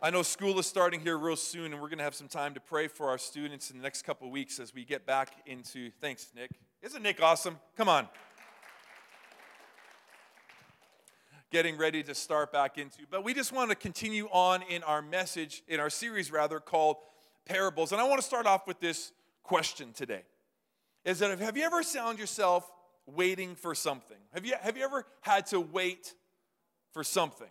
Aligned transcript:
I 0.00 0.10
know 0.10 0.22
school 0.22 0.58
is 0.58 0.66
starting 0.66 1.00
here 1.00 1.16
real 1.16 1.36
soon, 1.36 1.72
and 1.72 1.80
we're 1.80 1.88
going 1.88 1.98
to 1.98 2.04
have 2.04 2.14
some 2.14 2.28
time 2.28 2.52
to 2.52 2.60
pray 2.60 2.86
for 2.86 3.08
our 3.08 3.16
students 3.16 3.70
in 3.70 3.78
the 3.78 3.82
next 3.82 4.02
couple 4.02 4.30
weeks 4.30 4.60
as 4.60 4.74
we 4.74 4.84
get 4.84 5.06
back 5.06 5.30
into. 5.46 5.90
Thanks, 6.02 6.28
Nick. 6.36 6.50
Isn't 6.82 7.02
Nick 7.02 7.22
awesome? 7.22 7.58
Come 7.78 7.88
on. 7.88 8.06
Getting 11.50 11.78
ready 11.78 12.02
to 12.02 12.14
start 12.14 12.52
back 12.52 12.76
into. 12.76 13.06
But 13.10 13.24
we 13.24 13.32
just 13.32 13.52
want 13.52 13.70
to 13.70 13.74
continue 13.74 14.28
on 14.30 14.60
in 14.68 14.82
our 14.82 15.00
message, 15.00 15.62
in 15.66 15.80
our 15.80 15.88
series 15.88 16.30
rather, 16.30 16.60
called 16.60 16.96
Parables. 17.46 17.92
And 17.92 18.00
I 18.00 18.04
want 18.04 18.20
to 18.20 18.26
start 18.26 18.46
off 18.46 18.66
with 18.66 18.80
this 18.80 19.12
question 19.44 19.94
today. 19.94 20.24
Is 21.06 21.20
that 21.20 21.38
have 21.38 21.56
you 21.56 21.64
ever 21.64 21.82
found 21.82 22.18
yourself 22.18 22.70
waiting 23.06 23.54
for 23.54 23.74
something? 23.74 24.18
Have 24.34 24.44
you, 24.44 24.56
have 24.60 24.76
you 24.76 24.84
ever 24.84 25.06
had 25.22 25.46
to 25.46 25.60
wait 25.60 26.12
for 26.92 27.02
something? 27.02 27.48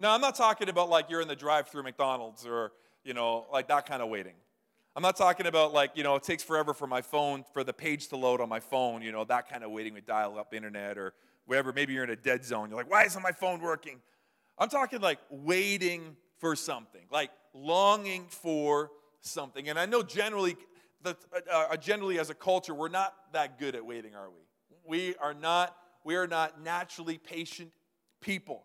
Now, 0.00 0.14
I'm 0.14 0.22
not 0.22 0.34
talking 0.34 0.70
about 0.70 0.88
like 0.88 1.10
you're 1.10 1.20
in 1.20 1.28
the 1.28 1.36
drive 1.36 1.68
through 1.68 1.82
McDonald's 1.82 2.46
or, 2.46 2.72
you 3.04 3.12
know, 3.12 3.46
like 3.52 3.68
that 3.68 3.84
kind 3.84 4.00
of 4.00 4.08
waiting. 4.08 4.32
I'm 4.96 5.02
not 5.02 5.14
talking 5.14 5.46
about 5.46 5.74
like, 5.74 5.90
you 5.94 6.02
know, 6.02 6.16
it 6.16 6.22
takes 6.22 6.42
forever 6.42 6.72
for 6.72 6.86
my 6.86 7.02
phone, 7.02 7.44
for 7.52 7.62
the 7.62 7.74
page 7.74 8.08
to 8.08 8.16
load 8.16 8.40
on 8.40 8.48
my 8.48 8.60
phone, 8.60 9.02
you 9.02 9.12
know, 9.12 9.24
that 9.24 9.50
kind 9.50 9.62
of 9.62 9.70
waiting 9.70 9.92
with 9.92 10.06
dial 10.06 10.38
up 10.38 10.54
internet 10.54 10.96
or 10.96 11.12
whatever. 11.44 11.74
Maybe 11.74 11.92
you're 11.92 12.04
in 12.04 12.10
a 12.10 12.16
dead 12.16 12.46
zone. 12.46 12.70
You're 12.70 12.78
like, 12.78 12.90
why 12.90 13.04
isn't 13.04 13.22
my 13.22 13.30
phone 13.30 13.60
working? 13.60 14.00
I'm 14.56 14.70
talking 14.70 15.02
like 15.02 15.18
waiting 15.28 16.16
for 16.38 16.56
something, 16.56 17.02
like 17.12 17.30
longing 17.52 18.24
for 18.28 18.90
something. 19.20 19.68
And 19.68 19.78
I 19.78 19.84
know 19.84 20.02
generally, 20.02 20.56
that, 21.02 21.18
uh, 21.52 21.66
uh 21.72 21.76
generally 21.76 22.18
as 22.18 22.30
a 22.30 22.34
culture, 22.34 22.72
we're 22.72 22.88
not 22.88 23.14
that 23.34 23.58
good 23.58 23.74
at 23.74 23.84
waiting, 23.84 24.14
are 24.14 24.30
we? 24.30 24.46
We 24.86 25.14
are 25.16 25.34
not, 25.34 25.76
we 26.04 26.16
are 26.16 26.26
not 26.26 26.62
naturally 26.62 27.18
patient 27.18 27.70
people 28.22 28.64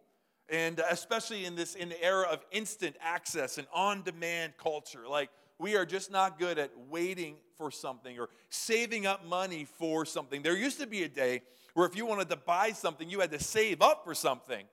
and 0.49 0.81
especially 0.90 1.45
in 1.45 1.55
this 1.55 1.76
in 1.76 1.90
the 1.90 2.04
era 2.04 2.27
of 2.30 2.45
instant 2.52 2.95
access 3.02 3.58
and 3.58 3.67
on-demand 3.73 4.54
culture 4.58 5.08
like 5.08 5.30
we 5.58 5.76
are 5.76 5.85
just 5.85 6.12
not 6.12 6.37
good 6.37 6.60
at 6.60 6.71
waiting 6.90 7.35
for 7.57 7.71
something 7.71 8.20
or 8.20 8.29
saving 8.49 9.05
up 9.05 9.26
money 9.26 9.65
for 9.79 10.05
something. 10.05 10.41
There 10.41 10.57
used 10.57 10.82
to 10.82 10.87
be 10.87 11.04
a 11.04 11.07
day 11.07 11.41
where 11.74 11.87
if 11.87 11.96
you 11.96 12.05
wanted 12.05 12.29
to 12.29 12.35
buy 12.35 12.71
something 12.71 13.10
you 13.10 13.21
had 13.21 13.32
to 13.32 13.40
save 13.40 13.82
up 13.82 14.04
for 14.04 14.13
something 14.13 14.65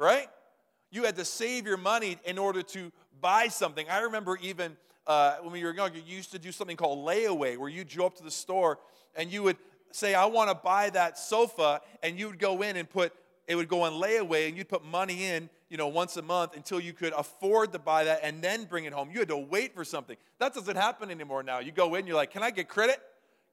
right? 0.00 0.28
You 0.90 1.04
had 1.04 1.14
to 1.16 1.24
save 1.24 1.66
your 1.66 1.76
money 1.76 2.16
in 2.24 2.38
order 2.38 2.62
to 2.62 2.90
buy 3.20 3.48
something. 3.48 3.86
I 3.88 4.00
remember 4.00 4.38
even 4.42 4.76
uh, 5.06 5.36
when 5.42 5.52
we 5.52 5.62
were 5.62 5.74
young 5.74 5.94
you 5.94 6.02
used 6.04 6.32
to 6.32 6.38
do 6.38 6.50
something 6.50 6.76
called 6.76 7.06
layaway 7.06 7.56
where 7.56 7.68
you 7.68 7.84
go 7.84 8.06
up 8.06 8.16
to 8.16 8.24
the 8.24 8.30
store 8.30 8.78
and 9.14 9.32
you 9.32 9.42
would 9.42 9.56
say 9.92 10.14
i 10.14 10.24
want 10.24 10.48
to 10.48 10.54
buy 10.54 10.88
that 10.90 11.18
sofa 11.18 11.80
and 12.02 12.18
you 12.18 12.28
would 12.28 12.38
go 12.38 12.62
in 12.62 12.76
and 12.76 12.88
put 12.88 13.12
it 13.46 13.56
would 13.56 13.68
go 13.68 13.82
on 13.82 13.94
layaway 13.94 14.48
and 14.48 14.56
you'd 14.56 14.68
put 14.68 14.84
money 14.84 15.24
in, 15.24 15.50
you 15.68 15.76
know, 15.76 15.88
once 15.88 16.16
a 16.16 16.22
month 16.22 16.56
until 16.56 16.80
you 16.80 16.92
could 16.92 17.12
afford 17.12 17.72
to 17.72 17.78
buy 17.78 18.04
that 18.04 18.20
and 18.22 18.42
then 18.42 18.64
bring 18.64 18.84
it 18.84 18.92
home. 18.92 19.10
You 19.12 19.20
had 19.20 19.28
to 19.28 19.36
wait 19.36 19.74
for 19.74 19.84
something. 19.84 20.16
That 20.38 20.54
doesn't 20.54 20.76
happen 20.76 21.10
anymore 21.10 21.42
now. 21.42 21.58
You 21.58 21.72
go 21.72 21.94
in, 21.94 22.06
you're 22.06 22.16
like, 22.16 22.30
can 22.30 22.42
I 22.42 22.50
get 22.50 22.68
credit? 22.68 23.00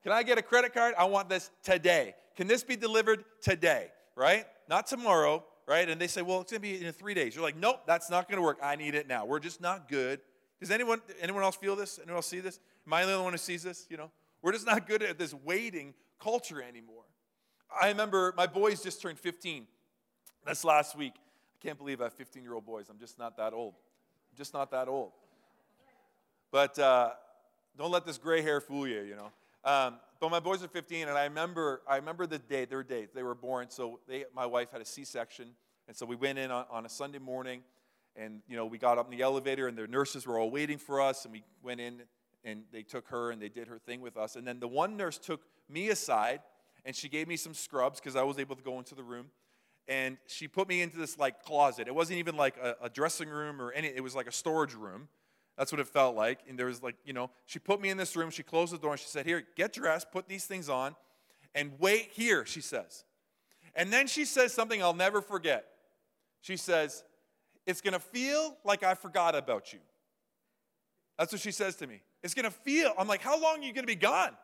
Can 0.03 0.11
I 0.11 0.23
get 0.23 0.37
a 0.37 0.41
credit 0.41 0.73
card? 0.73 0.93
I 0.97 1.05
want 1.05 1.29
this 1.29 1.49
today. 1.63 2.15
Can 2.35 2.47
this 2.47 2.63
be 2.63 2.75
delivered 2.75 3.25
today? 3.41 3.87
Right? 4.15 4.45
Not 4.69 4.87
tomorrow, 4.87 5.43
right? 5.67 5.87
And 5.89 5.99
they 5.99 6.07
say, 6.07 6.21
well, 6.21 6.41
it's 6.41 6.51
going 6.51 6.61
to 6.61 6.67
be 6.67 6.85
in 6.85 6.91
three 6.93 7.13
days. 7.13 7.35
You're 7.35 7.43
like, 7.43 7.57
nope, 7.57 7.81
that's 7.85 8.09
not 8.09 8.29
going 8.29 8.37
to 8.37 8.43
work. 8.43 8.59
I 8.63 8.75
need 8.75 8.95
it 8.95 9.07
now. 9.07 9.25
We're 9.25 9.39
just 9.39 9.61
not 9.61 9.89
good. 9.89 10.19
Does 10.59 10.71
anyone, 10.71 11.01
anyone 11.21 11.43
else 11.43 11.55
feel 11.55 11.75
this? 11.75 11.99
Anyone 11.99 12.17
else 12.17 12.27
see 12.27 12.39
this? 12.39 12.59
Am 12.85 12.93
I 12.93 13.05
the 13.05 13.11
only 13.13 13.23
one 13.23 13.33
who 13.33 13.37
sees 13.37 13.63
this? 13.63 13.85
You 13.89 13.97
know, 13.97 14.11
we're 14.41 14.53
just 14.53 14.65
not 14.65 14.87
good 14.87 15.03
at 15.03 15.17
this 15.17 15.33
waiting 15.33 15.93
culture 16.19 16.61
anymore. 16.61 17.03
I 17.81 17.89
remember 17.89 18.33
my 18.37 18.47
boys 18.47 18.81
just 18.81 19.01
turned 19.01 19.19
15 19.19 19.67
this 20.47 20.63
last 20.63 20.95
week, 20.95 21.13
I 21.15 21.65
can't 21.65 21.77
believe 21.77 21.99
I 21.99 22.05
have 22.05 22.13
15 22.13 22.41
year 22.41 22.53
old 22.53 22.65
boys. 22.65 22.87
I'm 22.89 22.99
just 22.99 23.19
not 23.19 23.35
that 23.37 23.53
old. 23.53 23.73
I'm 24.31 24.37
just 24.37 24.53
not 24.53 24.71
that 24.71 24.87
old. 24.87 25.11
But 26.51 26.79
uh, 26.79 27.11
don't 27.77 27.91
let 27.91 28.05
this 28.05 28.17
gray 28.17 28.41
hair 28.41 28.61
fool 28.61 28.87
you, 28.87 29.01
you 29.01 29.15
know. 29.15 29.31
Um, 29.65 29.99
but 30.19 30.31
my 30.31 30.39
boys 30.39 30.63
are 30.63 30.67
15, 30.69 31.09
and 31.09 31.17
I 31.17 31.25
remember, 31.25 31.81
I 31.87 31.97
remember 31.97 32.25
the 32.25 32.39
day, 32.39 32.65
their 32.65 32.83
date. 32.83 33.13
They 33.13 33.23
were 33.23 33.35
born, 33.35 33.69
so 33.69 33.99
they, 34.07 34.23
my 34.33 34.45
wife 34.45 34.71
had 34.71 34.81
a 34.81 34.85
C-section, 34.85 35.49
and 35.87 35.95
so 35.95 36.05
we 36.05 36.15
went 36.15 36.39
in 36.39 36.49
on, 36.49 36.65
on 36.71 36.85
a 36.85 36.89
Sunday 36.89 37.19
morning, 37.19 37.61
and 38.15 38.41
you 38.47 38.55
know 38.55 38.65
we 38.65 38.77
got 38.77 38.97
up 38.97 39.11
in 39.11 39.17
the 39.17 39.23
elevator, 39.23 39.67
and 39.67 39.77
their 39.77 39.87
nurses 39.87 40.25
were 40.25 40.39
all 40.39 40.49
waiting 40.49 40.77
for 40.77 41.01
us, 41.01 41.25
and 41.25 41.33
we 41.33 41.43
went 41.61 41.81
in, 41.81 42.01
and 42.45 42.63
they 42.71 42.81
took 42.81 43.09
her, 43.09 43.31
and 43.31 43.41
they 43.41 43.49
did 43.49 43.67
her 43.67 43.77
thing 43.77 43.99
with 43.99 44.15
us, 44.15 44.37
and 44.37 44.47
then 44.47 44.59
the 44.59 44.67
one 44.67 44.95
nurse 44.95 45.17
took 45.17 45.41
me 45.69 45.89
aside, 45.89 46.39
and 46.85 46.95
she 46.95 47.09
gave 47.09 47.27
me 47.27 47.35
some 47.35 47.53
scrubs 47.53 47.99
because 47.99 48.15
I 48.15 48.23
was 48.23 48.39
able 48.39 48.55
to 48.55 48.63
go 48.63 48.79
into 48.79 48.95
the 48.95 49.03
room, 49.03 49.27
and 49.87 50.17
she 50.27 50.47
put 50.47 50.67
me 50.67 50.81
into 50.81 50.97
this 50.97 51.17
like 51.17 51.43
closet. 51.43 51.87
It 51.87 51.95
wasn't 51.95 52.19
even 52.19 52.35
like 52.35 52.57
a, 52.57 52.75
a, 52.83 52.89
dressing 52.89 53.29
room 53.29 53.61
or 53.61 53.71
any, 53.71 53.87
it 53.87 54.03
was 54.03 54.15
like 54.15 54.27
a 54.27 54.31
storage 54.31 54.73
room. 54.73 55.07
That's 55.57 55.71
what 55.71 55.79
it 55.79 55.87
felt 55.87 56.15
like. 56.15 56.39
And 56.47 56.59
there 56.59 56.67
was 56.67 56.83
like, 56.83 56.95
you 57.05 57.13
know, 57.13 57.31
she 57.45 57.59
put 57.59 57.81
me 57.81 57.89
in 57.89 57.97
this 57.97 58.15
room, 58.15 58.29
she 58.29 58.43
closed 58.43 58.73
the 58.73 58.77
door, 58.77 58.91
and 58.91 58.99
she 58.99 59.07
said, 59.07 59.25
Here, 59.25 59.43
get 59.55 59.73
dressed, 59.73 60.11
put 60.11 60.27
these 60.27 60.45
things 60.45 60.69
on, 60.69 60.95
and 61.55 61.71
wait 61.79 62.09
here, 62.11 62.45
she 62.45 62.61
says. 62.61 63.05
And 63.75 63.91
then 63.91 64.07
she 64.07 64.25
says 64.25 64.53
something 64.53 64.81
I'll 64.81 64.93
never 64.93 65.21
forget. 65.21 65.65
She 66.41 66.57
says, 66.57 67.03
It's 67.65 67.81
gonna 67.81 67.99
feel 67.99 68.57
like 68.63 68.83
I 68.83 68.93
forgot 68.93 69.35
about 69.35 69.73
you. 69.73 69.79
That's 71.17 71.31
what 71.31 71.41
she 71.41 71.51
says 71.51 71.75
to 71.77 71.87
me. 71.87 72.01
It's 72.21 72.33
gonna 72.33 72.51
feel, 72.51 72.93
I'm 72.97 73.07
like, 73.07 73.21
How 73.21 73.41
long 73.41 73.59
are 73.59 73.63
you 73.63 73.73
gonna 73.73 73.87
be 73.87 73.95
gone? 73.95 74.35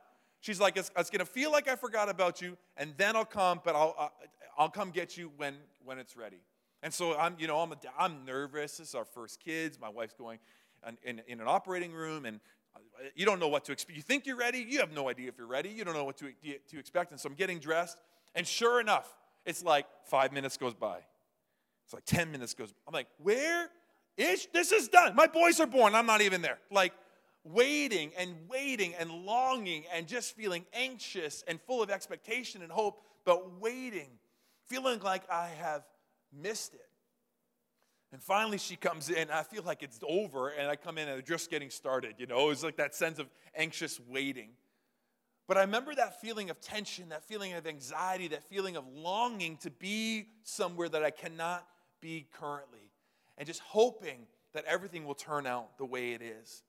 She's 0.44 0.60
like, 0.60 0.76
it's, 0.76 0.92
it's 0.98 1.10
going 1.10 1.22
to 1.22 1.26
feel 1.26 1.54
like 1.54 1.70
I 1.70 1.78
forgot 1.78 2.10
about 2.10 2.42
you, 2.42 2.58
and 2.76 2.94
then 2.98 3.16
I'll 3.16 3.24
come, 3.24 3.62
but 3.64 3.78
I'll, 3.78 3.96
uh, 3.98 4.10
I'll 4.58 4.70
come 4.70 4.92
get 4.92 5.16
you 5.16 5.32
when, 5.38 5.56
when 5.86 5.98
it's 5.98 6.18
ready. 6.18 6.42
And 6.82 6.94
so 6.94 7.18
I'm, 7.18 7.38
you 7.40 7.48
know, 7.48 7.60
I'm, 7.60 7.72
a, 7.72 7.78
I'm 7.98 8.26
nervous. 8.26 8.76
This 8.76 8.90
is 8.90 8.94
our 8.94 9.06
first 9.06 9.40
kids. 9.40 9.80
My 9.80 9.88
wife's 9.88 10.16
going 10.16 10.40
in, 10.86 10.98
in, 11.06 11.22
in 11.30 11.40
an 11.40 11.48
operating 11.48 11.94
room, 11.94 12.26
and 12.26 12.42
uh, 12.76 13.06
you 13.16 13.26
don't 13.26 13.40
know 13.40 13.48
what 13.48 13.64
to 13.64 13.72
expect. 13.72 13.96
You 13.96 14.04
think 14.04 14.26
you're 14.26 14.36
ready. 14.36 14.58
You 14.68 14.82
have 14.82 14.92
no 14.92 15.08
idea 15.08 15.30
if 15.30 15.38
you're 15.38 15.48
ready. 15.48 15.70
You 15.70 15.86
don't 15.86 15.94
know 15.94 16.04
what 16.04 16.18
to, 16.18 16.34
to 16.72 16.78
expect. 16.78 17.12
And 17.12 17.20
so 17.22 17.30
I'm 17.30 17.36
getting 17.36 17.60
dressed, 17.60 17.98
and 18.36 18.46
sure 18.46 18.82
enough, 18.82 19.16
it's 19.46 19.64
like 19.64 19.86
five 20.04 20.34
minutes 20.34 20.58
goes 20.58 20.74
by. 20.74 20.98
It's 21.86 21.94
like 21.94 22.04
10 22.04 22.34
minutes 22.34 22.54
goes. 22.54 22.74
By. 22.74 22.78
I'm 22.90 22.94
like, 22.94 23.08
where 23.18 23.70
is 24.18 24.46
this 24.54 24.74
is 24.74 24.90
done? 24.90 25.16
My 25.16 25.28
boys 25.28 25.62
are 25.62 25.68
born. 25.68 25.96
I'm 25.96 26.06
not 26.06 26.20
even 26.20 26.42
there. 26.42 26.60
Like, 26.70 26.92
waiting 27.44 28.12
and 28.18 28.36
waiting 28.48 28.94
and 28.96 29.12
longing 29.12 29.84
and 29.94 30.08
just 30.08 30.36
feeling 30.36 30.66
anxious 30.74 31.44
and 31.48 31.60
full 31.62 31.82
of 31.84 31.90
expectation 31.90 32.62
and 32.62 32.72
hope, 32.72 33.02
but 33.26 33.60
waiting, 33.60 34.10
feeling 34.68 35.00
like 35.02 35.30
I 35.30 35.50
have 35.60 35.84
missed 36.32 36.74
it. 36.74 36.82
And 38.12 38.22
finally, 38.22 38.60
she 38.60 38.76
comes 38.76 39.10
in. 39.10 39.32
I 39.32 39.42
feel 39.42 39.64
like 39.64 39.82
it's 39.82 40.00
over, 40.08 40.50
and 40.50 40.70
I 40.70 40.76
come 40.76 41.00
in 41.00 41.08
and 41.08 41.16
they're 41.16 41.22
just 41.22 41.50
getting 41.50 41.72
started. 41.72 42.16
You 42.20 42.28
know, 42.28 42.52
it's 42.52 42.64
like 42.64 42.78
that 42.78 42.94
sense 42.94 43.18
of 43.18 43.28
anxious 43.56 44.00
waiting. 44.08 44.50
But 45.48 45.58
I 45.58 45.62
remember 45.62 45.94
that 45.96 46.22
feeling 46.22 46.50
of 46.50 46.62
tension, 46.62 47.10
that 47.10 47.24
feeling 47.24 47.54
of 47.54 47.66
anxiety, 47.66 48.28
that 48.30 48.44
feeling 48.44 48.78
of 48.78 48.86
longing 48.88 49.58
to 49.58 49.72
be 49.72 50.28
somewhere 50.44 50.88
that 50.90 51.04
I 51.04 51.10
cannot 51.10 51.68
be 52.02 52.28
currently, 52.34 52.92
and 53.38 53.48
just 53.48 53.62
hoping 53.62 54.28
that 54.54 54.64
everything 54.66 55.06
will 55.06 55.16
turn 55.16 55.48
out 55.48 55.78
the 55.80 55.86
way 55.86 56.14
it 56.14 56.22
is. 56.22 56.62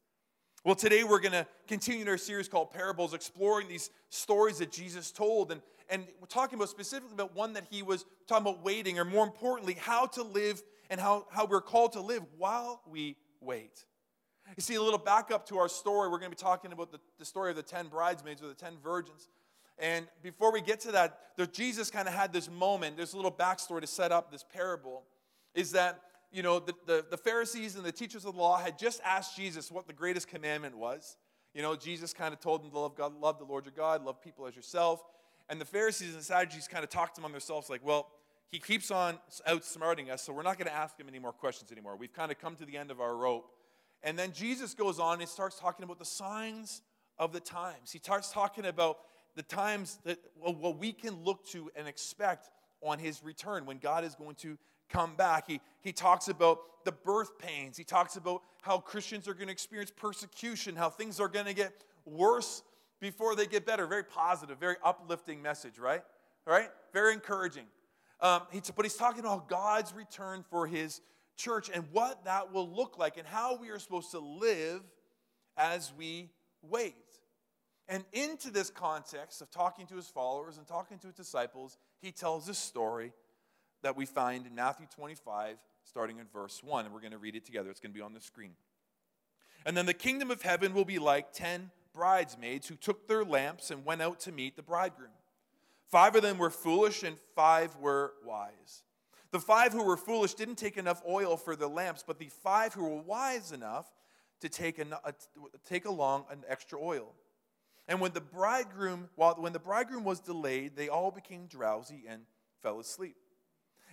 Well, 0.65 0.75
today 0.75 1.05
we're 1.05 1.21
going 1.21 1.33
to 1.33 1.47
continue 1.69 2.01
in 2.01 2.09
our 2.09 2.17
series 2.17 2.49
called 2.49 2.73
Parables, 2.73 3.13
exploring 3.13 3.69
these 3.69 3.91
stories 4.09 4.61
that 4.61 4.73
Jesus 4.73 5.11
told. 5.11 5.53
And, 5.53 5.61
and 5.91 6.07
we're 6.19 6.27
talking 6.27 6.57
about 6.57 6.71
specifically 6.71 7.13
about 7.13 7.37
one 7.37 7.53
that 7.53 7.67
he 7.71 7.83
was 7.83 8.07
talking 8.27 8.47
about 8.47 8.65
waiting, 8.65 8.99
or 8.99 9.05
more 9.05 9.27
importantly, 9.27 9.77
how 9.79 10.07
to 10.07 10.23
live 10.23 10.63
and 10.89 10.99
how, 10.99 11.27
how 11.31 11.45
we're 11.45 11.61
called 11.61 11.93
to 11.93 12.01
live 12.01 12.23
while 12.39 12.81
we 12.91 13.17
wait. 13.43 13.85
You 14.57 14.63
see, 14.63 14.77
a 14.77 14.83
little 14.83 14.99
back 14.99 15.31
up 15.31 15.47
to 15.49 15.59
our 15.59 15.69
story, 15.69 16.09
we're 16.09 16.19
going 16.19 16.31
to 16.31 16.37
be 16.37 16.43
talking 16.43 16.73
about 16.73 16.91
the, 16.91 17.01
the 17.19 17.27
story 17.27 17.51
of 17.51 17.57
the 17.57 17.63
10 17.63 17.89
bridesmaids 17.89 18.43
or 18.43 18.49
the 18.49 18.55
10 18.55 18.79
virgins. 18.83 19.29
And 19.79 20.07
before 20.23 20.51
we 20.51 20.63
get 20.63 20.81
to 20.81 20.93
that, 20.93 21.53
Jesus 21.53 21.91
kind 21.91 22.09
of 22.09 22.15
had 22.15 22.33
this 22.33 22.49
moment, 22.51 22.97
there's 22.97 23.13
a 23.13 23.17
little 23.17 23.31
backstory 23.31 23.83
to 23.83 23.87
set 23.87 24.13
up 24.13 24.33
this 24.33 24.47
parable, 24.51 25.03
is 25.55 25.73
that 25.73 26.01
you 26.35 26.43
know, 26.43 26.59
the, 26.59 26.75
the, 26.87 27.05
the, 27.11 27.17
Pharisees 27.17 27.77
and 27.77 27.85
the 27.85 27.93
teachers 27.93 28.25
of 28.25 28.35
the 28.35 28.41
law 28.41 28.59
had 28.59 28.77
just 28.77 29.01
asked 29.05 29.37
Jesus 29.37 29.71
what 29.71 29.87
the 29.87 29.93
greatest 29.93 30.27
commandment 30.27 30.77
was. 30.77 31.17
You 31.55 31.63
know, 31.63 31.77
Jesus 31.77 32.13
kind 32.13 32.35
of 32.35 32.41
told 32.41 32.65
them 32.65 32.73
to 32.73 32.79
love 32.79 32.97
God, 32.97 33.15
love 33.21 33.39
the 33.39 33.45
Lord 33.45 33.65
your 33.65 33.75
God, 33.77 34.05
love 34.05 34.21
people 34.21 34.47
as 34.49 34.57
yourself. 34.57 35.01
And 35.49 35.61
the 35.61 35.65
Pharisees 35.65 36.11
and 36.11 36.19
the 36.19 36.25
Sadducees 36.25 36.67
kind 36.67 36.83
of 36.83 36.91
talked 36.91 37.19
among 37.19 37.31
themselves 37.31 37.71
like, 37.71 37.85
well, 37.85 38.09
he 38.51 38.59
keeps 38.59 38.91
on 38.91 39.19
outsmarting 39.49 40.11
us, 40.11 40.23
so 40.23 40.33
we're 40.33 40.43
not 40.43 40.59
going 40.59 40.67
to 40.67 40.75
ask 40.75 40.99
him 40.99 41.09
any 41.09 41.21
more 41.21 41.33
questions 41.33 41.71
anymore. 41.71 41.97
We've 41.97 42.13
kind 42.13 42.33
of 42.33 42.41
come 42.41 42.57
to 42.57 42.65
the 42.65 42.77
end 42.77 42.91
of 42.91 43.01
our 43.01 43.17
rope. 43.17 43.51
And 44.03 44.19
then 44.19 44.33
Jesus 44.33 44.75
goes 44.75 44.99
on 44.99 45.21
and 45.21 45.29
starts 45.29 45.59
talking 45.59 45.85
about 45.85 45.99
the 46.01 46.05
signs 46.05 46.83
of 47.17 47.33
the 47.33 47.41
times. 47.41 47.93
He 47.93 47.99
starts 47.99 48.33
talking 48.33 48.67
about 48.67 48.99
the 49.37 49.43
times 49.43 49.99
that 50.05 50.19
well, 50.41 50.55
what 50.55 50.79
we 50.79 50.93
can 50.93 51.23
look 51.25 51.47
to 51.49 51.71
and 51.77 51.87
expect 51.87 52.51
on 52.83 52.99
his 52.99 53.23
return 53.23 53.67
when 53.67 53.79
God 53.79 54.05
is 54.05 54.15
going 54.15 54.35
to 54.37 54.59
come 54.89 55.17
back. 55.17 55.45
He, 55.47 55.61
he 55.81 55.93
talks 55.93 56.29
about 56.29 56.59
the 56.85 56.93
birth 56.93 57.39
pains. 57.39 57.77
He 57.77 57.85
talks 57.85 58.17
about 58.17 58.43
how 58.63 58.79
Christians 58.79 59.29
are 59.29 59.35
going 59.35 59.47
to 59.47 59.53
experience 59.53 59.91
persecution, 59.95 60.77
how 60.77 60.91
things 60.91 61.21
are 61.21 61.29
going 61.29 61.47
to 61.47 61.55
get 61.55 61.85
worse 62.05 62.63
before 63.01 63.35
they 63.35 63.47
get 63.47 63.67
better. 63.67 63.87
Very 63.87 64.05
positive, 64.05 64.59
very 64.59 64.77
uplifting 64.83 65.43
message, 65.43 65.79
right? 65.79 66.03
Right? 66.47 66.69
Very 66.93 67.13
encouraging. 67.13 67.65
Um, 68.21 68.43
he, 68.51 68.61
but 68.75 68.85
he's 68.85 68.95
talking 68.95 69.21
about 69.21 69.49
God's 69.49 69.93
return 69.95 70.45
for 70.49 70.67
his 70.67 71.01
church 71.37 71.71
and 71.73 71.85
what 71.93 72.25
that 72.25 72.53
will 72.53 72.69
look 72.69 72.97
like 72.99 73.17
and 73.17 73.27
how 73.27 73.57
we 73.57 73.71
are 73.71 73.79
supposed 73.79 74.11
to 74.13 74.21
live 74.21 74.81
as 75.57 75.93
we 75.97 76.31
wait. 76.63 76.95
And 77.89 78.05
into 78.13 78.51
this 78.51 78.71
context 78.71 79.43
of 79.43 79.51
talking 79.51 79.87
to 79.89 79.97
his 79.97 80.09
followers 80.09 80.57
and 80.57 80.67
talking 80.67 80.99
to 80.99 81.09
his 81.09 81.17
disciples, 81.17 81.77
he 82.01 82.13
tells 82.13 82.47
this 82.47 82.59
story 82.59 83.13
that 83.85 83.97
we 83.97 84.07
find 84.07 84.47
in 84.47 84.55
Matthew 84.55 84.87
25, 84.95 85.57
starting 85.85 86.19
in 86.19 86.27
verse 86.33 86.63
1. 86.65 86.87
And 86.87 86.93
we're 86.93 87.01
going 87.01 87.13
to 87.13 87.19
read 87.19 87.37
it 87.37 87.45
together. 87.45 87.71
It's 87.71 87.81
going 87.81 87.93
to 87.93 87.97
be 87.97 88.03
on 88.03 88.15
the 88.15 88.21
screen. 88.21 88.55
And 89.65 89.77
then 89.77 89.87
the 89.87 89.95
kingdom 89.95 90.31
of 90.31 90.43
heaven 90.43 90.75
will 90.75 90.85
be 90.85 90.99
like 90.99 91.33
ten 91.33 91.71
bridesmaids 91.95 92.67
who 92.67 92.75
took 92.75 93.07
their 93.07 93.25
lamps 93.25 93.71
and 93.71 93.85
went 93.85 94.03
out 94.03 94.21
to 94.21 94.33
meet 94.33 94.57
the 94.57 94.63
bridegroom. 94.63 95.13
Five 95.91 96.17
of 96.17 96.23
them 96.23 96.39
were 96.39 96.51
foolish, 96.51 97.03
and 97.03 97.17
five 97.35 97.77
were 97.77 98.15
wise. 98.25 98.83
The 99.31 99.39
five 99.39 99.73
who 99.73 99.85
were 99.85 99.97
foolish 99.97 100.35
didn't 100.35 100.57
take 100.57 100.77
enough 100.77 101.03
oil 101.09 101.37
for 101.37 101.57
their 101.57 101.69
lamps, 101.69 102.05
but 102.07 102.19
the 102.19 102.31
five 102.43 102.75
who 102.75 102.85
were 102.85 103.03
wise 103.03 103.53
enough 103.53 103.87
to 104.41 104.49
take, 104.49 104.79
an, 104.79 104.93
uh, 104.93 105.13
take 105.67 105.85
along 105.85 106.25
an 106.31 106.43
extra 106.49 106.79
oil. 106.81 107.15
And 107.87 108.01
when 108.01 108.13
the 108.13 108.21
bridegroom, 108.21 109.09
while 109.15 109.35
when 109.35 109.53
the 109.53 109.59
bridegroom 109.59 110.05
was 110.05 110.21
delayed, 110.21 110.77
they 110.77 110.89
all 110.89 111.11
became 111.11 111.47
drowsy 111.47 112.05
and 112.09 112.23
fell 112.63 112.81
asleep. 112.81 113.17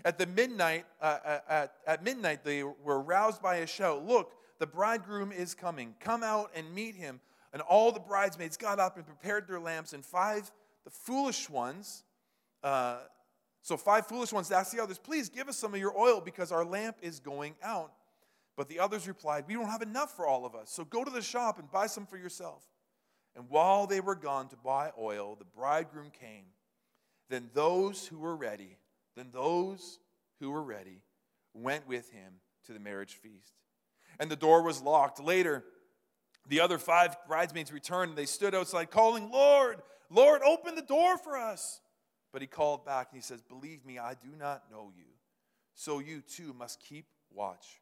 At 0.03 0.17
the 0.17 0.25
midnight, 0.25 0.85
uh, 1.01 1.17
uh, 1.23 1.39
at, 1.47 1.73
at 1.85 2.03
midnight, 2.03 2.43
they 2.43 2.63
were 2.63 3.01
roused 3.01 3.41
by 3.41 3.57
a 3.57 3.67
shout. 3.67 4.05
Look, 4.05 4.33
the 4.59 4.67
bridegroom 4.67 5.31
is 5.31 5.53
coming. 5.53 5.95
Come 5.99 6.23
out 6.23 6.51
and 6.55 6.73
meet 6.73 6.95
him. 6.95 7.19
And 7.53 7.61
all 7.61 7.91
the 7.91 7.99
bridesmaids 7.99 8.57
got 8.57 8.79
up 8.79 8.95
and 8.97 9.05
prepared 9.05 9.47
their 9.47 9.59
lamps. 9.59 9.93
And 9.93 10.05
five, 10.05 10.51
the 10.85 10.89
foolish 10.89 11.49
ones, 11.49 12.03
uh, 12.63 12.99
so 13.61 13.77
five 13.77 14.07
foolish 14.07 14.31
ones 14.31 14.51
asked 14.51 14.71
the 14.71 14.81
others, 14.81 14.97
Please 14.97 15.29
give 15.29 15.47
us 15.47 15.57
some 15.57 15.73
of 15.73 15.79
your 15.79 15.97
oil 15.97 16.21
because 16.21 16.51
our 16.51 16.65
lamp 16.65 16.97
is 17.01 17.19
going 17.19 17.55
out. 17.61 17.91
But 18.57 18.69
the 18.69 18.79
others 18.79 19.07
replied, 19.07 19.45
We 19.47 19.53
don't 19.53 19.69
have 19.69 19.81
enough 19.81 20.15
for 20.15 20.25
all 20.25 20.45
of 20.45 20.55
us, 20.55 20.71
so 20.71 20.83
go 20.83 21.03
to 21.03 21.11
the 21.11 21.21
shop 21.21 21.59
and 21.59 21.69
buy 21.71 21.87
some 21.87 22.05
for 22.05 22.17
yourself. 22.17 22.63
And 23.35 23.49
while 23.49 23.87
they 23.87 24.01
were 24.01 24.15
gone 24.15 24.49
to 24.49 24.57
buy 24.57 24.91
oil, 24.99 25.35
the 25.37 25.45
bridegroom 25.45 26.11
came. 26.11 26.45
Then 27.29 27.49
those 27.53 28.05
who 28.05 28.19
were 28.19 28.35
ready, 28.35 28.77
then 29.15 29.29
those 29.31 29.99
who 30.39 30.51
were 30.51 30.63
ready 30.63 31.01
went 31.53 31.87
with 31.87 32.09
him 32.11 32.33
to 32.65 32.73
the 32.73 32.79
marriage 32.79 33.15
feast. 33.15 33.53
And 34.19 34.29
the 34.29 34.35
door 34.35 34.63
was 34.63 34.81
locked. 34.81 35.19
Later, 35.19 35.63
the 36.47 36.59
other 36.59 36.77
five 36.77 37.15
bridesmaids 37.27 37.71
returned 37.71 38.09
and 38.09 38.17
they 38.17 38.25
stood 38.25 38.55
outside 38.55 38.91
calling, 38.91 39.31
Lord, 39.31 39.81
Lord, 40.09 40.41
open 40.41 40.75
the 40.75 40.81
door 40.81 41.17
for 41.17 41.37
us. 41.37 41.81
But 42.31 42.41
he 42.41 42.47
called 42.47 42.85
back 42.85 43.09
and 43.11 43.17
he 43.17 43.23
says, 43.23 43.41
Believe 43.41 43.85
me, 43.85 43.99
I 43.99 44.13
do 44.13 44.29
not 44.37 44.63
know 44.71 44.91
you. 44.95 45.05
So 45.75 45.99
you 45.99 46.21
too 46.21 46.53
must 46.53 46.81
keep 46.81 47.05
watch, 47.33 47.81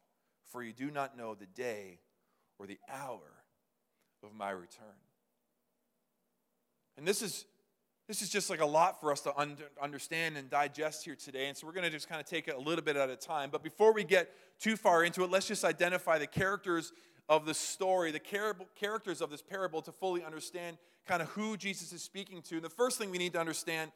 for 0.50 0.62
you 0.62 0.72
do 0.72 0.90
not 0.90 1.16
know 1.16 1.34
the 1.34 1.46
day 1.46 2.00
or 2.58 2.66
the 2.66 2.78
hour 2.88 3.44
of 4.22 4.34
my 4.34 4.50
return. 4.50 4.86
And 6.96 7.06
this 7.06 7.22
is 7.22 7.46
this 8.10 8.22
is 8.22 8.28
just 8.28 8.50
like 8.50 8.60
a 8.60 8.66
lot 8.66 9.00
for 9.00 9.12
us 9.12 9.20
to 9.20 9.32
understand 9.80 10.36
and 10.36 10.50
digest 10.50 11.04
here 11.04 11.14
today. 11.14 11.46
And 11.46 11.56
so 11.56 11.64
we're 11.64 11.72
going 11.72 11.84
to 11.84 11.90
just 11.90 12.08
kind 12.08 12.20
of 12.20 12.26
take 12.26 12.48
it 12.48 12.56
a 12.56 12.58
little 12.58 12.84
bit 12.84 12.96
at 12.96 13.08
a 13.08 13.14
time. 13.14 13.50
But 13.52 13.62
before 13.62 13.92
we 13.92 14.02
get 14.02 14.32
too 14.58 14.76
far 14.76 15.04
into 15.04 15.22
it, 15.22 15.30
let's 15.30 15.46
just 15.46 15.64
identify 15.64 16.18
the 16.18 16.26
characters 16.26 16.92
of 17.28 17.46
the 17.46 17.54
story, 17.54 18.10
the 18.10 18.18
characters 18.74 19.20
of 19.20 19.30
this 19.30 19.42
parable 19.42 19.80
to 19.82 19.92
fully 19.92 20.24
understand 20.24 20.76
kind 21.06 21.22
of 21.22 21.28
who 21.28 21.56
Jesus 21.56 21.92
is 21.92 22.02
speaking 22.02 22.42
to. 22.42 22.56
And 22.56 22.64
the 22.64 22.68
first 22.68 22.98
thing 22.98 23.12
we 23.12 23.18
need 23.18 23.32
to 23.34 23.38
understand 23.38 23.92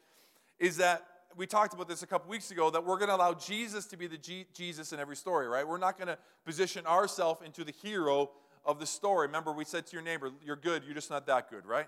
is 0.59 0.77
that 0.77 1.05
we 1.35 1.45
talked 1.45 1.73
about 1.73 1.89
this 1.89 2.01
a 2.01 2.07
couple 2.07 2.31
weeks 2.31 2.51
ago 2.51 2.69
that 2.69 2.85
we're 2.85 2.97
going 2.97 3.09
to 3.09 3.15
allow 3.17 3.33
Jesus 3.33 3.85
to 3.87 3.97
be 3.97 4.07
the 4.07 4.17
G- 4.17 4.45
Jesus 4.53 4.93
in 4.93 4.99
every 5.01 5.17
story, 5.17 5.49
right? 5.49 5.67
We're 5.67 5.77
not 5.77 5.97
going 5.97 6.07
to 6.07 6.17
position 6.45 6.85
ourselves 6.85 7.41
into 7.45 7.65
the 7.65 7.73
hero 7.73 8.31
of 8.63 8.79
the 8.79 8.85
story. 8.85 9.27
Remember, 9.27 9.51
we 9.51 9.65
said 9.65 9.85
to 9.87 9.91
your 9.91 10.03
neighbor, 10.03 10.31
You're 10.41 10.55
good, 10.55 10.85
you're 10.85 10.95
just 10.95 11.09
not 11.09 11.27
that 11.27 11.49
good, 11.49 11.65
right? 11.65 11.87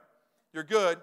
You're 0.51 0.65
good, 0.65 0.97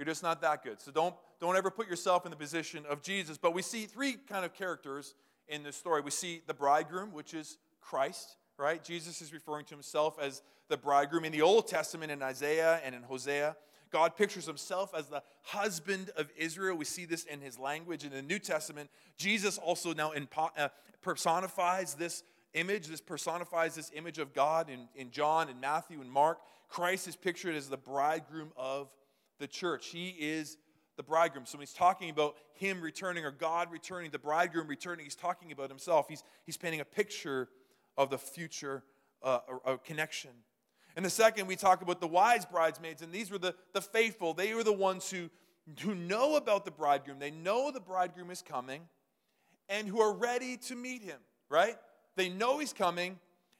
you're 0.00 0.06
just 0.06 0.22
not 0.22 0.40
that 0.40 0.64
good. 0.64 0.80
So 0.80 0.90
don't, 0.90 1.14
don't 1.40 1.58
ever 1.58 1.70
put 1.70 1.86
yourself 1.86 2.24
in 2.24 2.30
the 2.30 2.36
position 2.36 2.86
of 2.88 3.02
Jesus. 3.02 3.36
But 3.36 3.52
we 3.52 3.60
see 3.60 3.84
three 3.84 4.14
kind 4.14 4.46
of 4.46 4.54
characters 4.54 5.14
in 5.46 5.62
this 5.62 5.76
story. 5.76 6.00
We 6.00 6.10
see 6.10 6.40
the 6.46 6.54
bridegroom, 6.54 7.12
which 7.12 7.34
is 7.34 7.58
Christ, 7.82 8.38
right? 8.56 8.82
Jesus 8.82 9.20
is 9.20 9.30
referring 9.30 9.66
to 9.66 9.74
himself 9.74 10.16
as 10.18 10.40
the 10.68 10.78
bridegroom. 10.78 11.26
In 11.26 11.32
the 11.32 11.42
Old 11.42 11.68
Testament, 11.68 12.10
in 12.10 12.22
Isaiah 12.22 12.80
and 12.82 12.94
in 12.94 13.02
Hosea, 13.02 13.54
God 13.90 14.16
pictures 14.16 14.46
himself 14.46 14.94
as 14.96 15.08
the 15.08 15.22
husband 15.42 16.12
of 16.16 16.30
Israel. 16.34 16.78
We 16.78 16.86
see 16.86 17.04
this 17.04 17.24
in 17.24 17.42
his 17.42 17.58
language. 17.58 18.02
In 18.02 18.10
the 18.10 18.22
New 18.22 18.38
Testament, 18.38 18.88
Jesus 19.18 19.58
also 19.58 19.92
now 19.92 20.14
uh, 20.56 20.68
personifies 21.02 21.92
this 21.92 22.22
image. 22.54 22.86
This 22.86 23.02
personifies 23.02 23.74
this 23.74 23.90
image 23.94 24.16
of 24.16 24.32
God 24.32 24.70
in, 24.70 24.88
in 24.96 25.10
John 25.10 25.50
and 25.50 25.60
Matthew 25.60 26.00
and 26.00 26.10
Mark. 26.10 26.38
Christ 26.70 27.06
is 27.06 27.16
pictured 27.16 27.54
as 27.54 27.68
the 27.68 27.76
bridegroom 27.76 28.52
of 28.56 28.88
the 29.40 29.48
church. 29.48 29.88
He 29.88 30.10
is 30.10 30.56
the 30.96 31.02
bridegroom. 31.02 31.46
So 31.46 31.58
when 31.58 31.62
he's 31.62 31.72
talking 31.72 32.10
about 32.10 32.36
him 32.52 32.80
returning 32.80 33.24
or 33.24 33.32
God 33.32 33.72
returning, 33.72 34.10
the 34.10 34.18
bridegroom 34.18 34.68
returning, 34.68 35.04
he's 35.04 35.16
talking 35.16 35.50
about 35.50 35.68
himself. 35.68 36.06
He's, 36.08 36.22
he's 36.46 36.56
painting 36.56 36.80
a 36.80 36.84
picture 36.84 37.48
of 37.96 38.10
the 38.10 38.18
future 38.18 38.84
uh, 39.22 39.38
connection. 39.84 40.30
And 40.96 41.04
the 41.04 41.10
second, 41.10 41.46
we 41.46 41.56
talk 41.56 41.82
about 41.82 42.00
the 42.00 42.06
wise 42.06 42.44
bridesmaids, 42.44 43.02
and 43.02 43.12
these 43.12 43.30
were 43.30 43.38
the, 43.38 43.54
the 43.72 43.80
faithful. 43.80 44.34
They 44.34 44.54
were 44.54 44.64
the 44.64 44.72
ones 44.72 45.10
who, 45.10 45.30
who 45.80 45.94
know 45.94 46.36
about 46.36 46.64
the 46.64 46.70
bridegroom. 46.70 47.18
They 47.18 47.30
know 47.30 47.70
the 47.70 47.80
bridegroom 47.80 48.30
is 48.30 48.42
coming 48.42 48.82
and 49.68 49.86
who 49.88 50.00
are 50.00 50.12
ready 50.12 50.56
to 50.56 50.74
meet 50.74 51.02
him, 51.02 51.18
right? 51.48 51.76
They 52.16 52.28
know 52.28 52.58
he's 52.58 52.72
coming 52.72 53.18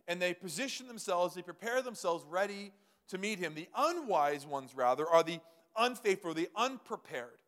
and 0.09 0.21
they 0.21 0.35
position 0.35 0.89
themselves, 0.89 1.35
they 1.37 1.43
prepare 1.43 1.83
themselves 1.83 2.25
ready 2.29 2.73
to 3.09 3.19
meet 3.19 3.39
him. 3.39 3.55
The 3.55 3.69
unwise 3.77 4.45
ones, 4.45 4.73
rather, 4.75 5.07
are 5.07 5.23
the 5.23 5.39
unfaithful, 5.77 6.35
the 6.35 6.49
unprepared. 6.57 7.39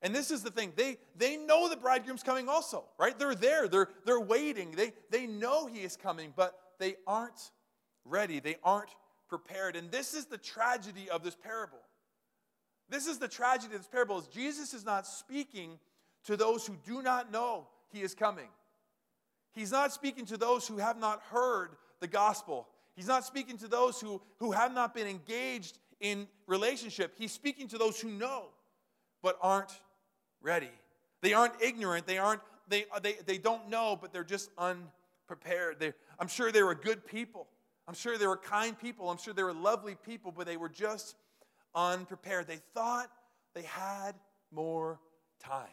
And 0.00 0.14
this 0.14 0.30
is 0.30 0.42
the 0.42 0.50
thing. 0.50 0.72
They, 0.76 0.98
they 1.16 1.36
know 1.36 1.68
the 1.68 1.76
bridegroom's 1.76 2.22
coming 2.22 2.48
also, 2.48 2.84
right? 2.98 3.18
They're 3.18 3.34
there. 3.34 3.66
They're, 3.66 3.88
they're 4.04 4.20
waiting. 4.20 4.72
They, 4.72 4.92
they 5.10 5.26
know 5.26 5.66
he 5.66 5.80
is 5.80 5.96
coming, 5.96 6.32
but 6.36 6.56
they 6.78 6.96
aren't 7.06 7.50
ready. 8.04 8.38
They 8.38 8.56
aren't 8.62 8.94
prepared. 9.28 9.74
And 9.74 9.90
this 9.90 10.14
is 10.14 10.26
the 10.26 10.38
tragedy 10.38 11.10
of 11.10 11.24
this 11.24 11.34
parable. 11.34 11.78
This 12.88 13.06
is 13.06 13.18
the 13.18 13.28
tragedy 13.28 13.74
of 13.74 13.80
this 13.80 13.88
parable 13.88 14.18
is 14.18 14.26
Jesus 14.28 14.72
is 14.72 14.84
not 14.84 15.06
speaking 15.06 15.78
to 16.24 16.36
those 16.36 16.66
who 16.66 16.76
do 16.86 17.02
not 17.02 17.32
know 17.32 17.66
he 17.92 18.02
is 18.02 18.14
coming. 18.14 18.48
He's 19.52 19.72
not 19.72 19.92
speaking 19.92 20.24
to 20.26 20.36
those 20.36 20.66
who 20.66 20.78
have 20.78 20.98
not 20.98 21.20
heard 21.22 21.70
the 22.00 22.06
gospel. 22.06 22.68
He's 22.94 23.08
not 23.08 23.24
speaking 23.24 23.58
to 23.58 23.68
those 23.68 24.00
who, 24.00 24.20
who 24.38 24.52
have 24.52 24.72
not 24.72 24.94
been 24.94 25.06
engaged 25.06 25.78
in 26.00 26.28
relationship. 26.46 27.14
He's 27.18 27.32
speaking 27.32 27.68
to 27.68 27.78
those 27.78 28.00
who 28.00 28.10
know 28.10 28.46
but 29.22 29.36
aren't 29.42 29.72
ready. 30.40 30.70
They 31.22 31.32
aren't 31.32 31.60
ignorant. 31.60 32.06
They 32.06 32.18
aren't 32.18 32.40
they, 32.68 32.84
uh, 32.92 33.00
they, 33.00 33.14
they 33.26 33.38
don't 33.38 33.68
know, 33.68 33.98
but 34.00 34.12
they're 34.12 34.24
just 34.24 34.50
unprepared. 34.58 35.80
They, 35.80 35.92
I'm 36.18 36.28
sure 36.28 36.52
they 36.52 36.62
were 36.62 36.74
good 36.74 37.06
people. 37.06 37.48
I'm 37.86 37.94
sure 37.94 38.18
they 38.18 38.26
were 38.26 38.36
kind 38.36 38.78
people. 38.78 39.08
I'm 39.10 39.16
sure 39.16 39.32
they 39.32 39.42
were 39.42 39.54
lovely 39.54 39.94
people, 39.94 40.32
but 40.32 40.46
they 40.46 40.56
were 40.56 40.68
just 40.68 41.16
unprepared. 41.74 42.46
They 42.46 42.60
thought 42.74 43.10
they 43.54 43.62
had 43.62 44.14
more 44.52 45.00
time. 45.42 45.66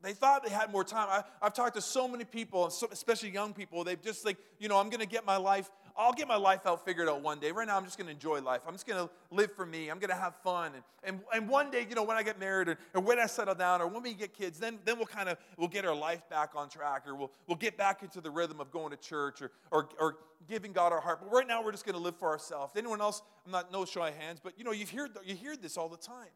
They 0.00 0.12
thought 0.12 0.44
they 0.44 0.50
had 0.50 0.70
more 0.70 0.84
time. 0.84 1.08
I, 1.10 1.24
have 1.42 1.54
talked 1.54 1.74
to 1.74 1.80
so 1.80 2.06
many 2.06 2.24
people, 2.24 2.66
especially 2.66 3.30
young 3.30 3.52
people. 3.52 3.82
They've 3.82 4.00
just 4.00 4.24
like, 4.24 4.36
you 4.60 4.68
know, 4.68 4.78
I'm 4.78 4.90
going 4.90 5.00
to 5.00 5.08
get 5.08 5.26
my 5.26 5.36
life, 5.36 5.68
I'll 6.00 6.12
get 6.12 6.28
my 6.28 6.36
life 6.36 6.64
out 6.64 6.84
figured 6.84 7.08
out 7.08 7.22
one 7.22 7.40
day. 7.40 7.50
Right 7.50 7.66
now, 7.66 7.76
I'm 7.76 7.84
just 7.84 7.98
going 7.98 8.06
to 8.06 8.12
enjoy 8.12 8.40
life. 8.40 8.60
I'm 8.68 8.72
just 8.72 8.86
going 8.86 9.04
to 9.04 9.12
live 9.32 9.52
for 9.52 9.66
me. 9.66 9.88
I'm 9.88 9.98
going 9.98 10.10
to 10.10 10.16
have 10.16 10.36
fun. 10.44 10.70
And, 10.74 10.84
and, 11.02 11.20
and 11.34 11.48
one 11.48 11.72
day, 11.72 11.84
you 11.88 11.96
know, 11.96 12.04
when 12.04 12.16
I 12.16 12.22
get 12.22 12.38
married 12.38 12.68
or, 12.68 12.78
or 12.94 13.02
when 13.02 13.18
I 13.18 13.26
settle 13.26 13.56
down 13.56 13.80
or 13.80 13.88
when 13.88 14.04
we 14.04 14.14
get 14.14 14.32
kids, 14.32 14.60
then, 14.60 14.78
then 14.84 14.96
we'll 14.96 15.06
kind 15.06 15.28
of, 15.28 15.38
we'll 15.56 15.66
get 15.66 15.84
our 15.84 15.96
life 15.96 16.22
back 16.30 16.50
on 16.54 16.68
track 16.68 17.02
or 17.08 17.16
we'll, 17.16 17.32
we'll 17.48 17.56
get 17.56 17.76
back 17.76 18.04
into 18.04 18.20
the 18.20 18.30
rhythm 18.30 18.60
of 18.60 18.70
going 18.70 18.90
to 18.90 18.96
church 18.96 19.42
or, 19.42 19.50
or, 19.72 19.88
or 19.98 20.16
giving 20.48 20.72
God 20.72 20.92
our 20.92 21.00
heart. 21.00 21.18
But 21.20 21.32
right 21.32 21.48
now, 21.48 21.64
we're 21.64 21.72
just 21.72 21.84
going 21.84 21.96
to 21.96 22.00
live 22.00 22.16
for 22.16 22.28
ourselves. 22.28 22.74
Anyone 22.76 23.00
else? 23.00 23.20
I'm 23.44 23.50
not, 23.50 23.72
no 23.72 23.84
show 23.84 24.04
of 24.04 24.14
hands, 24.14 24.38
but 24.40 24.56
you 24.56 24.62
know, 24.62 24.72
you 24.72 24.86
hear, 24.86 25.08
you 25.24 25.34
hear 25.34 25.56
this 25.56 25.76
all 25.76 25.88
the 25.88 25.96
time. 25.96 26.28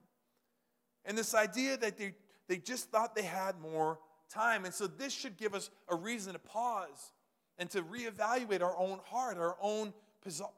And 1.05 1.17
this 1.17 1.35
idea 1.35 1.77
that 1.77 1.97
they, 1.97 2.15
they 2.49 2.57
just 2.57 2.91
thought 2.91 3.15
they 3.15 3.23
had 3.23 3.61
more 3.61 4.01
time. 4.29 4.65
And 4.65 4.75
so 4.75 4.89
this 4.89 5.13
should 5.13 5.37
give 5.37 5.55
us 5.55 5.71
a 5.89 5.95
reason 5.95 6.33
to 6.33 6.41
pause 6.41 7.13
and 7.59 7.71
to 7.71 7.83
reevaluate 7.83 8.63
our 8.63 8.77
own 8.77 9.01
heart, 9.05 9.37
our 9.39 9.57
own 9.61 9.93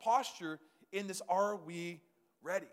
posture 0.01 0.59
in 0.93 1.07
this 1.07 1.23
are 1.29 1.57
we 1.57 2.01
ready? 2.43 2.67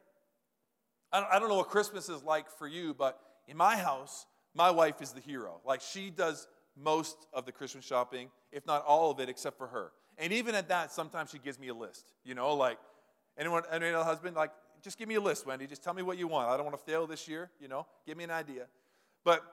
I 1.13 1.39
don't 1.39 1.49
know 1.49 1.57
what 1.57 1.69
Christmas 1.69 2.07
is 2.07 2.23
like 2.23 2.49
for 2.49 2.67
you, 2.67 2.93
but 2.93 3.19
in 3.47 3.57
my 3.57 3.75
house, 3.75 4.25
my 4.53 4.71
wife 4.71 5.01
is 5.01 5.11
the 5.11 5.19
hero. 5.19 5.59
Like 5.65 5.81
she 5.81 6.09
does 6.09 6.47
most 6.81 7.27
of 7.33 7.45
the 7.45 7.51
Christmas 7.51 7.83
shopping, 7.83 8.29
if 8.51 8.65
not 8.65 8.85
all 8.85 9.11
of 9.11 9.19
it, 9.19 9.27
except 9.27 9.57
for 9.57 9.67
her. 9.67 9.91
And 10.17 10.31
even 10.31 10.55
at 10.55 10.69
that, 10.69 10.91
sometimes 10.91 11.31
she 11.31 11.39
gives 11.39 11.59
me 11.59 11.67
a 11.67 11.73
list. 11.73 12.13
You 12.23 12.35
know, 12.35 12.53
like 12.53 12.77
anyone, 13.37 13.63
any 13.71 13.89
other 13.89 14.03
husband, 14.05 14.35
like 14.37 14.51
just 14.81 14.97
give 14.97 15.07
me 15.07 15.15
a 15.15 15.21
list, 15.21 15.45
Wendy. 15.45 15.67
Just 15.67 15.83
tell 15.83 15.93
me 15.93 16.01
what 16.01 16.17
you 16.17 16.27
want. 16.27 16.49
I 16.49 16.55
don't 16.55 16.65
want 16.65 16.77
to 16.77 16.91
fail 16.91 17.05
this 17.07 17.27
year. 17.27 17.49
You 17.59 17.67
know, 17.67 17.85
give 18.05 18.17
me 18.17 18.23
an 18.23 18.31
idea. 18.31 18.67
But 19.23 19.43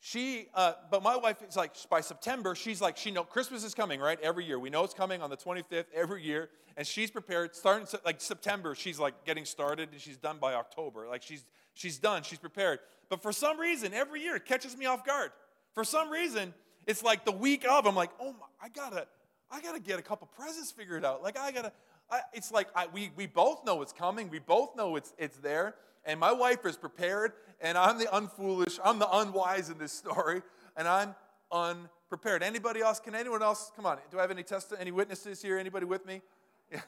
she, 0.00 0.46
uh, 0.54 0.74
but 0.90 1.02
my 1.02 1.16
wife 1.16 1.38
is 1.48 1.56
like, 1.56 1.72
by 1.90 2.00
September, 2.00 2.54
she's 2.54 2.80
like, 2.80 2.96
she 2.96 3.10
know 3.10 3.24
Christmas 3.24 3.64
is 3.64 3.74
coming, 3.74 4.00
right? 4.00 4.18
Every 4.22 4.44
year. 4.44 4.58
We 4.58 4.70
know 4.70 4.84
it's 4.84 4.94
coming 4.94 5.22
on 5.22 5.30
the 5.30 5.36
25th 5.36 5.86
every 5.94 6.22
year. 6.22 6.50
And 6.76 6.86
she's 6.86 7.10
prepared, 7.10 7.56
starting 7.56 7.86
like 8.04 8.20
September, 8.20 8.74
she's 8.74 8.98
like 8.98 9.24
getting 9.24 9.46
started 9.46 9.88
and 9.92 10.00
she's 10.00 10.18
done 10.18 10.36
by 10.38 10.54
October. 10.54 11.08
Like 11.08 11.22
she's, 11.22 11.44
she's 11.72 11.98
done, 11.98 12.22
she's 12.22 12.38
prepared. 12.38 12.80
But 13.08 13.22
for 13.22 13.32
some 13.32 13.58
reason, 13.58 13.94
every 13.94 14.22
year 14.22 14.36
it 14.36 14.44
catches 14.44 14.76
me 14.76 14.84
off 14.84 15.04
guard. 15.04 15.30
For 15.74 15.84
some 15.84 16.10
reason, 16.10 16.52
it's 16.86 17.02
like 17.02 17.24
the 17.24 17.32
week 17.32 17.66
of, 17.66 17.86
I'm 17.86 17.94
like, 17.94 18.10
oh 18.20 18.32
my, 18.32 18.46
I 18.62 18.68
gotta, 18.68 19.06
I 19.50 19.60
gotta 19.62 19.80
get 19.80 19.98
a 19.98 20.02
couple 20.02 20.28
presents 20.36 20.70
figured 20.70 21.04
out. 21.04 21.22
Like 21.22 21.38
I 21.38 21.50
gotta, 21.50 21.72
I, 22.10 22.20
it's 22.34 22.52
like 22.52 22.68
I, 22.74 22.86
we, 22.92 23.10
we 23.16 23.26
both 23.26 23.64
know 23.64 23.80
it's 23.80 23.92
coming. 23.92 24.28
We 24.28 24.38
both 24.38 24.76
know 24.76 24.96
it's, 24.96 25.14
it's 25.18 25.38
there. 25.38 25.76
And 26.06 26.20
my 26.20 26.32
wife 26.32 26.64
is 26.64 26.76
prepared, 26.76 27.32
and 27.60 27.76
I'm 27.76 27.98
the 27.98 28.06
unfoolish, 28.16 28.78
I'm 28.82 28.98
the 28.98 29.10
unwise 29.10 29.70
in 29.70 29.78
this 29.78 29.92
story, 29.92 30.42
and 30.76 30.86
I'm 30.86 31.14
unprepared. 31.50 32.42
Anybody 32.42 32.80
else? 32.80 33.00
Can 33.00 33.14
anyone 33.14 33.42
else? 33.42 33.72
Come 33.74 33.86
on. 33.86 33.98
Do 34.10 34.18
I 34.18 34.22
have 34.22 34.30
any 34.30 34.44
test, 34.44 34.72
any 34.78 34.92
witnesses 34.92 35.42
here? 35.42 35.58
Anybody 35.58 35.84
with 35.84 36.06
me? 36.06 36.22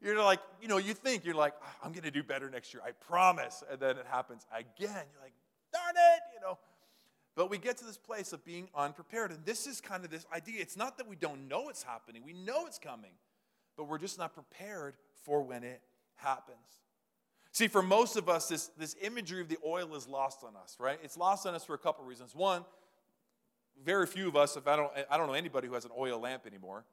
you're 0.00 0.22
like, 0.22 0.40
you 0.60 0.68
know, 0.68 0.78
you 0.78 0.94
think 0.94 1.24
you're 1.24 1.34
like, 1.34 1.54
oh, 1.62 1.66
I'm 1.84 1.92
going 1.92 2.04
to 2.04 2.10
do 2.10 2.22
better 2.22 2.48
next 2.48 2.72
year. 2.72 2.82
I 2.86 2.92
promise. 2.92 3.62
And 3.70 3.80
then 3.80 3.96
it 3.96 4.06
happens 4.08 4.46
again. 4.52 5.04
You're 5.12 5.22
like, 5.22 5.34
darn 5.72 5.94
it, 5.96 6.20
you 6.34 6.40
know. 6.40 6.58
But 7.34 7.50
we 7.50 7.58
get 7.58 7.78
to 7.78 7.84
this 7.84 7.96
place 7.96 8.32
of 8.32 8.44
being 8.44 8.68
unprepared. 8.74 9.30
And 9.30 9.44
this 9.44 9.66
is 9.66 9.80
kind 9.80 10.04
of 10.04 10.10
this 10.10 10.26
idea. 10.34 10.60
It's 10.60 10.76
not 10.76 10.98
that 10.98 11.08
we 11.08 11.16
don't 11.16 11.48
know 11.48 11.70
it's 11.70 11.82
happening, 11.82 12.22
we 12.24 12.34
know 12.34 12.66
it's 12.66 12.78
coming, 12.78 13.12
but 13.76 13.88
we're 13.88 13.98
just 13.98 14.18
not 14.18 14.34
prepared 14.34 14.94
for 15.24 15.42
when 15.42 15.64
it 15.64 15.80
happens. 16.16 16.58
See, 17.52 17.68
for 17.68 17.82
most 17.82 18.16
of 18.16 18.30
us, 18.30 18.48
this, 18.48 18.70
this 18.78 18.96
imagery 19.02 19.42
of 19.42 19.48
the 19.48 19.58
oil 19.64 19.94
is 19.94 20.08
lost 20.08 20.42
on 20.42 20.56
us, 20.56 20.76
right? 20.80 20.98
It's 21.02 21.18
lost 21.18 21.46
on 21.46 21.54
us 21.54 21.64
for 21.64 21.74
a 21.74 21.78
couple 21.78 22.04
reasons. 22.04 22.34
One, 22.34 22.64
very 23.84 24.06
few 24.06 24.26
of 24.26 24.36
us, 24.36 24.56
if 24.56 24.66
I 24.66 24.74
don't, 24.74 24.90
I 25.10 25.18
don't 25.18 25.26
know 25.26 25.34
anybody 25.34 25.68
who 25.68 25.74
has 25.74 25.84
an 25.84 25.90
oil 25.96 26.18
lamp 26.18 26.46
anymore. 26.46 26.84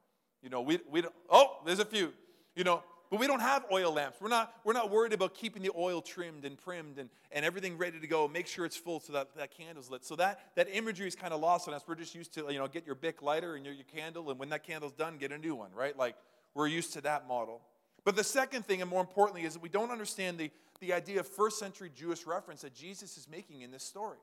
You 0.42 0.50
know, 0.50 0.60
we, 0.60 0.78
we 0.90 1.00
don't, 1.00 1.14
oh, 1.30 1.60
there's 1.64 1.78
a 1.78 1.84
few, 1.84 2.12
you 2.54 2.64
know, 2.64 2.82
but 3.10 3.18
we 3.18 3.26
don't 3.26 3.40
have 3.40 3.64
oil 3.72 3.92
lamps. 3.92 4.18
We're 4.20 4.28
not, 4.28 4.54
we're 4.62 4.74
not 4.74 4.90
worried 4.90 5.14
about 5.14 5.34
keeping 5.34 5.62
the 5.62 5.70
oil 5.76 6.02
trimmed 6.02 6.44
and 6.44 6.58
primed 6.58 6.98
and, 6.98 7.08
and 7.32 7.44
everything 7.44 7.78
ready 7.78 7.98
to 7.98 8.06
go. 8.06 8.28
Make 8.28 8.46
sure 8.46 8.66
it's 8.66 8.76
full 8.76 9.00
so 9.00 9.14
that 9.14 9.34
that 9.36 9.50
candle's 9.56 9.90
lit. 9.90 10.04
So 10.04 10.14
that, 10.16 10.40
that 10.56 10.68
imagery 10.70 11.08
is 11.08 11.16
kind 11.16 11.32
of 11.32 11.40
lost 11.40 11.68
on 11.68 11.74
us. 11.74 11.82
We're 11.88 11.94
just 11.94 12.14
used 12.14 12.34
to, 12.34 12.46
you 12.50 12.58
know, 12.58 12.68
get 12.68 12.84
your 12.84 12.94
Bic 12.94 13.22
lighter 13.22 13.56
and 13.56 13.64
your, 13.64 13.74
your 13.74 13.84
candle, 13.84 14.30
and 14.30 14.38
when 14.38 14.50
that 14.50 14.62
candle's 14.62 14.92
done, 14.92 15.16
get 15.16 15.32
a 15.32 15.38
new 15.38 15.54
one, 15.54 15.70
right? 15.74 15.96
Like, 15.96 16.16
we're 16.54 16.68
used 16.68 16.92
to 16.92 17.00
that 17.00 17.26
model. 17.26 17.62
But 18.04 18.16
the 18.16 18.24
second 18.24 18.66
thing, 18.66 18.80
and 18.80 18.90
more 18.90 19.00
importantly, 19.00 19.44
is 19.44 19.54
that 19.54 19.62
we 19.62 19.68
don't 19.68 19.90
understand 19.90 20.38
the, 20.38 20.50
the 20.80 20.92
idea 20.92 21.20
of 21.20 21.28
first 21.28 21.58
century 21.58 21.90
Jewish 21.94 22.26
reference 22.26 22.62
that 22.62 22.74
Jesus 22.74 23.16
is 23.16 23.28
making 23.28 23.62
in 23.62 23.70
this 23.70 23.84
story. 23.84 24.18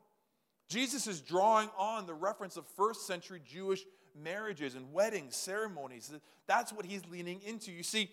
Jesus 0.67 1.07
is 1.07 1.22
drawing 1.22 1.69
on 1.77 2.05
the 2.07 2.13
reference 2.13 2.57
of 2.57 2.65
first 2.75 3.07
century 3.07 3.41
Jewish 3.46 3.84
marriages 4.22 4.75
and 4.75 4.91
weddings, 4.91 5.36
ceremonies. 5.36 6.12
That's 6.48 6.74
what 6.74 6.86
he's 6.86 7.05
leaning 7.05 7.41
into. 7.46 7.72
You 7.72 7.84
see, 7.84 8.10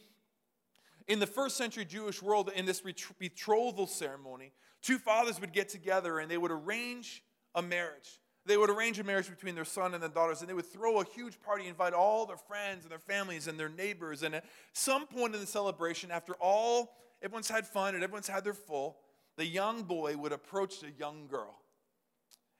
in 1.09 1.19
the 1.19 1.27
first 1.27 1.57
century 1.57 1.85
Jewish 1.85 2.23
world, 2.23 2.51
in 2.55 2.67
this 2.67 2.83
betrothal 3.19 3.87
ceremony, 3.87 4.53
two 4.83 4.99
fathers 4.99 5.41
would 5.41 5.53
get 5.53 5.69
together 5.69 6.19
and 6.19 6.31
they 6.31 6.39
would 6.39 6.51
arrange 6.51 7.23
a 7.55 7.63
marriage. 7.63 8.21
They 8.47 8.57
would 8.57 8.71
arrange 8.71 8.99
a 8.99 9.05
marriage 9.05 9.31
between 9.31 9.55
their 9.55 9.65
son 9.65 9.95
and 9.95 10.03
their 10.03 10.11
daughters, 10.11 10.41
and 10.41 10.49
they 10.49 10.55
would 10.55 10.71
throw 10.71 11.01
a 11.01 11.05
huge 11.05 11.41
party, 11.41 11.67
invite 11.67 11.95
all 11.95 12.27
their 12.27 12.37
friends 12.37 12.85
and 12.85 12.91
their 12.91 12.99
families 12.99 13.49
and 13.49 13.59
their 13.59 13.71
neighbors. 13.71 14.23
And 14.23 14.35
at 14.35 14.45
some 14.73 15.07
point 15.07 15.35
in 15.35 15.41
the 15.41 15.47
celebration, 15.47 16.11
after 16.11 16.35
all, 16.35 16.97
everyone's 17.23 17.49
had 17.49 17.67
fun 17.67 17.95
and 17.95 18.05
everyone's 18.05 18.29
had 18.29 18.45
their 18.45 18.55
full, 18.55 18.99
the 19.37 19.47
young 19.47 19.83
boy 19.83 20.17
would 20.17 20.33
approach 20.33 20.81
the 20.81 20.91
young 20.91 21.27
girl 21.27 21.59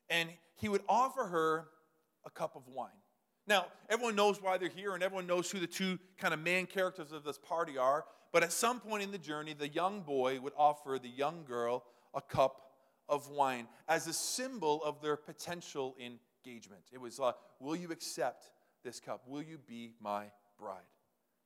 and 0.09 0.29
he 0.57 0.69
would 0.69 0.83
offer 0.89 1.25
her 1.25 1.69
a 2.25 2.31
cup 2.31 2.57
of 2.57 2.63
wine. 2.69 2.91
Now, 3.47 3.67
everyone 3.91 4.17
knows 4.17 4.41
why 4.41 4.57
they're 4.57 4.69
here, 4.69 4.95
and 4.95 5.03
everyone 5.03 5.27
knows 5.27 5.51
who 5.51 5.61
the 5.61 5.67
two 5.67 5.99
kind 6.17 6.33
of 6.33 6.41
main 6.41 6.67
characters 6.67 7.13
of 7.13 7.25
this 7.25 7.39
party 7.39 7.77
are. 7.77 8.05
But 8.33 8.43
at 8.43 8.53
some 8.53 8.81
point 8.81 9.03
in 9.03 9.11
the 9.11 9.19
journey, 9.19 9.53
the 9.53 9.69
young 9.69 10.01
boy 10.01 10.41
would 10.41 10.55
offer 10.57 10.99
the 11.01 11.09
young 11.09 11.45
girl 11.45 11.85
a 12.15 12.23
cup 12.23 12.64
of 13.09 13.29
wine 13.29 13.67
as 13.89 14.07
a 14.07 14.13
symbol 14.13 14.83
of 14.85 15.01
their 15.01 15.17
potential 15.17 15.97
engagement. 16.01 16.83
It 16.93 17.01
was, 17.01 17.21
uh, 17.21 17.33
Will 17.61 17.77
you 17.77 17.91
accept 17.91 18.51
this 18.83 19.01
cup? 19.01 19.23
Will 19.27 19.43
you 19.43 19.59
be 19.59 19.93
my 20.01 20.27
bride? 20.59 20.83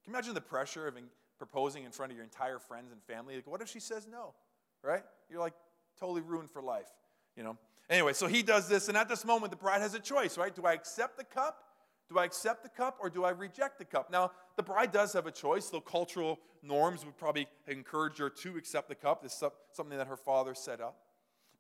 Can 0.04 0.12
you 0.12 0.18
imagine 0.18 0.34
the 0.34 0.40
pressure 0.40 0.88
of 0.88 0.94
proposing 1.38 1.84
in 1.84 1.92
front 1.92 2.12
of 2.12 2.16
your 2.16 2.24
entire 2.24 2.58
friends 2.58 2.92
and 2.92 3.02
family? 3.02 3.36
Like, 3.36 3.46
what 3.46 3.60
if 3.60 3.68
she 3.68 3.80
says 3.80 4.06
no? 4.10 4.34
Right? 4.82 5.02
You're 5.30 5.40
like 5.40 5.54
totally 5.98 6.22
ruined 6.22 6.50
for 6.50 6.62
life, 6.62 6.88
you 7.36 7.42
know? 7.42 7.56
Anyway, 7.90 8.12
so 8.12 8.26
he 8.26 8.42
does 8.42 8.68
this, 8.68 8.88
and 8.88 8.98
at 8.98 9.08
this 9.08 9.24
moment, 9.24 9.50
the 9.50 9.56
bride 9.56 9.80
has 9.80 9.94
a 9.94 10.00
choice, 10.00 10.36
right? 10.36 10.54
Do 10.54 10.62
I 10.66 10.74
accept 10.74 11.16
the 11.16 11.24
cup? 11.24 11.64
Do 12.10 12.18
I 12.18 12.24
accept 12.24 12.62
the 12.62 12.68
cup 12.70 12.98
or 13.00 13.10
do 13.10 13.24
I 13.24 13.30
reject 13.30 13.78
the 13.78 13.84
cup? 13.84 14.10
Now, 14.10 14.32
the 14.56 14.62
bride 14.62 14.92
does 14.92 15.12
have 15.12 15.26
a 15.26 15.30
choice. 15.30 15.68
The 15.68 15.80
cultural 15.80 16.38
norms 16.62 17.04
would 17.04 17.18
probably 17.18 17.46
encourage 17.66 18.18
her 18.18 18.30
to 18.30 18.56
accept 18.56 18.88
the 18.88 18.94
cup. 18.94 19.22
This 19.22 19.34
is 19.34 19.44
something 19.72 19.98
that 19.98 20.06
her 20.06 20.16
father 20.16 20.54
set 20.54 20.80
up. 20.80 20.96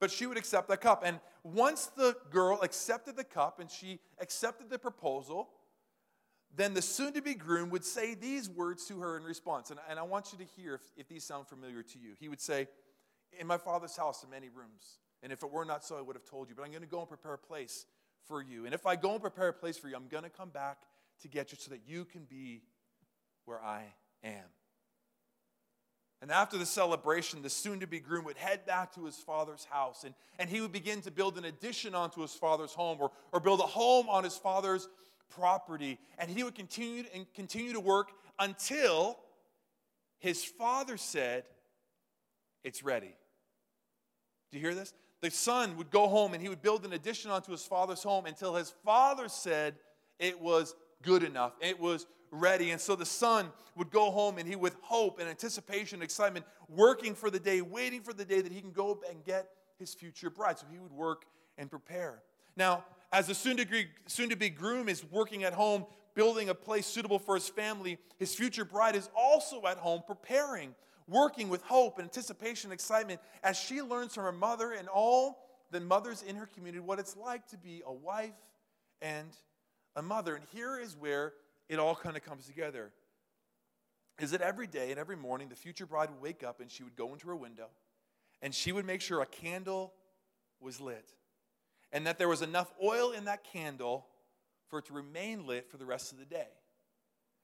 But 0.00 0.10
she 0.10 0.26
would 0.26 0.38
accept 0.38 0.68
the 0.68 0.76
cup. 0.76 1.02
And 1.04 1.18
once 1.42 1.86
the 1.86 2.16
girl 2.30 2.60
accepted 2.62 3.16
the 3.16 3.24
cup 3.24 3.58
and 3.60 3.70
she 3.70 4.00
accepted 4.20 4.70
the 4.70 4.78
proposal, 4.78 5.48
then 6.54 6.74
the 6.74 6.82
soon 6.82 7.12
to 7.12 7.22
be 7.22 7.34
groom 7.34 7.70
would 7.70 7.84
say 7.84 8.14
these 8.14 8.48
words 8.48 8.86
to 8.86 9.00
her 9.00 9.16
in 9.16 9.24
response. 9.24 9.70
And, 9.70 9.80
and 9.88 9.98
I 9.98 10.02
want 10.02 10.32
you 10.32 10.38
to 10.38 10.44
hear 10.56 10.74
if, 10.74 10.80
if 10.96 11.08
these 11.08 11.24
sound 11.24 11.46
familiar 11.46 11.82
to 11.82 11.98
you. 11.98 12.14
He 12.18 12.28
would 12.28 12.40
say, 12.40 12.68
In 13.38 13.46
my 13.46 13.58
father's 13.58 13.96
house 13.96 14.24
are 14.24 14.28
many 14.28 14.48
rooms. 14.48 14.98
And 15.22 15.32
if 15.32 15.42
it 15.42 15.50
were 15.50 15.64
not 15.64 15.84
so, 15.84 15.98
I 15.98 16.00
would 16.00 16.16
have 16.16 16.24
told 16.24 16.48
you. 16.48 16.54
But 16.54 16.62
I'm 16.62 16.70
going 16.70 16.82
to 16.82 16.88
go 16.88 17.00
and 17.00 17.08
prepare 17.08 17.34
a 17.34 17.38
place 17.38 17.86
for 18.26 18.42
you. 18.42 18.66
And 18.66 18.74
if 18.74 18.86
I 18.86 18.96
go 18.96 19.12
and 19.12 19.20
prepare 19.20 19.48
a 19.48 19.52
place 19.52 19.76
for 19.76 19.88
you, 19.88 19.96
I'm 19.96 20.08
going 20.08 20.24
to 20.24 20.30
come 20.30 20.50
back 20.50 20.78
to 21.22 21.28
get 21.28 21.50
you 21.50 21.58
so 21.60 21.70
that 21.70 21.80
you 21.86 22.04
can 22.04 22.24
be 22.24 22.62
where 23.44 23.62
I 23.62 23.82
am. 24.22 24.44
And 26.20 26.32
after 26.32 26.58
the 26.58 26.66
celebration, 26.66 27.42
the 27.42 27.50
soon 27.50 27.80
to 27.80 27.86
be 27.86 28.00
groom 28.00 28.24
would 28.24 28.36
head 28.36 28.66
back 28.66 28.92
to 28.94 29.04
his 29.04 29.16
father's 29.16 29.64
house 29.70 30.02
and, 30.04 30.14
and 30.38 30.50
he 30.50 30.60
would 30.60 30.72
begin 30.72 31.00
to 31.02 31.10
build 31.10 31.38
an 31.38 31.44
addition 31.44 31.94
onto 31.94 32.22
his 32.22 32.34
father's 32.34 32.74
home 32.74 32.98
or, 33.00 33.12
or 33.32 33.38
build 33.38 33.60
a 33.60 33.64
home 33.64 34.08
on 34.08 34.24
his 34.24 34.36
father's 34.36 34.88
property. 35.30 35.98
And 36.18 36.28
he 36.28 36.42
would 36.42 36.56
continue 36.56 37.04
and 37.14 37.26
continue 37.34 37.72
to 37.72 37.80
work 37.80 38.10
until 38.38 39.18
his 40.18 40.44
father 40.44 40.96
said, 40.96 41.44
It's 42.64 42.82
ready. 42.82 43.14
Do 44.50 44.58
you 44.58 44.64
hear 44.64 44.74
this? 44.74 44.94
The 45.20 45.30
son 45.30 45.76
would 45.76 45.90
go 45.90 46.08
home 46.08 46.34
and 46.34 46.42
he 46.42 46.48
would 46.48 46.62
build 46.62 46.84
an 46.84 46.92
addition 46.92 47.30
onto 47.30 47.52
his 47.52 47.62
father's 47.62 48.02
home 48.02 48.26
until 48.26 48.54
his 48.54 48.72
father 48.84 49.28
said 49.28 49.74
it 50.18 50.40
was 50.40 50.74
good 51.02 51.22
enough. 51.22 51.52
It 51.60 51.78
was 51.78 52.06
ready. 52.30 52.70
And 52.70 52.80
so 52.80 52.96
the 52.96 53.06
son 53.06 53.50
would 53.76 53.90
go 53.90 54.10
home 54.10 54.38
and 54.38 54.48
he, 54.48 54.56
with 54.56 54.76
hope 54.80 55.18
and 55.20 55.28
anticipation, 55.28 56.02
excitement, 56.02 56.44
working 56.68 57.14
for 57.14 57.30
the 57.30 57.38
day, 57.38 57.60
waiting 57.60 58.02
for 58.02 58.12
the 58.12 58.24
day 58.24 58.40
that 58.40 58.52
he 58.52 58.60
can 58.60 58.72
go 58.72 59.00
and 59.08 59.24
get 59.24 59.48
his 59.78 59.94
future 59.94 60.30
bride. 60.30 60.58
So 60.58 60.66
he 60.70 60.78
would 60.78 60.92
work 60.92 61.24
and 61.56 61.70
prepare. 61.70 62.22
Now, 62.56 62.84
as 63.12 63.28
the 63.28 63.34
soon 63.34 63.56
to 63.56 64.36
be 64.36 64.50
groom 64.50 64.88
is 64.88 65.04
working 65.04 65.44
at 65.44 65.54
home, 65.54 65.86
building 66.14 66.48
a 66.48 66.54
place 66.54 66.86
suitable 66.86 67.18
for 67.18 67.36
his 67.36 67.48
family, 67.48 67.98
his 68.18 68.34
future 68.34 68.64
bride 68.64 68.96
is 68.96 69.08
also 69.16 69.62
at 69.66 69.78
home 69.78 70.02
preparing, 70.06 70.74
working 71.06 71.48
with 71.48 71.62
hope 71.62 71.98
and 71.98 72.04
anticipation 72.04 72.70
and 72.70 72.74
excitement 72.74 73.20
as 73.42 73.56
she 73.56 73.80
learns 73.80 74.14
from 74.14 74.24
her 74.24 74.32
mother 74.32 74.72
and 74.72 74.88
all 74.88 75.38
the 75.70 75.80
mothers 75.80 76.22
in 76.22 76.34
her 76.36 76.46
community 76.46 76.80
what 76.80 76.98
it's 76.98 77.16
like 77.16 77.46
to 77.46 77.56
be 77.56 77.82
a 77.86 77.92
wife 77.92 78.34
and 79.00 79.28
a 79.96 80.02
mother. 80.02 80.34
And 80.34 80.44
here 80.52 80.78
is 80.78 80.96
where 80.96 81.34
it 81.68 81.78
all 81.78 81.94
kind 81.94 82.16
of 82.16 82.24
comes 82.24 82.46
together. 82.46 82.92
Is 84.18 84.32
that 84.32 84.40
every 84.40 84.66
day 84.66 84.90
and 84.90 84.98
every 84.98 85.16
morning 85.16 85.48
the 85.48 85.56
future 85.56 85.86
bride 85.86 86.10
would 86.10 86.20
wake 86.20 86.42
up 86.42 86.60
and 86.60 86.70
she 86.70 86.82
would 86.82 86.96
go 86.96 87.12
into 87.12 87.28
her 87.28 87.36
window 87.36 87.68
and 88.42 88.54
she 88.54 88.72
would 88.72 88.84
make 88.84 89.00
sure 89.00 89.20
a 89.20 89.26
candle 89.26 89.92
was 90.60 90.80
lit 90.80 91.12
and 91.92 92.06
that 92.06 92.18
there 92.18 92.28
was 92.28 92.42
enough 92.42 92.72
oil 92.82 93.12
in 93.12 93.24
that 93.26 93.44
candle 93.44 94.06
for 94.68 94.80
it 94.80 94.86
to 94.86 94.92
remain 94.92 95.46
lit 95.46 95.70
for 95.70 95.76
the 95.76 95.86
rest 95.86 96.12
of 96.12 96.18
the 96.18 96.24
day. 96.24 96.48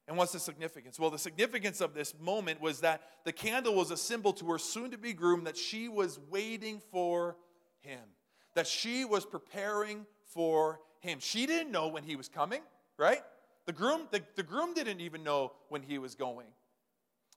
And 0.07 0.17
what's 0.17 0.33
the 0.33 0.39
significance? 0.39 0.99
Well, 0.99 1.09
the 1.09 1.17
significance 1.17 1.81
of 1.81 1.95
this 1.95 2.13
moment 2.19 2.61
was 2.61 2.81
that 2.81 3.01
the 3.23 3.31
candle 3.31 3.73
was 3.73 3.89
a 3.89 3.97
symbol 3.97 4.33
to 4.33 4.45
her 4.51 4.59
soon 4.59 4.91
to 4.91 4.97
be 4.97 5.13
groom 5.13 5.45
that 5.45 5.57
she 5.57 5.87
was 5.87 6.19
waiting 6.29 6.79
for 6.91 7.37
him, 7.81 8.01
that 8.53 8.67
she 8.67 9.03
was 9.03 9.25
preparing 9.25 10.05
for 10.27 10.79
him. 10.99 11.19
She 11.19 11.47
didn't 11.47 11.71
know 11.71 11.87
when 11.87 12.03
he 12.03 12.15
was 12.15 12.27
coming, 12.27 12.61
right? 12.97 13.21
The 13.65 13.73
groom, 13.73 14.07
the, 14.11 14.21
the 14.35 14.43
groom 14.43 14.73
didn't 14.73 15.01
even 15.01 15.23
know 15.23 15.53
when 15.69 15.81
he 15.81 15.97
was 15.97 16.15
going. 16.15 16.47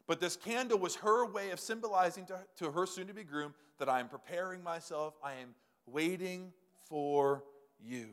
But 0.06 0.20
this 0.20 0.36
candle 0.36 0.78
was 0.78 0.96
her 0.96 1.26
way 1.26 1.50
of 1.50 1.60
symbolizing 1.60 2.26
to, 2.26 2.40
to 2.56 2.70
her 2.72 2.86
soon 2.86 3.06
to 3.08 3.14
be 3.14 3.24
groom 3.24 3.54
that 3.78 3.88
I 3.88 4.00
am 4.00 4.08
preparing 4.08 4.62
myself, 4.62 5.14
I 5.22 5.34
am 5.34 5.54
waiting 5.86 6.52
for 6.88 7.44
you. 7.78 8.08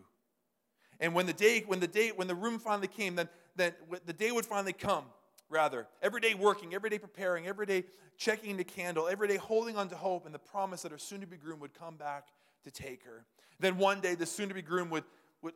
And 0.99 1.13
when 1.13 1.25
the 1.25 1.33
day, 1.33 1.63
when 1.65 1.79
the 1.79 1.87
day, 1.87 2.09
when 2.09 2.27
the 2.27 2.35
room 2.35 2.59
finally 2.59 2.87
came, 2.87 3.15
then, 3.15 3.29
then 3.55 3.73
the 4.05 4.13
day 4.13 4.31
would 4.31 4.45
finally 4.45 4.73
come, 4.73 5.05
rather. 5.49 5.87
Every 6.01 6.21
day 6.21 6.33
working, 6.33 6.73
every 6.73 6.89
day 6.89 6.99
preparing, 6.99 7.47
every 7.47 7.65
day 7.65 7.85
checking 8.17 8.55
the 8.57 8.63
candle, 8.63 9.07
every 9.07 9.27
day 9.27 9.37
holding 9.37 9.77
on 9.77 9.89
to 9.89 9.95
hope 9.95 10.25
and 10.25 10.33
the 10.33 10.39
promise 10.39 10.83
that 10.83 10.91
her 10.91 10.97
soon 10.97 11.21
to 11.21 11.27
be 11.27 11.37
groom 11.37 11.59
would 11.59 11.73
come 11.73 11.95
back 11.95 12.27
to 12.63 12.71
take 12.71 13.03
her. 13.03 13.25
Then 13.59 13.77
one 13.77 14.01
day, 14.01 14.15
the 14.15 14.25
soon 14.25 14.49
to 14.49 14.55
be 14.55 14.61
groom 14.61 14.89
would, 14.89 15.03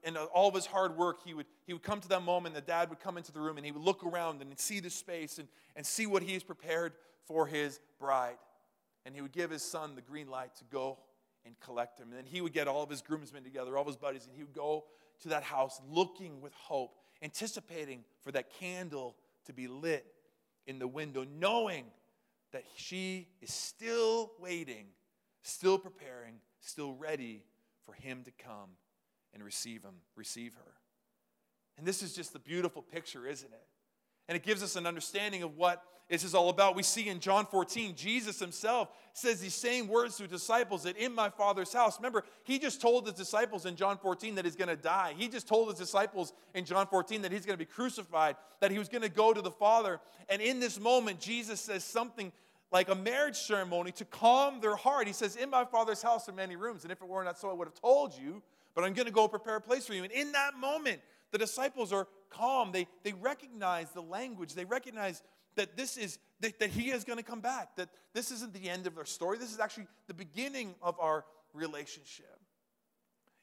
and 0.03 0.17
uh, 0.17 0.25
all 0.25 0.47
of 0.47 0.55
his 0.55 0.65
hard 0.65 0.97
work, 0.97 1.19
he 1.23 1.33
would, 1.33 1.45
he 1.65 1.73
would 1.73 1.83
come 1.83 2.01
to 2.01 2.09
that 2.09 2.23
moment. 2.23 2.55
The 2.55 2.61
dad 2.61 2.89
would 2.89 2.99
come 2.99 3.17
into 3.17 3.31
the 3.31 3.39
room 3.39 3.57
and 3.57 3.65
he 3.65 3.71
would 3.71 3.81
look 3.83 4.03
around 4.03 4.41
and 4.41 4.57
see 4.59 4.79
the 4.79 4.89
space 4.89 5.37
and, 5.37 5.47
and 5.75 5.85
see 5.85 6.05
what 6.05 6.23
he 6.23 6.33
has 6.33 6.43
prepared 6.43 6.93
for 7.25 7.47
his 7.47 7.79
bride. 7.99 8.37
And 9.05 9.15
he 9.15 9.21
would 9.21 9.31
give 9.31 9.49
his 9.49 9.61
son 9.61 9.95
the 9.95 10.01
green 10.01 10.29
light 10.29 10.55
to 10.57 10.63
go 10.65 10.99
and 11.45 11.59
collect 11.59 11.99
him. 11.99 12.09
And 12.09 12.17
then 12.17 12.25
he 12.25 12.41
would 12.41 12.53
get 12.53 12.67
all 12.67 12.83
of 12.83 12.89
his 12.89 13.01
groomsmen 13.01 13.43
together, 13.43 13.75
all 13.77 13.81
of 13.81 13.87
his 13.87 13.95
buddies, 13.95 14.25
and 14.25 14.35
he 14.35 14.43
would 14.43 14.53
go 14.53 14.85
to 15.21 15.29
that 15.29 15.43
house 15.43 15.81
looking 15.89 16.41
with 16.41 16.53
hope, 16.53 16.95
anticipating 17.21 18.03
for 18.21 18.31
that 18.31 18.51
candle 18.59 19.15
to 19.45 19.53
be 19.53 19.67
lit 19.67 20.05
in 20.67 20.79
the 20.79 20.87
window, 20.87 21.25
knowing 21.39 21.85
that 22.51 22.63
she 22.75 23.27
is 23.41 23.53
still 23.53 24.31
waiting, 24.39 24.87
still 25.41 25.77
preparing, 25.77 26.35
still 26.59 26.93
ready 26.93 27.43
for 27.85 27.93
him 27.93 28.23
to 28.23 28.31
come 28.31 28.69
and 29.33 29.43
receive 29.43 29.83
him, 29.83 29.95
receive 30.15 30.53
her. 30.55 30.73
And 31.77 31.87
this 31.87 32.03
is 32.03 32.13
just 32.13 32.33
the 32.33 32.39
beautiful 32.39 32.81
picture, 32.81 33.25
isn't 33.25 33.51
it? 33.51 33.67
And 34.27 34.35
it 34.35 34.43
gives 34.43 34.61
us 34.61 34.75
an 34.75 34.85
understanding 34.85 35.43
of 35.43 35.57
what 35.57 35.83
this 36.09 36.23
is 36.23 36.33
all 36.33 36.49
about. 36.49 36.75
We 36.75 36.83
see 36.83 37.07
in 37.07 37.19
John 37.19 37.45
14, 37.45 37.95
Jesus 37.95 38.39
himself 38.39 38.89
says 39.13 39.39
these 39.39 39.53
same 39.53 39.87
words 39.87 40.17
to 40.17 40.27
disciples 40.27 40.83
that 40.83 40.97
in 40.97 41.13
my 41.13 41.29
Father's 41.29 41.71
house. 41.71 41.97
Remember, 41.99 42.23
he 42.43 42.59
just 42.59 42.81
told 42.81 43.05
his 43.05 43.13
disciples 43.13 43.65
in 43.65 43.75
John 43.75 43.97
14 43.97 44.35
that 44.35 44.45
he's 44.45 44.55
going 44.55 44.69
to 44.69 44.75
die. 44.75 45.13
He 45.15 45.27
just 45.29 45.47
told 45.47 45.69
his 45.69 45.77
disciples 45.77 46.33
in 46.53 46.65
John 46.65 46.87
14 46.87 47.21
that 47.21 47.31
he's 47.31 47.45
going 47.45 47.57
to 47.57 47.63
be 47.63 47.65
crucified, 47.65 48.35
that 48.59 48.71
he 48.71 48.79
was 48.79 48.89
going 48.89 49.03
to 49.03 49.09
go 49.09 49.33
to 49.33 49.41
the 49.41 49.51
Father. 49.51 49.99
And 50.29 50.41
in 50.41 50.59
this 50.59 50.79
moment, 50.79 51.19
Jesus 51.19 51.61
says 51.61 51.83
something 51.83 52.31
like 52.71 52.89
a 52.89 52.95
marriage 52.95 53.37
ceremony 53.37 53.91
to 53.93 54.05
calm 54.05 54.61
their 54.61 54.75
heart. 54.75 55.07
He 55.07 55.13
says, 55.13 55.35
In 55.35 55.49
my 55.49 55.65
Father's 55.65 56.01
house 56.01 56.27
are 56.27 56.33
many 56.33 56.55
rooms, 56.55 56.83
and 56.83 56.91
if 56.91 57.01
it 57.01 57.07
were 57.07 57.23
not 57.23 57.39
so, 57.39 57.49
I 57.49 57.53
would 57.53 57.67
have 57.67 57.79
told 57.79 58.13
you, 58.17 58.41
but 58.75 58.83
I'm 58.83 58.93
going 58.93 59.07
to 59.07 59.11
go 59.11 59.27
prepare 59.27 59.57
a 59.57 59.61
place 59.61 59.85
for 59.85 59.93
you. 59.93 60.03
And 60.03 60.11
in 60.11 60.31
that 60.33 60.55
moment, 60.55 61.01
the 61.31 61.37
disciples 61.37 61.91
are 61.93 62.07
calm. 62.29 62.71
They, 62.71 62.87
they 63.03 63.13
recognize 63.13 63.91
the 63.91 64.01
language, 64.01 64.53
they 64.53 64.65
recognize 64.65 65.21
that 65.55 65.75
this 65.75 65.97
is 65.97 66.19
that, 66.39 66.59
that 66.59 66.69
he 66.69 66.91
is 66.91 67.03
going 67.03 67.17
to 67.17 67.23
come 67.23 67.41
back 67.41 67.75
that 67.75 67.89
this 68.13 68.31
isn't 68.31 68.53
the 68.53 68.69
end 68.69 68.87
of 68.87 68.97
our 68.97 69.05
story. 69.05 69.37
This 69.37 69.51
is 69.51 69.59
actually 69.59 69.87
the 70.07 70.13
beginning 70.13 70.73
of 70.81 70.97
our 70.99 71.25
relationship. 71.53 72.39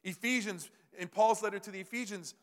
Ephesians 0.03 0.71
in 0.99 1.09
paul's 1.09 1.43
letter 1.43 1.59
to 1.59 1.71
the 1.71 1.81
ephesians 1.81 2.35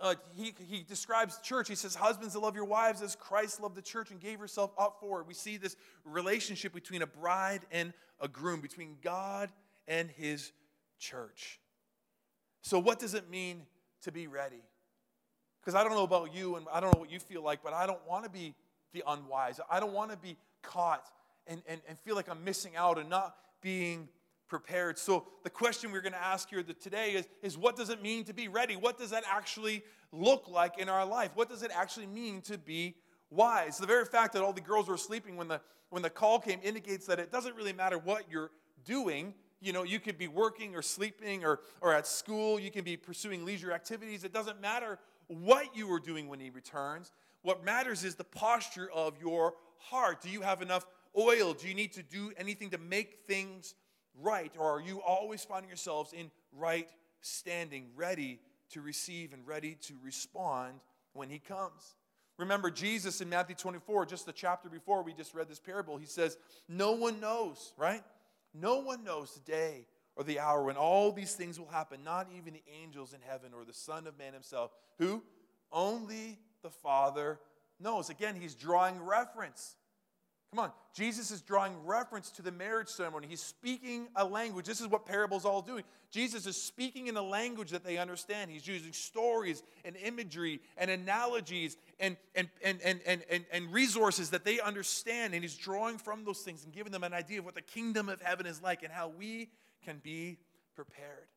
uh, 0.00 0.14
he, 0.36 0.54
he 0.68 0.84
describes 0.84 1.40
church. 1.42 1.68
He 1.68 1.74
says 1.74 1.96
husbands 1.96 2.36
love 2.36 2.54
your 2.54 2.66
wives 2.66 3.02
as 3.02 3.16
christ 3.16 3.60
loved 3.60 3.74
the 3.74 3.82
church 3.82 4.12
and 4.12 4.20
gave 4.20 4.38
herself 4.38 4.70
up 4.78 4.98
for 5.00 5.20
it. 5.20 5.26
We 5.26 5.34
see 5.34 5.56
this 5.56 5.74
relationship 6.04 6.72
between 6.72 7.02
a 7.02 7.06
bride 7.06 7.62
and 7.72 7.92
a 8.20 8.28
groom 8.28 8.60
between 8.60 8.98
god 9.02 9.50
and 9.88 10.08
his 10.10 10.52
church 11.00 11.58
so 12.68 12.78
what 12.78 12.98
does 12.98 13.14
it 13.14 13.30
mean 13.30 13.62
to 14.02 14.12
be 14.12 14.26
ready 14.26 14.62
because 15.60 15.74
i 15.74 15.82
don't 15.82 15.92
know 15.92 16.04
about 16.04 16.34
you 16.34 16.56
and 16.56 16.66
i 16.72 16.80
don't 16.80 16.94
know 16.94 17.00
what 17.00 17.10
you 17.10 17.18
feel 17.18 17.42
like 17.42 17.60
but 17.62 17.72
i 17.72 17.86
don't 17.86 18.06
want 18.06 18.24
to 18.24 18.30
be 18.30 18.54
the 18.92 19.02
unwise. 19.06 19.60
I 19.70 19.80
don't 19.80 19.92
want 19.92 20.10
to 20.10 20.16
be 20.16 20.36
caught 20.62 21.10
and, 21.46 21.62
and, 21.66 21.80
and 21.88 21.98
feel 21.98 22.14
like 22.14 22.28
I'm 22.28 22.44
missing 22.44 22.76
out 22.76 22.98
and 22.98 23.08
not 23.08 23.36
being 23.60 24.08
prepared. 24.48 24.98
So, 24.98 25.26
the 25.44 25.50
question 25.50 25.92
we're 25.92 26.00
going 26.00 26.12
to 26.12 26.24
ask 26.24 26.48
here 26.48 26.62
today 26.62 27.12
is, 27.12 27.28
is 27.42 27.58
what 27.58 27.76
does 27.76 27.90
it 27.90 28.02
mean 28.02 28.24
to 28.24 28.32
be 28.32 28.48
ready? 28.48 28.76
What 28.76 28.98
does 28.98 29.10
that 29.10 29.24
actually 29.30 29.82
look 30.12 30.48
like 30.48 30.78
in 30.78 30.88
our 30.88 31.04
life? 31.04 31.30
What 31.34 31.48
does 31.48 31.62
it 31.62 31.70
actually 31.74 32.06
mean 32.06 32.40
to 32.42 32.56
be 32.56 32.94
wise? 33.30 33.78
The 33.78 33.86
very 33.86 34.06
fact 34.06 34.32
that 34.34 34.42
all 34.42 34.52
the 34.52 34.60
girls 34.60 34.88
were 34.88 34.96
sleeping 34.96 35.36
when 35.36 35.48
the, 35.48 35.60
when 35.90 36.02
the 36.02 36.10
call 36.10 36.38
came 36.38 36.60
indicates 36.62 37.06
that 37.06 37.18
it 37.18 37.30
doesn't 37.30 37.56
really 37.56 37.74
matter 37.74 37.98
what 37.98 38.30
you're 38.30 38.50
doing. 38.84 39.34
You 39.60 39.72
know, 39.72 39.82
you 39.82 39.98
could 39.98 40.18
be 40.18 40.28
working 40.28 40.74
or 40.74 40.82
sleeping 40.82 41.44
or, 41.44 41.60
or 41.80 41.92
at 41.92 42.06
school, 42.06 42.60
you 42.60 42.70
can 42.70 42.84
be 42.84 42.96
pursuing 42.96 43.44
leisure 43.44 43.72
activities. 43.72 44.24
It 44.24 44.32
doesn't 44.32 44.60
matter 44.60 44.98
what 45.26 45.76
you 45.76 45.86
were 45.88 46.00
doing 46.00 46.28
when 46.28 46.40
he 46.40 46.50
returns. 46.50 47.12
What 47.42 47.64
matters 47.64 48.04
is 48.04 48.14
the 48.14 48.24
posture 48.24 48.90
of 48.92 49.20
your 49.20 49.54
heart. 49.78 50.22
Do 50.22 50.30
you 50.30 50.42
have 50.42 50.62
enough 50.62 50.86
oil? 51.16 51.54
Do 51.54 51.68
you 51.68 51.74
need 51.74 51.92
to 51.94 52.02
do 52.02 52.32
anything 52.36 52.70
to 52.70 52.78
make 52.78 53.20
things 53.26 53.74
right? 54.20 54.52
Or 54.58 54.76
are 54.76 54.80
you 54.80 55.00
always 55.00 55.44
finding 55.44 55.68
yourselves 55.68 56.12
in 56.12 56.30
right 56.52 56.88
standing, 57.20 57.86
ready 57.96 58.40
to 58.70 58.80
receive 58.80 59.32
and 59.32 59.46
ready 59.46 59.76
to 59.82 59.94
respond 60.02 60.80
when 61.12 61.30
He 61.30 61.38
comes? 61.38 61.94
Remember, 62.36 62.70
Jesus 62.70 63.20
in 63.20 63.28
Matthew 63.28 63.56
24, 63.56 64.06
just 64.06 64.24
the 64.24 64.32
chapter 64.32 64.68
before 64.68 65.02
we 65.02 65.12
just 65.12 65.34
read 65.34 65.48
this 65.48 65.58
parable, 65.58 65.96
he 65.96 66.06
says, 66.06 66.38
No 66.68 66.92
one 66.92 67.18
knows, 67.18 67.72
right? 67.76 68.02
No 68.60 68.78
one 68.78 69.04
knows 69.04 69.34
the 69.34 69.40
day 69.40 69.86
or 70.16 70.24
the 70.24 70.40
hour 70.40 70.64
when 70.64 70.76
all 70.76 71.12
these 71.12 71.34
things 71.34 71.58
will 71.58 71.68
happen, 71.68 72.02
not 72.04 72.28
even 72.36 72.54
the 72.54 72.62
angels 72.82 73.12
in 73.12 73.20
heaven 73.26 73.52
or 73.54 73.64
the 73.64 73.72
Son 73.72 74.06
of 74.06 74.18
Man 74.18 74.32
himself. 74.32 74.72
Who? 74.98 75.22
Only 75.70 76.38
the 76.62 76.70
Father 76.70 77.38
knows. 77.78 78.10
Again, 78.10 78.34
he's 78.34 78.54
drawing 78.54 79.00
reference. 79.00 79.76
Come 80.50 80.60
on, 80.60 80.72
Jesus 80.94 81.30
is 81.30 81.42
drawing 81.42 81.74
reference 81.84 82.30
to 82.30 82.42
the 82.42 82.50
marriage 82.50 82.88
ceremony. 82.88 83.26
He's 83.28 83.42
speaking 83.42 84.08
a 84.16 84.24
language. 84.24 84.64
This 84.64 84.80
is 84.80 84.86
what 84.86 85.04
parables 85.04 85.44
all 85.44 85.60
doing. 85.60 85.84
Jesus 86.10 86.46
is 86.46 86.60
speaking 86.60 87.08
in 87.08 87.18
a 87.18 87.22
language 87.22 87.70
that 87.70 87.84
they 87.84 87.98
understand. 87.98 88.50
He's 88.50 88.66
using 88.66 88.94
stories 88.94 89.62
and 89.84 89.94
imagery 89.96 90.60
and 90.78 90.90
analogies 90.90 91.76
and, 92.00 92.16
and, 92.34 92.48
and, 92.64 92.80
and, 92.82 93.00
and, 93.06 93.22
and, 93.30 93.44
and 93.52 93.72
resources 93.74 94.30
that 94.30 94.46
they 94.46 94.58
understand. 94.58 95.34
And 95.34 95.42
he's 95.42 95.54
drawing 95.54 95.98
from 95.98 96.24
those 96.24 96.40
things 96.40 96.64
and 96.64 96.72
giving 96.72 96.92
them 96.92 97.04
an 97.04 97.12
idea 97.12 97.40
of 97.40 97.44
what 97.44 97.54
the 97.54 97.60
kingdom 97.60 98.08
of 98.08 98.22
heaven 98.22 98.46
is 98.46 98.62
like 98.62 98.82
and 98.82 98.90
how 98.90 99.08
we 99.08 99.50
can 99.84 99.98
be 100.02 100.38
prepared. 100.74 101.28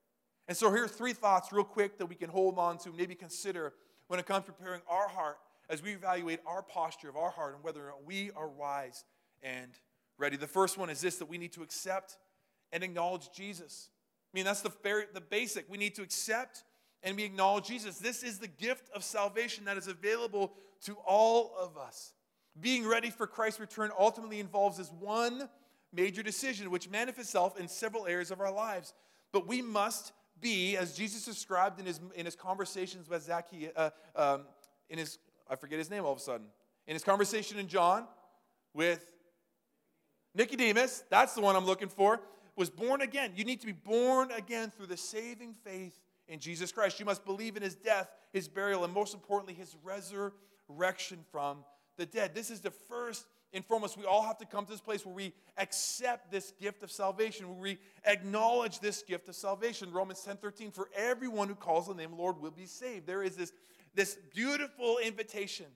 And 0.48 0.56
so 0.56 0.72
here 0.72 0.86
are 0.86 0.88
three 0.88 1.14
thoughts, 1.14 1.52
real 1.52 1.66
quick, 1.66 1.98
that 1.98 2.06
we 2.06 2.16
can 2.16 2.30
hold 2.30 2.58
on 2.58 2.78
to, 2.80 2.94
maybe 2.94 3.16
consider 3.16 3.74
when 4.08 4.22
it 4.22 4.26
comes 4.26 4.46
to 4.46 4.54
preparing 4.54 4.82
our 4.90 5.10
heart 5.10 5.38
as 5.72 5.82
we 5.82 5.94
evaluate 5.94 6.42
our 6.46 6.62
posture 6.62 7.10
of 7.10 7.16
our 7.16 7.32
heart 7.32 7.56
and 7.56 7.64
whether 7.64 7.82
or 7.82 7.88
not 7.88 8.06
we 8.06 8.30
are 8.36 8.50
wise 8.50 9.06
and 9.42 9.72
ready. 10.18 10.36
The 10.36 10.46
first 10.46 10.78
one 10.78 10.90
is 10.90 11.00
this 11.00 11.16
that 11.16 11.30
we 11.30 11.38
need 11.38 11.54
to 11.54 11.64
accept 11.64 12.18
and 12.74 12.84
acknowledge 12.84 13.32
Jesus. 13.34 13.90
I 14.32 14.38
mean, 14.38 14.46
that's 14.46 14.62
the, 14.62 14.72
very, 14.84 15.06
the 15.14 15.22
basic. 15.22 15.70
We 15.70 15.78
need 15.78 15.96
to 15.96 16.02
accept 16.02 16.64
and 17.04 17.16
we 17.16 17.24
acknowledge 17.24 17.66
Jesus. 17.66 17.98
This 17.98 18.22
is 18.22 18.38
the 18.38 18.48
gift 18.48 18.90
of 18.94 19.04
salvation 19.04 19.66
that 19.66 19.78
is 19.78 19.88
available 19.88 20.54
to 20.84 20.96
all 21.06 21.54
of 21.58 21.78
us. 21.78 22.14
Being 22.60 22.86
ready 22.86 23.10
for 23.10 23.26
Christ's 23.26 23.62
return 23.62 23.92
ultimately 23.98 24.40
involves 24.42 24.78
this 24.78 24.92
one 25.00 25.50
major 25.94 26.22
decision, 26.22 26.70
which 26.70 26.90
manifests 26.90 27.30
itself 27.30 27.60
in 27.60 27.68
several 27.68 28.06
areas 28.08 28.30
of 28.30 28.42
our 28.42 28.52
lives. 28.52 28.94
But 29.32 29.48
we 29.48 29.62
must 29.62 30.12
be, 30.40 30.76
as 30.76 30.96
Jesus 30.96 31.24
described 31.24 31.80
in 31.80 31.86
his, 31.86 32.02
in 32.14 32.26
his 32.26 32.36
conversations 32.36 33.10
with 33.10 33.24
Zacchaeus, 33.24 33.72
uh, 33.76 33.90
um, 34.16 34.46
in 34.90 35.00
his, 35.00 35.18
I 35.52 35.58
forget 35.58 35.80
his 35.80 35.90
name 35.90 36.06
all 36.06 36.14
of 36.14 36.18
a 36.18 36.22
sudden, 36.22 36.48
in 36.88 36.94
his 36.94 37.04
conversation 37.04 37.60
in 37.60 37.68
John 37.68 38.08
with 38.74 39.12
Nicodemus, 40.34 41.04
that's 41.10 41.36
the 41.36 41.42
one 41.42 41.58
I'm 41.58 41.66
looking 41.66 41.90
for, 41.90 42.22
was 42.56 42.70
born 42.70 43.02
again. 43.02 43.34
You 43.36 43.44
need 43.44 43.60
to 43.60 43.66
be 43.66 43.74
born 43.74 44.32
again 44.32 44.72
through 44.72 44.88
the 44.88 44.96
saving 44.96 45.56
faith 45.66 46.00
in 46.30 46.40
Jesus 46.40 46.72
Christ. 46.72 47.02
You 47.02 47.06
must 47.06 47.26
believe 47.26 47.58
in 47.58 47.64
his 47.64 47.76
death, 47.76 48.10
his 48.32 48.48
burial, 48.48 48.86
and 48.86 48.94
most 48.94 49.14
importantly, 49.14 49.54
his 49.54 49.76
resurrection 49.84 51.20
from 51.34 51.66
the 51.98 52.06
dead. 52.06 52.34
This 52.34 52.50
is 52.50 52.62
the 52.62 52.72
first 52.72 53.26
and 53.54 53.66
foremost, 53.66 53.98
we 53.98 54.06
all 54.06 54.22
have 54.22 54.38
to 54.38 54.46
come 54.46 54.66
to 54.66 54.72
this 54.72 54.80
place 54.80 55.06
where 55.06 55.14
we 55.14 55.34
accept 55.58 56.32
this 56.32 56.54
gift 56.62 56.84
of 56.84 56.92
salvation, 56.92 57.50
where 57.50 57.62
we 57.62 57.78
acknowledge 58.06 58.80
this 58.80 59.04
gift 59.04 59.28
of 59.28 59.36
salvation. 59.36 59.92
Romans 59.92 60.22
10 60.22 60.38
13, 60.38 60.72
for 60.72 60.90
everyone 60.96 61.50
who 61.50 61.56
calls 61.56 61.90
on 61.90 61.98
the 61.98 62.04
name 62.04 62.12
of 62.12 62.18
the 62.18 62.24
Lord 62.24 62.40
will 62.40 62.52
be 62.52 62.66
saved. 62.66 63.06
There 63.06 63.22
is 63.22 63.36
this, 63.36 63.52
this 63.94 64.18
beautiful 64.34 64.98
invitation 65.04 65.68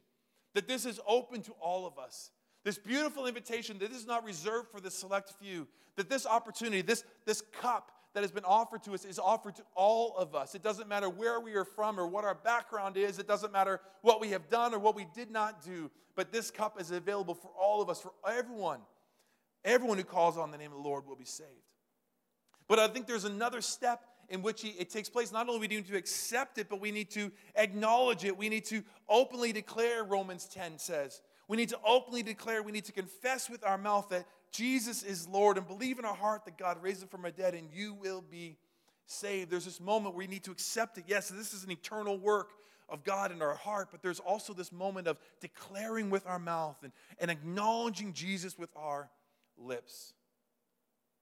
that 0.54 0.68
this 0.68 0.86
is 0.86 1.00
open 1.08 1.42
to 1.44 1.52
all 1.62 1.86
of 1.86 2.00
us. 2.00 2.32
This 2.64 2.78
beautiful 2.78 3.28
invitation 3.28 3.78
that 3.80 3.92
this 3.92 4.00
is 4.00 4.08
not 4.08 4.24
reserved 4.24 4.70
for 4.72 4.80
the 4.80 4.90
select 4.90 5.34
few, 5.40 5.68
that 5.98 6.10
this 6.10 6.26
opportunity, 6.26 6.82
this, 6.82 7.04
this 7.26 7.42
cup 7.62 7.92
that 8.16 8.22
has 8.24 8.32
been 8.32 8.46
offered 8.46 8.82
to 8.84 8.94
us 8.94 9.06
is 9.06 9.20
offered 9.20 9.56
to 9.58 9.64
all 9.76 10.16
of 10.18 10.34
us. 10.34 10.56
It 10.56 10.64
doesn't 10.64 10.88
matter 10.88 11.10
where 11.10 11.40
we 11.40 11.54
are 11.56 11.66
from 11.66 12.00
or 12.00 12.08
what 12.08 12.24
our 12.24 12.34
background 12.34 12.98
is, 12.98 13.20
it 13.20 13.28
doesn't 13.28 13.52
matter 13.52 13.82
what 14.02 14.20
we 14.20 14.30
have 14.30 14.50
done 14.50 14.74
or 14.74 14.80
what 14.80 14.96
we 14.96 15.06
did 15.14 15.30
not 15.30 15.64
do, 15.64 15.92
but 16.16 16.32
this 16.32 16.50
cup 16.50 16.80
is 16.80 16.92
available 16.92 17.36
for 17.36 17.52
all 17.60 17.82
of 17.82 17.90
us, 17.90 18.02
for 18.02 18.14
everyone. 18.28 18.80
Everyone 19.66 19.98
who 19.98 20.04
calls 20.04 20.38
on 20.38 20.52
the 20.52 20.58
name 20.58 20.72
of 20.72 20.78
the 20.78 20.84
Lord 20.84 21.06
will 21.06 21.16
be 21.16 21.26
saved. 21.26 21.50
But 22.68 22.80
I 22.80 22.88
think 22.88 23.06
there's 23.06 23.26
another 23.26 23.62
step 23.62 24.02
in 24.30 24.42
which 24.42 24.64
it 24.64 24.90
takes 24.90 25.10
place. 25.10 25.32
Not 25.32 25.48
only 25.48 25.60
we 25.60 25.68
need 25.68 25.88
to 25.88 25.98
accept 25.98 26.58
it, 26.58 26.68
but 26.70 26.80
we 26.82 26.92
need 26.92 27.10
to 27.12 27.32
acknowledge 27.56 28.26
it. 28.26 28.38
We 28.38 28.50
need 28.50 28.66
to 28.66 28.84
openly 29.08 29.52
declare, 29.52 30.04
Romans 30.04 30.46
10 30.46 30.80
says. 30.80 31.22
We 31.48 31.58
need 31.58 31.70
to 31.70 31.80
openly 31.86 32.24
declare, 32.24 32.64
we 32.64 32.72
need 32.72 32.86
to 32.86 32.92
confess 32.92 33.50
with 33.50 33.64
our 33.64 33.78
mouth 33.78 34.10
that 34.10 34.26
Jesus 34.52 35.04
is 35.04 35.28
Lord 35.28 35.58
and 35.58 35.68
believe 35.68 36.00
in 36.00 36.06
our 36.06 36.16
heart 36.16 36.46
that 36.46 36.58
God 36.58 36.82
raised 36.82 37.04
him 37.04 37.10
from 37.10 37.22
the 37.22 37.32
dead 37.32 37.54
and 37.54 37.70
you 37.72 37.94
will 37.94 38.22
be 38.22 38.58
saved. 39.06 39.52
There's 39.52 39.66
this 39.66 39.80
moment 39.80 40.16
where 40.16 40.26
we 40.26 40.28
need 40.28 40.44
to 40.46 40.52
accept 40.52 40.98
it. 40.98 41.06
Yes, 41.08 41.30
this 41.30 41.54
is 41.54 41.64
an 41.64 41.72
eternal 41.72 42.18
work 42.18 42.52
of 42.90 43.04
God 43.04 43.32
in 43.32 43.42
our 43.42 43.56
heart, 43.56 43.90
but 43.92 44.02
there's 44.02 44.20
also 44.20 44.54
this 44.54 44.72
moment 44.72 45.08
of 45.08 45.18
declaring 45.40 46.10
with 46.10 46.26
our 46.26 46.40
mouth 46.40 46.78
and, 46.84 46.92
and 47.20 47.30
acknowledging 47.30 48.14
Jesus 48.14 48.58
with 48.58 48.70
our 48.76 49.10
lips. 49.58 50.14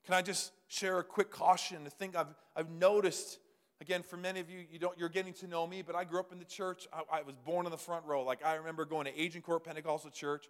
Can 0.06 0.14
I 0.14 0.22
just 0.22 0.52
share 0.68 1.00
a 1.00 1.04
quick 1.04 1.32
caution? 1.32 1.84
The 1.84 1.90
thing 1.90 2.14
I've, 2.16 2.34
I've 2.56 2.70
noticed, 2.70 3.40
again, 3.80 4.04
for 4.04 4.18
many 4.18 4.40
of 4.40 4.50
you, 4.50 4.66
you 4.72 4.80
don't, 4.80 4.98
you're 4.98 5.10
getting 5.10 5.34
to 5.34 5.48
know 5.48 5.66
me, 5.66 5.82
but 5.82 5.96
I 5.96 6.04
grew 6.04 6.20
up 6.20 6.32
in 6.32 6.40
the 6.40 6.46
church. 6.46 6.88
I, 6.92 7.20
I 7.20 7.22
was 7.22 7.36
born 7.46 7.66
in 7.66 7.72
the 7.72 7.78
front 7.78 8.06
row. 8.06 8.24
Like, 8.24 8.46
I 8.46 8.56
remember 8.56 8.86
going 8.86 9.06
to 9.06 9.12
Agincourt 9.12 9.64
Pentecostal 9.64 10.12
Church 10.12 10.46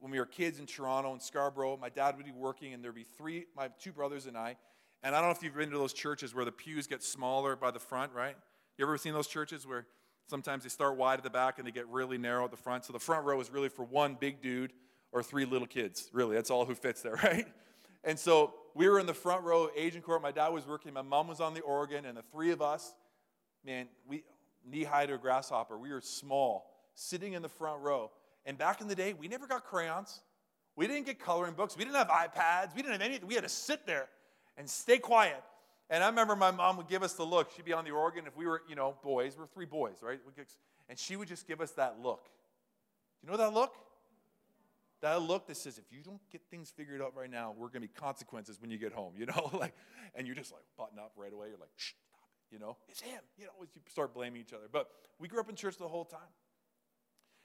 when 0.00 0.10
we 0.10 0.18
were 0.18 0.26
kids 0.26 0.58
in 0.58 0.66
Toronto 0.66 1.12
and 1.12 1.22
Scarborough. 1.22 1.76
My 1.76 1.88
dad 1.88 2.16
would 2.16 2.26
be 2.26 2.32
working, 2.32 2.74
and 2.74 2.82
there'd 2.82 2.94
be 2.94 3.06
three, 3.16 3.46
my 3.56 3.68
two 3.80 3.92
brothers 3.92 4.26
and 4.26 4.36
I. 4.36 4.56
And 5.02 5.14
I 5.14 5.20
don't 5.20 5.28
know 5.28 5.36
if 5.36 5.42
you've 5.42 5.54
been 5.54 5.70
to 5.70 5.78
those 5.78 5.92
churches 5.92 6.34
where 6.34 6.44
the 6.44 6.52
pews 6.52 6.86
get 6.86 7.02
smaller 7.02 7.56
by 7.56 7.70
the 7.70 7.78
front, 7.78 8.12
right? 8.12 8.36
You 8.76 8.84
ever 8.84 8.98
seen 8.98 9.12
those 9.12 9.28
churches 9.28 9.66
where 9.66 9.86
sometimes 10.26 10.64
they 10.64 10.68
start 10.68 10.96
wide 10.96 11.18
at 11.18 11.22
the 11.22 11.30
back 11.30 11.58
and 11.58 11.66
they 11.66 11.72
get 11.72 11.86
really 11.88 12.18
narrow 12.18 12.44
at 12.44 12.50
the 12.50 12.56
front? 12.56 12.84
So 12.84 12.92
the 12.92 12.98
front 12.98 13.24
row 13.24 13.40
is 13.40 13.50
really 13.50 13.68
for 13.68 13.84
one 13.84 14.16
big 14.18 14.42
dude 14.42 14.72
or 15.12 15.22
three 15.22 15.44
little 15.44 15.66
kids. 15.66 16.10
Really, 16.12 16.34
that's 16.34 16.50
all 16.50 16.64
who 16.64 16.74
fits 16.74 17.02
there, 17.02 17.14
right? 17.24 17.46
And 18.04 18.18
so 18.18 18.54
we 18.74 18.88
were 18.88 18.98
in 18.98 19.06
the 19.06 19.14
front 19.14 19.44
row 19.44 19.66
at 19.66 19.78
Agincourt. 19.78 20.22
My 20.22 20.32
dad 20.32 20.48
was 20.48 20.66
working, 20.66 20.92
my 20.92 21.02
mom 21.02 21.28
was 21.28 21.40
on 21.40 21.54
the 21.54 21.60
organ, 21.60 22.04
and 22.04 22.16
the 22.16 22.22
three 22.32 22.50
of 22.50 22.62
us, 22.62 22.94
man, 23.64 23.88
we 24.06 24.24
knee 24.64 24.84
high 24.84 25.06
to 25.06 25.14
a 25.14 25.18
grasshopper. 25.18 25.78
We 25.78 25.90
were 25.90 26.00
small, 26.00 26.70
sitting 26.94 27.32
in 27.32 27.42
the 27.42 27.48
front 27.48 27.82
row. 27.82 28.10
And 28.46 28.56
back 28.56 28.80
in 28.80 28.88
the 28.88 28.94
day, 28.94 29.12
we 29.12 29.28
never 29.28 29.46
got 29.46 29.64
crayons. 29.64 30.20
We 30.76 30.86
didn't 30.86 31.06
get 31.06 31.18
coloring 31.18 31.54
books. 31.54 31.76
We 31.76 31.84
didn't 31.84 31.96
have 31.96 32.08
iPads. 32.08 32.74
We 32.74 32.82
didn't 32.82 32.92
have 32.92 33.02
anything. 33.02 33.26
We 33.26 33.34
had 33.34 33.44
to 33.44 33.50
sit 33.50 33.86
there 33.86 34.08
and 34.56 34.68
stay 34.68 34.98
quiet. 34.98 35.42
And 35.90 36.04
I 36.04 36.08
remember 36.08 36.36
my 36.36 36.50
mom 36.50 36.76
would 36.76 36.88
give 36.88 37.02
us 37.02 37.14
the 37.14 37.24
look. 37.24 37.50
She'd 37.54 37.64
be 37.64 37.72
on 37.72 37.84
the 37.84 37.90
organ 37.90 38.26
if 38.26 38.36
we 38.36 38.46
were, 38.46 38.62
you 38.68 38.76
know, 38.76 38.96
boys. 39.02 39.36
We're 39.38 39.46
three 39.46 39.66
boys, 39.66 39.96
right? 40.02 40.20
And 40.88 40.98
she 40.98 41.16
would 41.16 41.28
just 41.28 41.48
give 41.48 41.60
us 41.60 41.72
that 41.72 41.96
look. 42.00 42.28
You 43.22 43.30
know 43.30 43.36
that 43.36 43.52
look? 43.52 43.74
That 45.02 45.22
look 45.22 45.46
that 45.46 45.56
says, 45.56 45.78
if 45.78 45.84
you 45.90 46.02
don't 46.02 46.20
get 46.30 46.42
things 46.50 46.70
figured 46.70 47.00
out 47.00 47.16
right 47.16 47.30
now, 47.30 47.54
we're 47.56 47.68
going 47.68 47.82
to 47.82 47.88
be 47.88 47.88
consequences 47.88 48.60
when 48.60 48.70
you 48.70 48.78
get 48.78 48.92
home, 48.92 49.14
you 49.18 49.26
know? 49.26 49.50
like, 49.54 49.74
and 50.14 50.26
you're 50.26 50.36
just 50.36 50.52
like 50.52 50.62
button 50.76 50.98
up 50.98 51.12
right 51.16 51.32
away. 51.32 51.48
You're 51.48 51.58
like, 51.58 51.70
shh, 51.76 51.92
stop 52.08 52.28
it, 52.34 52.54
you 52.54 52.58
know? 52.58 52.76
It's 52.88 53.00
him, 53.00 53.20
you 53.38 53.46
know? 53.46 53.52
You 53.60 53.80
start 53.88 54.12
blaming 54.12 54.40
each 54.40 54.52
other. 54.52 54.66
But 54.70 54.90
we 55.18 55.28
grew 55.28 55.40
up 55.40 55.48
in 55.48 55.56
church 55.56 55.76
the 55.78 55.88
whole 55.88 56.04
time. 56.04 56.20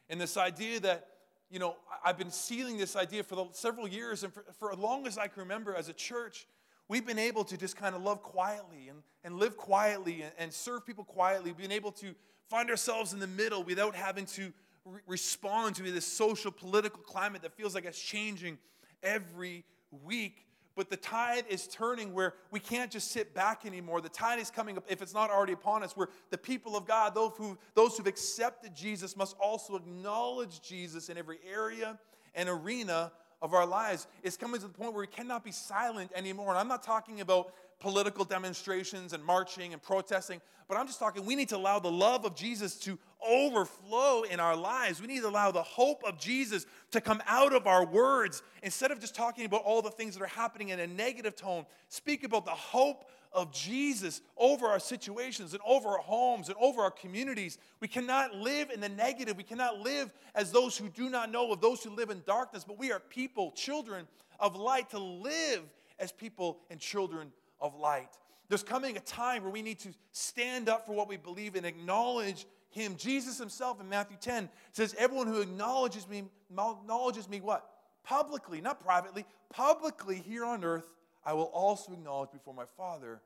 And 0.09 0.19
this 0.19 0.37
idea 0.37 0.79
that, 0.81 1.07
you 1.49 1.59
know, 1.59 1.77
I've 2.03 2.17
been 2.17 2.31
sealing 2.31 2.77
this 2.77 2.95
idea 2.95 3.23
for 3.23 3.35
the, 3.35 3.45
several 3.51 3.87
years, 3.87 4.23
and 4.23 4.33
for, 4.33 4.43
for 4.59 4.71
as 4.71 4.77
long 4.77 5.07
as 5.07 5.17
I 5.17 5.27
can 5.27 5.41
remember 5.41 5.75
as 5.75 5.87
a 5.89 5.93
church, 5.93 6.47
we've 6.87 7.05
been 7.05 7.19
able 7.19 7.43
to 7.45 7.57
just 7.57 7.75
kind 7.77 7.95
of 7.95 8.01
love 8.01 8.21
quietly 8.21 8.89
and, 8.89 9.01
and 9.23 9.37
live 9.37 9.55
quietly 9.57 10.21
and, 10.21 10.31
and 10.37 10.53
serve 10.53 10.85
people 10.85 11.03
quietly, 11.03 11.53
being 11.53 11.71
able 11.71 11.91
to 11.93 12.13
find 12.49 12.69
ourselves 12.69 13.13
in 13.13 13.19
the 13.19 13.27
middle 13.27 13.63
without 13.63 13.95
having 13.95 14.25
to 14.25 14.53
re- 14.85 15.01
respond 15.07 15.75
to 15.75 15.83
this 15.83 16.05
social 16.05 16.51
political 16.51 17.01
climate 17.01 17.41
that 17.41 17.53
feels 17.53 17.75
like 17.75 17.85
it's 17.85 17.99
changing 17.99 18.57
every 19.03 19.63
week. 20.03 20.45
But 20.75 20.89
the 20.89 20.97
tide 20.97 21.45
is 21.49 21.67
turning 21.67 22.13
where 22.13 22.33
we 22.51 22.59
can't 22.59 22.91
just 22.91 23.11
sit 23.11 23.33
back 23.33 23.65
anymore. 23.65 24.01
The 24.01 24.09
tide 24.09 24.39
is 24.39 24.51
coming 24.51 24.77
up, 24.77 24.83
if 24.89 25.01
it's 25.01 25.13
not 25.13 25.31
already 25.31 25.53
upon 25.53 25.83
us, 25.83 25.95
where 25.95 26.09
the 26.31 26.37
people 26.37 26.75
of 26.75 26.85
God, 26.85 27.15
those, 27.15 27.31
who, 27.37 27.57
those 27.75 27.97
who've 27.97 28.07
accepted 28.07 28.75
Jesus, 28.75 29.15
must 29.15 29.37
also 29.39 29.75
acknowledge 29.75 30.61
Jesus 30.61 31.07
in 31.07 31.17
every 31.17 31.39
area 31.49 31.97
and 32.35 32.49
arena 32.49 33.13
of 33.41 33.53
our 33.53 33.65
lives. 33.65 34.07
It's 34.21 34.35
coming 34.35 34.59
to 34.59 34.67
the 34.67 34.73
point 34.73 34.91
where 34.91 35.01
we 35.01 35.07
cannot 35.07 35.45
be 35.45 35.51
silent 35.51 36.11
anymore. 36.13 36.49
And 36.49 36.57
I'm 36.57 36.67
not 36.67 36.83
talking 36.83 37.21
about 37.21 37.53
political 37.79 38.25
demonstrations 38.25 39.13
and 39.13 39.23
marching 39.23 39.71
and 39.71 39.81
protesting, 39.81 40.41
but 40.67 40.77
I'm 40.77 40.87
just 40.87 40.99
talking 40.99 41.25
we 41.25 41.35
need 41.35 41.49
to 41.49 41.57
allow 41.57 41.79
the 41.79 41.91
love 41.91 42.25
of 42.25 42.35
Jesus 42.35 42.75
to 42.79 42.97
overflow 43.27 44.23
in 44.23 44.39
our 44.39 44.55
lives. 44.55 45.01
We 45.01 45.07
need 45.07 45.21
to 45.21 45.29
allow 45.29 45.51
the 45.51 45.63
hope 45.63 46.03
of 46.03 46.19
Jesus 46.19 46.65
to 46.91 47.01
come 47.01 47.21
out 47.27 47.53
of 47.53 47.67
our 47.67 47.85
words 47.85 48.43
instead 48.63 48.91
of 48.91 48.99
just 48.99 49.15
talking 49.15 49.45
about 49.45 49.63
all 49.63 49.81
the 49.81 49.91
things 49.91 50.15
that 50.15 50.23
are 50.23 50.27
happening 50.27 50.69
in 50.69 50.79
a 50.79 50.87
negative 50.87 51.35
tone. 51.35 51.65
Speak 51.89 52.23
about 52.23 52.45
the 52.45 52.51
hope 52.51 53.09
of 53.35 53.51
Jesus 53.51 54.21
over 54.37 54.67
our 54.67 54.79
situations 54.79 55.53
and 55.53 55.61
over 55.67 55.89
our 55.89 55.99
homes 55.99 56.47
and 56.47 56.57
over 56.59 56.81
our 56.81 56.91
communities. 56.91 57.57
We 57.81 57.89
cannot 57.89 58.33
live 58.33 58.69
in 58.69 58.79
the 58.79 58.89
negative. 58.89 59.35
We 59.35 59.43
cannot 59.43 59.79
live 59.79 60.13
as 60.33 60.51
those 60.51 60.77
who 60.77 60.87
do 60.87 61.09
not 61.09 61.31
know, 61.31 61.51
of 61.51 61.59
those 61.59 61.83
who 61.83 61.89
live 61.89 62.09
in 62.09 62.23
darkness, 62.25 62.63
but 62.65 62.79
we 62.79 62.93
are 62.93 62.99
people, 62.99 63.51
children 63.51 64.07
of 64.39 64.55
light, 64.55 64.89
to 64.91 64.99
live 64.99 65.63
as 65.99 66.13
people 66.13 66.59
and 66.69 66.79
children 66.79 67.31
of 67.59 67.75
light. 67.75 68.09
There's 68.47 68.63
coming 68.63 68.95
a 68.95 69.01
time 69.01 69.43
where 69.43 69.51
we 69.51 69.61
need 69.61 69.79
to 69.79 69.89
stand 70.11 70.69
up 70.69 70.85
for 70.85 70.93
what 70.93 71.07
we 71.07 71.17
believe 71.17 71.55
and 71.55 71.65
acknowledge 71.65 72.45
him. 72.75 72.95
Jesus 72.97 73.39
himself 73.39 73.79
in 73.79 73.89
Matthew 73.89 74.17
10 74.19 74.49
says, 74.71 74.93
Everyone 74.97 75.27
who 75.27 75.41
acknowledges 75.41 76.07
me, 76.07 76.23
acknowledges 76.51 77.29
me 77.29 77.39
what? 77.39 77.67
Publicly, 78.03 78.61
not 78.61 78.83
privately, 78.83 79.25
publicly 79.49 80.17
here 80.17 80.45
on 80.45 80.63
earth, 80.63 80.87
I 81.25 81.33
will 81.33 81.45
also 81.45 81.93
acknowledge 81.93 82.31
before 82.31 82.53
my 82.53 82.65
Father 82.77 83.21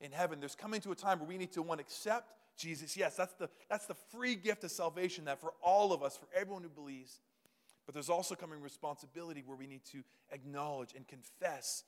in 0.00 0.12
heaven. 0.12 0.40
There's 0.40 0.54
coming 0.54 0.80
to 0.82 0.90
a 0.90 0.94
time 0.94 1.20
where 1.20 1.28
we 1.28 1.38
need 1.38 1.52
to 1.52 1.62
one 1.62 1.78
accept 1.78 2.34
Jesus. 2.56 2.96
Yes, 2.96 3.16
that's 3.16 3.32
the, 3.34 3.48
that's 3.70 3.86
the 3.86 3.94
free 4.12 4.34
gift 4.34 4.64
of 4.64 4.70
salvation 4.70 5.24
that 5.26 5.40
for 5.40 5.54
all 5.62 5.92
of 5.92 6.02
us, 6.02 6.16
for 6.16 6.26
everyone 6.34 6.62
who 6.62 6.68
believes. 6.68 7.20
But 7.86 7.94
there's 7.94 8.10
also 8.10 8.34
coming 8.34 8.60
responsibility 8.60 9.42
where 9.46 9.56
we 9.56 9.66
need 9.66 9.84
to 9.92 10.02
acknowledge 10.30 10.90
and 10.94 11.06
confess 11.06 11.84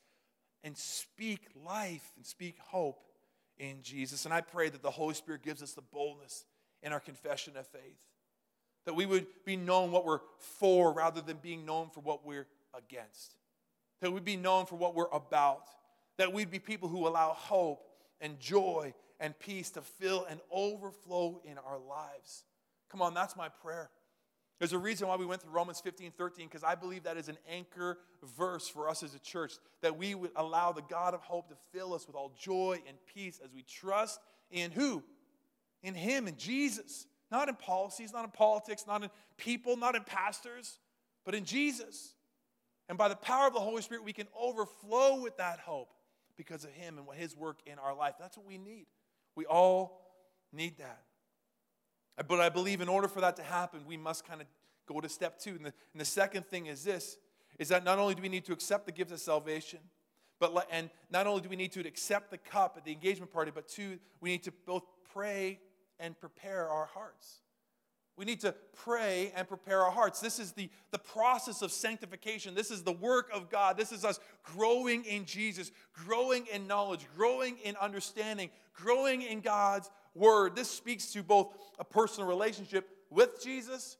and 0.63 0.75
speak 0.75 1.41
life 1.63 2.11
and 2.15 2.25
speak 2.25 2.57
hope 2.59 3.03
in 3.59 3.83
Jesus. 3.83 4.25
And 4.25 4.33
I 4.33 4.41
pray 4.41 4.69
that 4.69 4.81
the 4.81 4.89
Holy 4.89 5.13
Spirit 5.13 5.43
gives 5.43 5.61
us 5.61 5.73
the 5.73 5.81
boldness 5.81 6.45
in 6.83 6.93
our 6.93 6.99
confession 6.99 7.57
of 7.57 7.67
faith, 7.67 7.99
that 8.85 8.95
we 8.95 9.05
would 9.05 9.27
be 9.45 9.55
known 9.55 9.91
what 9.91 10.05
we're 10.05 10.21
for 10.37 10.91
rather 10.93 11.21
than 11.21 11.37
being 11.37 11.65
known 11.65 11.89
for 11.89 12.01
what 12.01 12.25
we're 12.25 12.47
against, 12.75 13.35
that 14.01 14.11
we'd 14.11 14.25
be 14.25 14.37
known 14.37 14.65
for 14.65 14.75
what 14.75 14.95
we're 14.95 15.09
about, 15.11 15.69
that 16.17 16.33
we'd 16.33 16.51
be 16.51 16.59
people 16.59 16.89
who 16.89 17.07
allow 17.07 17.29
hope 17.29 17.87
and 18.19 18.39
joy 18.39 18.93
and 19.19 19.37
peace 19.39 19.69
to 19.71 19.81
fill 19.81 20.25
and 20.29 20.39
overflow 20.51 21.41
in 21.45 21.57
our 21.59 21.79
lives. 21.79 22.43
Come 22.89 23.01
on, 23.01 23.13
that's 23.13 23.35
my 23.35 23.49
prayer. 23.49 23.89
There's 24.59 24.73
a 24.73 24.77
reason 24.77 25.07
why 25.07 25.15
we 25.15 25.25
went 25.25 25.41
through 25.41 25.53
Romans 25.53 25.79
15, 25.79 26.11
13, 26.15 26.47
because 26.47 26.63
I 26.63 26.75
believe 26.75 27.03
that 27.03 27.17
is 27.17 27.29
an 27.29 27.37
anchor 27.49 27.97
verse 28.37 28.67
for 28.67 28.87
us 28.87 29.01
as 29.01 29.15
a 29.15 29.19
church, 29.19 29.53
that 29.81 29.97
we 29.97 30.13
would 30.13 30.29
allow 30.35 30.71
the 30.71 30.83
God 30.83 31.15
of 31.15 31.21
hope 31.21 31.49
to 31.49 31.55
fill 31.71 31.95
us 31.95 32.05
with 32.05 32.15
all 32.15 32.31
joy 32.39 32.79
and 32.87 32.95
peace 33.11 33.39
as 33.43 33.51
we 33.51 33.63
trust 33.63 34.19
in 34.51 34.69
who? 34.69 35.01
In 35.83 35.93
Him, 35.93 36.27
in 36.27 36.37
Jesus. 36.37 37.07
Not 37.31 37.47
in 37.47 37.55
policies, 37.55 38.11
not 38.11 38.25
in 38.25 38.31
politics, 38.31 38.85
not 38.85 39.03
in 39.03 39.09
people, 39.37 39.77
not 39.77 39.95
in 39.95 40.03
pastors, 40.03 40.79
but 41.25 41.33
in 41.33 41.45
Jesus. 41.45 42.13
And 42.89 42.97
by 42.97 43.07
the 43.07 43.15
power 43.15 43.47
of 43.47 43.53
the 43.53 43.59
Holy 43.59 43.81
Spirit, 43.81 44.03
we 44.03 44.11
can 44.11 44.27
overflow 44.37 45.21
with 45.21 45.37
that 45.37 45.59
hope 45.59 45.93
because 46.35 46.65
of 46.65 46.71
Him 46.71 46.97
and 46.97 47.07
His 47.17 47.37
work 47.37 47.59
in 47.65 47.79
our 47.79 47.95
life. 47.95 48.15
That's 48.19 48.37
what 48.37 48.45
we 48.45 48.57
need. 48.57 48.87
We 49.35 49.45
all 49.45 50.01
need 50.51 50.77
that. 50.79 51.03
But 52.27 52.41
I 52.41 52.49
believe 52.49 52.81
in 52.81 52.89
order 52.89 53.07
for 53.07 53.21
that 53.21 53.37
to 53.37 53.43
happen, 53.43 53.81
we 53.87 53.95
must 53.95 54.27
kind 54.27 54.41
of 54.41 54.47
go 54.85 54.99
to 54.99 55.07
step 55.07 55.39
two. 55.39 55.51
And 55.51 55.65
the, 55.65 55.73
and 55.93 56.01
the 56.01 56.05
second 56.05 56.45
thing 56.45 56.65
is 56.65 56.83
this 56.83 57.17
is 57.59 57.69
that 57.69 57.83
not 57.83 57.99
only 57.99 58.15
do 58.15 58.21
we 58.21 58.29
need 58.29 58.45
to 58.45 58.53
accept 58.53 58.85
the 58.85 58.91
gift 58.91 59.11
of 59.11 59.19
salvation, 59.19 59.79
but 60.39 60.67
and 60.71 60.89
not 61.11 61.27
only 61.27 61.41
do 61.41 61.49
we 61.49 61.55
need 61.55 61.71
to 61.73 61.79
accept 61.81 62.31
the 62.31 62.37
cup 62.37 62.75
at 62.75 62.83
the 62.83 62.91
engagement 62.91 63.31
party, 63.31 63.51
but 63.53 63.67
two, 63.67 63.99
we 64.19 64.31
need 64.31 64.43
to 64.43 64.51
both 64.65 64.83
pray 65.13 65.59
and 66.01 66.19
prepare 66.19 66.67
our 66.67 66.87
hearts. 66.87 67.37
We 68.17 68.25
need 68.25 68.41
to 68.41 68.53
pray 68.83 69.31
and 69.35 69.47
prepare 69.47 69.81
our 69.81 69.91
hearts. 69.91 70.19
This 70.19 70.37
is 70.37 70.51
the, 70.51 70.69
the 70.91 70.99
process 70.99 71.61
of 71.61 71.71
sanctification. 71.71 72.53
This 72.53 72.69
is 72.69 72.83
the 72.83 72.91
work 72.91 73.29
of 73.33 73.49
God. 73.49 73.77
This 73.77 73.91
is 73.91 74.03
us 74.03 74.19
growing 74.43 75.05
in 75.05 75.25
Jesus, 75.25 75.71
growing 75.93 76.45
in 76.53 76.67
knowledge, 76.67 77.07
growing 77.15 77.57
in 77.63 77.75
understanding, 77.77 78.49
growing 78.73 79.21
in 79.21 79.39
God's 79.39 79.89
word. 80.13 80.55
This 80.55 80.69
speaks 80.69 81.13
to 81.13 81.23
both 81.23 81.53
a 81.79 81.85
personal 81.85 82.27
relationship 82.27 82.89
with 83.09 83.41
Jesus 83.41 83.97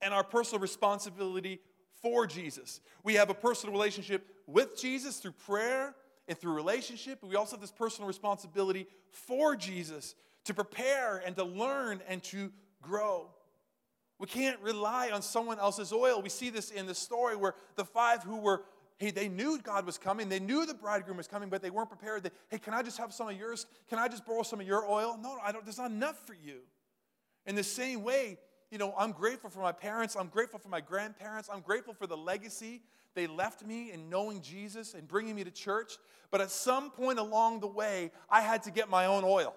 and 0.00 0.12
our 0.12 0.24
personal 0.24 0.60
responsibility 0.60 1.60
for 2.02 2.26
Jesus. 2.26 2.80
We 3.04 3.14
have 3.14 3.30
a 3.30 3.34
personal 3.34 3.72
relationship 3.72 4.26
with 4.46 4.78
Jesus 4.78 5.18
through 5.18 5.32
prayer 5.32 5.94
and 6.26 6.36
through 6.36 6.54
relationship, 6.54 7.20
but 7.20 7.30
we 7.30 7.36
also 7.36 7.56
have 7.56 7.60
this 7.60 7.72
personal 7.72 8.08
responsibility 8.08 8.86
for 9.12 9.54
Jesus 9.54 10.14
to 10.44 10.54
prepare 10.54 11.18
and 11.18 11.36
to 11.36 11.44
learn 11.44 12.00
and 12.08 12.22
to 12.24 12.50
grow. 12.80 13.28
We 14.18 14.26
can't 14.26 14.60
rely 14.60 15.10
on 15.10 15.22
someone 15.22 15.58
else's 15.58 15.92
oil. 15.92 16.22
We 16.22 16.28
see 16.28 16.50
this 16.50 16.70
in 16.70 16.86
the 16.86 16.94
story 16.94 17.36
where 17.36 17.54
the 17.76 17.84
five 17.84 18.22
who 18.22 18.36
were 18.36 18.62
Hey, 18.98 19.10
they 19.10 19.28
knew 19.28 19.58
God 19.58 19.84
was 19.84 19.98
coming. 19.98 20.28
They 20.28 20.38
knew 20.38 20.64
the 20.64 20.74
bridegroom 20.74 21.16
was 21.16 21.26
coming, 21.26 21.48
but 21.48 21.60
they 21.60 21.70
weren't 21.70 21.88
prepared. 21.88 22.22
They, 22.22 22.30
hey, 22.50 22.58
can 22.58 22.72
I 22.72 22.82
just 22.82 22.98
have 22.98 23.12
some 23.12 23.28
of 23.28 23.36
yours? 23.36 23.66
Can 23.88 23.98
I 23.98 24.06
just 24.06 24.24
borrow 24.24 24.44
some 24.44 24.60
of 24.60 24.66
your 24.66 24.88
oil? 24.88 25.18
No, 25.20 25.38
I 25.42 25.50
don't. 25.50 25.64
There's 25.64 25.78
not 25.78 25.90
enough 25.90 26.24
for 26.24 26.34
you. 26.34 26.58
In 27.44 27.56
the 27.56 27.64
same 27.64 28.04
way, 28.04 28.38
you 28.70 28.78
know, 28.78 28.94
I'm 28.96 29.10
grateful 29.10 29.50
for 29.50 29.58
my 29.58 29.72
parents. 29.72 30.14
I'm 30.14 30.28
grateful 30.28 30.60
for 30.60 30.68
my 30.68 30.80
grandparents. 30.80 31.48
I'm 31.52 31.62
grateful 31.62 31.94
for 31.94 32.06
the 32.06 32.16
legacy 32.16 32.82
they 33.14 33.26
left 33.26 33.64
me 33.64 33.92
in 33.92 34.08
knowing 34.08 34.40
Jesus 34.40 34.94
and 34.94 35.06
bringing 35.06 35.34
me 35.34 35.44
to 35.44 35.50
church. 35.50 35.94
But 36.30 36.40
at 36.40 36.50
some 36.50 36.90
point 36.90 37.18
along 37.18 37.60
the 37.60 37.66
way, 37.66 38.10
I 38.30 38.40
had 38.40 38.62
to 38.62 38.70
get 38.70 38.88
my 38.88 39.06
own 39.06 39.24
oil. 39.24 39.54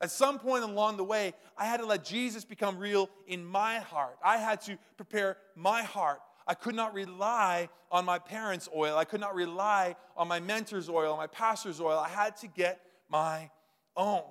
At 0.00 0.10
some 0.10 0.38
point 0.38 0.62
along 0.62 0.96
the 0.96 1.04
way, 1.04 1.34
I 1.56 1.66
had 1.66 1.80
to 1.80 1.86
let 1.86 2.04
Jesus 2.04 2.44
become 2.44 2.78
real 2.78 3.10
in 3.26 3.44
my 3.44 3.80
heart. 3.80 4.16
I 4.24 4.36
had 4.36 4.60
to 4.62 4.78
prepare 4.96 5.36
my 5.56 5.82
heart 5.82 6.20
I 6.48 6.54
could 6.54 6.74
not 6.74 6.94
rely 6.94 7.68
on 7.92 8.06
my 8.06 8.18
parents' 8.18 8.70
oil. 8.74 8.96
I 8.96 9.04
could 9.04 9.20
not 9.20 9.34
rely 9.34 9.94
on 10.16 10.28
my 10.28 10.40
mentor's 10.40 10.88
oil, 10.88 11.14
my 11.14 11.26
pastor's 11.26 11.78
oil. 11.78 11.98
I 11.98 12.08
had 12.08 12.36
to 12.38 12.46
get 12.46 12.80
my 13.10 13.50
own. 13.94 14.22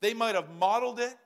They 0.00 0.14
might 0.14 0.36
have 0.36 0.48
modeled 0.48 1.00
it, 1.00 1.16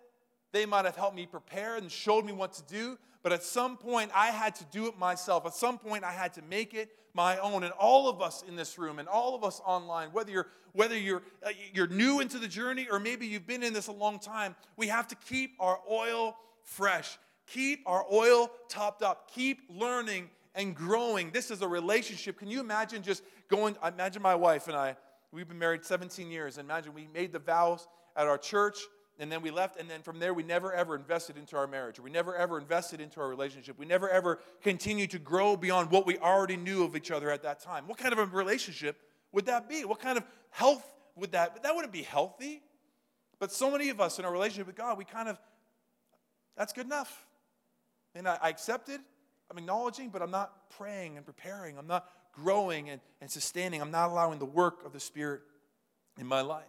they 0.53 0.65
might 0.65 0.87
have 0.87 0.97
helped 0.97 1.15
me 1.15 1.27
prepare 1.27 1.77
and 1.77 1.93
showed 1.93 2.25
me 2.25 2.33
what 2.33 2.55
to 2.55 2.63
do, 2.63 2.99
but 3.23 3.33
at 3.33 3.43
some 3.43 3.77
point 3.77 4.11
I 4.15 4.29
had 4.29 4.55
to 4.57 4.65
do 4.73 4.87
it 4.87 4.99
myself. 4.99 5.45
At 5.45 5.55
some 5.55 5.79
point 5.79 6.05
I 6.05 6.13
had 6.13 6.33
to 6.35 6.43
make 6.43 6.73
it 6.73 6.89
my 7.19 7.37
own. 7.39 7.65
And 7.65 7.73
all 7.73 8.09
of 8.09 8.23
us 8.23 8.45
in 8.47 8.55
this 8.55 8.79
room 8.79 9.01
and 9.01 9.09
all 9.09 9.35
of 9.35 9.43
us 9.43 9.61
online, 9.67 10.11
whether 10.13 10.31
you're 10.31 10.47
whether 10.73 10.97
you're 10.97 11.23
uh, 11.45 11.51
you're 11.75 11.89
new 11.89 12.21
into 12.21 12.39
the 12.39 12.47
journey 12.47 12.87
or 12.89 13.01
maybe 13.01 13.27
you've 13.27 13.47
been 13.47 13.65
in 13.65 13.73
this 13.73 13.89
a 13.89 13.93
long 13.93 14.21
time, 14.21 14.55
we 14.77 14.87
have 14.87 15.09
to 15.09 15.17
keep 15.17 15.57
our 15.59 15.81
oil 15.91 16.37
fresh. 16.63 17.19
Keep 17.49 17.81
our 17.87 18.07
oil 18.13 18.53
topped 18.69 19.03
up. 19.03 19.33
Keep 19.35 19.63
learning 19.69 20.31
and 20.55 20.77
growing. 20.77 21.33
This 21.33 21.51
is 21.51 21.61
a 21.61 21.67
relationship. 21.67 22.39
Can 22.39 22.49
you 22.49 22.61
imagine 22.61 23.03
just 23.03 23.25
going? 23.49 23.75
Imagine 23.85 24.23
my 24.23 24.37
wife 24.37 24.69
and 24.69 24.77
I, 24.77 24.97
we've 25.33 25.49
been 25.49 25.59
married 25.59 25.85
17 25.85 26.31
years. 26.31 26.57
And 26.57 26.67
imagine 26.67 26.95
we 26.95 27.09
made 27.13 27.33
the 27.33 27.41
vows 27.41 27.89
at 28.17 28.29
our 28.29 28.39
church 28.39 28.79
and 29.19 29.31
then 29.31 29.43
we 29.43 29.51
left 29.51 29.79
and 29.79 29.89
then 29.91 30.03
from 30.03 30.19
there 30.19 30.33
we 30.33 30.43
never 30.43 30.73
ever 30.73 30.95
invested 30.95 31.37
into 31.37 31.57
our 31.57 31.67
marriage 31.67 31.99
we 31.99 32.11
never 32.11 32.35
ever 32.35 32.59
invested 32.59 33.01
into 33.01 33.21
our 33.21 33.29
relationship 33.29 33.79
we 33.79 33.87
never 33.87 34.09
ever 34.09 34.39
continued 34.63 35.11
to 35.11 35.19
grow 35.19 35.57
beyond 35.57 35.91
what 35.91 36.07
we 36.07 36.19
already 36.19 36.57
knew 36.57 36.85
of 36.85 36.97
each 36.97 37.11
other 37.11 37.31
at 37.31 37.43
that 37.43 37.61
time 37.61 37.87
what 37.87 37.99
kind 37.99 38.13
of 38.13 38.19
a 38.19 38.27
relationship 38.27 38.97
would 39.33 39.47
that 39.47 39.69
be 39.69 39.85
what 39.85 40.01
kind 40.01 40.19
of 40.19 40.25
health 40.51 40.85
would 41.17 41.33
that 41.33 41.63
that 41.63 41.75
wouldn't 41.75 41.93
be 41.93 42.03
healthy 42.03 42.63
but 43.39 43.53
so 43.53 43.71
many 43.71 43.89
of 43.89 44.01
us 44.01 44.19
in 44.19 44.25
our 44.25 44.33
relationship 44.33 44.67
with 44.67 44.77
god 44.77 44.97
we 44.99 45.05
kind 45.05 45.29
of 45.29 45.39
that's 46.57 46.73
good 46.73 46.87
enough 46.87 47.27
and 48.15 48.27
I, 48.29 48.39
I 48.43 48.49
accept 48.49 48.89
it. 48.89 49.01
I'm 49.51 49.59
acknowledging, 49.59 50.11
but 50.11 50.21
I'm 50.21 50.31
not 50.31 50.71
praying 50.71 51.17
and 51.17 51.25
preparing. 51.25 51.79
I'm 51.79 51.87
not 51.87 52.11
growing 52.33 52.91
and, 52.91 53.01
and 53.21 53.31
sustaining. 53.31 53.81
I'm 53.81 53.91
not 53.91 54.11
allowing 54.11 54.39
the 54.39 54.45
work 54.45 54.85
of 54.85 54.93
the 54.93 55.01
Spirit 55.01 55.41
in 56.19 56.27
my 56.27 56.43
life. 56.43 56.65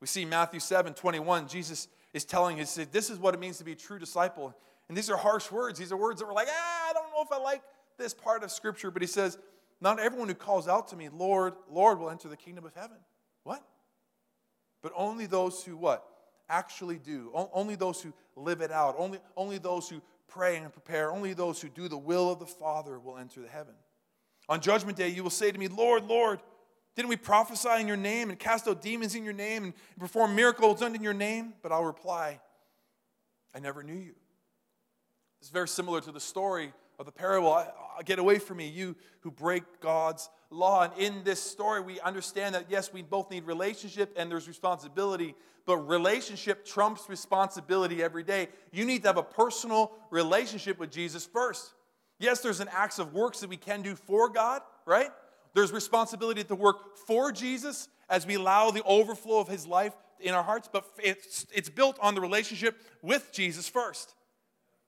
We 0.00 0.06
see 0.06 0.24
Matthew 0.24 0.60
7 0.60 0.94
21, 0.94 1.48
Jesus 1.48 1.88
is 2.12 2.24
telling 2.24 2.60
us 2.60 2.78
this 2.90 3.10
is 3.10 3.18
what 3.18 3.34
it 3.34 3.40
means 3.40 3.58
to 3.58 3.64
be 3.64 3.72
a 3.72 3.76
true 3.76 3.98
disciple. 3.98 4.54
And 4.88 4.96
these 4.96 5.08
are 5.10 5.16
harsh 5.16 5.50
words. 5.52 5.78
These 5.78 5.92
are 5.92 5.96
words 5.96 6.20
that 6.20 6.26
were 6.26 6.32
like, 6.32 6.48
ah, 6.50 6.90
I 6.90 6.92
don't 6.92 7.10
know 7.12 7.22
if 7.22 7.30
I 7.30 7.38
like 7.38 7.62
this 7.96 8.12
part 8.12 8.42
of 8.42 8.50
Scripture. 8.50 8.90
But 8.90 9.02
he 9.02 9.08
says, 9.08 9.38
Not 9.80 10.00
everyone 10.00 10.28
who 10.28 10.34
calls 10.34 10.66
out 10.66 10.88
to 10.88 10.96
me, 10.96 11.08
Lord, 11.08 11.54
Lord, 11.70 12.00
will 12.00 12.10
enter 12.10 12.28
the 12.28 12.36
kingdom 12.36 12.64
of 12.64 12.74
heaven. 12.74 12.96
What? 13.44 13.62
But 14.82 14.92
only 14.96 15.26
those 15.26 15.62
who 15.62 15.76
what? 15.76 16.04
Actually 16.48 16.98
do. 16.98 17.30
Only 17.52 17.76
those 17.76 18.02
who 18.02 18.12
live 18.34 18.60
it 18.60 18.72
out. 18.72 18.96
Only, 18.98 19.20
only 19.36 19.58
those 19.58 19.88
who 19.88 20.02
pray 20.26 20.56
and 20.56 20.72
prepare. 20.72 21.12
Only 21.12 21.34
those 21.34 21.60
who 21.60 21.68
do 21.68 21.86
the 21.86 21.98
will 21.98 22.30
of 22.30 22.40
the 22.40 22.46
Father 22.46 22.98
will 22.98 23.18
enter 23.18 23.42
the 23.42 23.48
heaven. 23.48 23.74
On 24.48 24.60
judgment 24.60 24.98
day, 24.98 25.08
you 25.08 25.22
will 25.22 25.30
say 25.30 25.52
to 25.52 25.58
me, 25.58 25.68
Lord, 25.68 26.04
Lord, 26.06 26.40
didn't 27.00 27.08
we 27.08 27.16
prophesy 27.16 27.80
in 27.80 27.88
your 27.88 27.96
name 27.96 28.28
and 28.28 28.38
cast 28.38 28.68
out 28.68 28.82
demons 28.82 29.14
in 29.14 29.24
your 29.24 29.32
name 29.32 29.64
and 29.64 29.72
perform 29.98 30.34
miracles 30.34 30.82
in 30.82 31.02
your 31.02 31.14
name? 31.14 31.54
But 31.62 31.72
I'll 31.72 31.82
reply, 31.82 32.40
I 33.54 33.58
never 33.58 33.82
knew 33.82 33.94
you. 33.94 34.12
It's 35.40 35.48
very 35.48 35.66
similar 35.66 36.02
to 36.02 36.12
the 36.12 36.20
story 36.20 36.74
of 36.98 37.06
the 37.06 37.12
parable. 37.12 37.54
I, 37.54 37.68
I, 37.98 38.02
get 38.02 38.18
away 38.18 38.38
from 38.38 38.58
me, 38.58 38.68
you 38.68 38.96
who 39.20 39.30
break 39.30 39.62
God's 39.80 40.28
law. 40.50 40.82
And 40.82 40.92
in 40.98 41.24
this 41.24 41.40
story, 41.42 41.80
we 41.80 41.98
understand 42.00 42.54
that 42.54 42.66
yes, 42.68 42.92
we 42.92 43.00
both 43.00 43.30
need 43.30 43.44
relationship 43.44 44.12
and 44.18 44.30
there's 44.30 44.46
responsibility, 44.46 45.34
but 45.64 45.78
relationship 45.78 46.66
trumps 46.66 47.08
responsibility 47.08 48.02
every 48.02 48.24
day. 48.24 48.48
You 48.72 48.84
need 48.84 49.00
to 49.04 49.08
have 49.08 49.16
a 49.16 49.22
personal 49.22 49.92
relationship 50.10 50.78
with 50.78 50.90
Jesus 50.90 51.24
first. 51.24 51.72
Yes, 52.18 52.40
there's 52.40 52.60
an 52.60 52.68
acts 52.70 52.98
of 52.98 53.14
works 53.14 53.40
that 53.40 53.48
we 53.48 53.56
can 53.56 53.80
do 53.80 53.94
for 53.94 54.28
God, 54.28 54.60
right? 54.84 55.08
There's 55.54 55.72
responsibility 55.72 56.44
to 56.44 56.54
work 56.54 56.96
for 56.96 57.32
Jesus 57.32 57.88
as 58.08 58.26
we 58.26 58.34
allow 58.34 58.70
the 58.70 58.82
overflow 58.84 59.40
of 59.40 59.48
his 59.48 59.66
life 59.66 59.94
in 60.20 60.34
our 60.34 60.42
hearts, 60.42 60.68
but 60.70 60.84
it's, 61.02 61.46
it's 61.52 61.68
built 61.68 61.98
on 62.00 62.14
the 62.14 62.20
relationship 62.20 62.78
with 63.02 63.32
Jesus 63.32 63.68
first. 63.68 64.14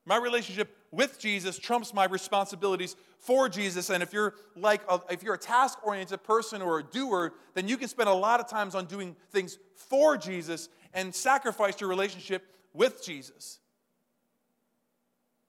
My 0.05 0.16
relationship 0.16 0.77
with 0.90 1.18
Jesus 1.18 1.59
trumps 1.59 1.94
my 1.94 2.05
responsibilities 2.05 2.96
for 3.18 3.48
Jesus. 3.48 3.88
And 3.88 4.03
if 4.03 4.12
you're 4.12 4.35
like 4.57 4.83
a, 4.88 5.01
if 5.09 5.22
you're 5.22 5.35
a 5.35 5.38
task-oriented 5.38 6.22
person 6.25 6.61
or 6.61 6.81
a 6.81 6.83
doer, 6.83 7.33
then 7.55 7.68
you 7.68 7.77
can 7.77 7.88
spend 7.88 8.09
a 8.09 8.14
lot 8.14 8.40
of 8.40 8.48
times 8.48 8.75
on 8.75 8.87
doing 8.87 9.16
things 9.31 9.59
for 9.75 10.16
Jesus 10.16 10.68
and 10.92 11.14
sacrifice 11.14 11.81
your 11.81 11.88
relationship 11.88 12.44
with 12.75 13.05
Jesus. 13.05 13.61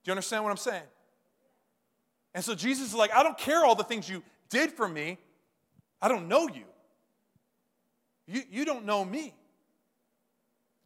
Do 0.03 0.09
you 0.09 0.13
understand 0.13 0.43
what 0.43 0.51
I'm 0.51 0.57
saying? 0.57 0.83
And 2.35 2.43
so 2.43 2.55
Jesus 2.55 2.89
is 2.89 2.95
like, 2.95 3.13
I 3.13 3.23
don't 3.23 3.37
care 3.37 3.65
all 3.65 3.75
the 3.75 3.83
things 3.83 4.07
you 4.07 4.23
did 4.49 4.71
for 4.71 4.87
me. 4.87 5.17
I 6.01 6.07
don't 6.07 6.27
know 6.27 6.47
you. 6.47 6.63
You, 8.27 8.41
you 8.49 8.65
don't 8.65 8.85
know 8.85 9.03
me. 9.03 9.33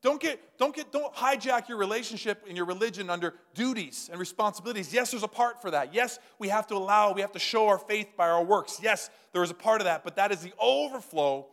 Don't 0.02 0.22
get, 0.22 0.40
don't 0.58 0.76
get, 0.76 0.92
don't 0.92 1.14
hijack 1.14 1.68
your 1.68 1.78
relationship 1.78 2.44
and 2.48 2.56
your 2.56 2.68
religion 2.68 3.10
under 3.10 3.34
duties 3.56 4.10
and 4.12 4.20
responsibilities. 4.20 4.94
Yes, 4.94 5.12
there's 5.12 5.24
a 5.24 5.28
part 5.28 5.62
for 5.62 5.72
that. 5.72 5.94
Yes, 5.94 6.20
we 6.38 6.50
have 6.50 6.68
to 6.68 6.76
allow, 6.76 7.14
we 7.14 7.22
have 7.22 7.32
to 7.32 7.40
show 7.40 7.68
our 7.68 7.80
faith 7.80 8.10
by 8.16 8.30
our 8.30 8.44
works. 8.44 8.80
Yes, 8.82 9.10
there 9.34 9.42
is 9.44 9.50
a 9.50 9.56
part 9.56 9.82
of 9.82 9.86
that, 9.86 10.04
but 10.04 10.16
that 10.16 10.32
is 10.32 10.42
the 10.42 10.54
overflow 10.60 11.48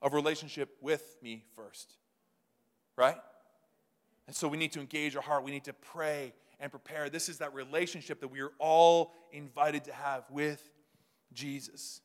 of 0.00 0.14
relationship 0.14 0.76
with 0.80 1.16
me 1.22 1.44
first. 1.54 1.92
Right? 2.96 3.16
And 4.26 4.34
so 4.34 4.48
we 4.48 4.56
need 4.56 4.72
to 4.72 4.80
engage 4.80 5.14
our 5.14 5.22
heart. 5.22 5.44
We 5.44 5.50
need 5.50 5.64
to 5.64 5.72
pray 5.74 6.32
and 6.58 6.70
prepare. 6.70 7.10
This 7.10 7.28
is 7.28 7.38
that 7.38 7.54
relationship 7.54 8.20
that 8.20 8.28
we 8.28 8.40
are 8.40 8.52
all 8.58 9.12
invited 9.32 9.84
to 9.84 9.92
have 9.92 10.24
with 10.30 10.68
Jesus. 11.32 12.00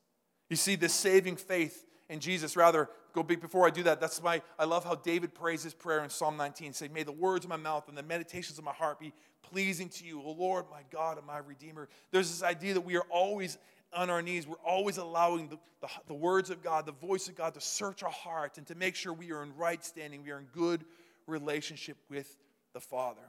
You 0.48 0.56
see, 0.56 0.76
this 0.76 0.94
saving 0.94 1.36
faith 1.36 1.84
in 2.08 2.20
Jesus, 2.20 2.56
rather, 2.56 2.88
go 3.12 3.22
big 3.22 3.40
before 3.40 3.66
I 3.66 3.70
do 3.70 3.82
that. 3.84 4.00
That's 4.00 4.22
why 4.22 4.42
I 4.58 4.64
love 4.64 4.84
how 4.84 4.94
David 4.94 5.34
prays 5.34 5.62
his 5.62 5.74
prayer 5.74 6.04
in 6.04 6.10
Psalm 6.10 6.36
19. 6.36 6.72
Say, 6.72 6.88
May 6.88 7.02
the 7.02 7.12
words 7.12 7.44
of 7.44 7.48
my 7.48 7.56
mouth 7.56 7.88
and 7.88 7.98
the 7.98 8.02
meditations 8.02 8.58
of 8.58 8.64
my 8.64 8.72
heart 8.72 9.00
be 9.00 9.12
pleasing 9.42 9.88
to 9.88 10.04
you, 10.04 10.20
O 10.22 10.30
Lord, 10.32 10.66
my 10.70 10.82
God 10.90 11.18
and 11.18 11.26
my 11.26 11.38
Redeemer. 11.38 11.88
There's 12.12 12.30
this 12.30 12.42
idea 12.42 12.74
that 12.74 12.82
we 12.82 12.96
are 12.96 13.06
always 13.10 13.58
on 13.92 14.10
our 14.10 14.22
knees. 14.22 14.46
We're 14.46 14.56
always 14.64 14.98
allowing 14.98 15.48
the, 15.48 15.58
the, 15.80 15.88
the 16.08 16.14
words 16.14 16.50
of 16.50 16.62
God, 16.62 16.86
the 16.86 16.92
voice 16.92 17.28
of 17.28 17.34
God 17.34 17.54
to 17.54 17.60
search 17.60 18.02
our 18.02 18.10
heart 18.10 18.58
and 18.58 18.66
to 18.68 18.74
make 18.74 18.94
sure 18.94 19.12
we 19.12 19.32
are 19.32 19.42
in 19.42 19.56
right 19.56 19.84
standing, 19.84 20.22
we 20.22 20.30
are 20.30 20.38
in 20.38 20.46
good 20.52 20.84
relationship 21.26 21.96
with 22.08 22.36
the 22.72 22.80
Father. 22.80 23.22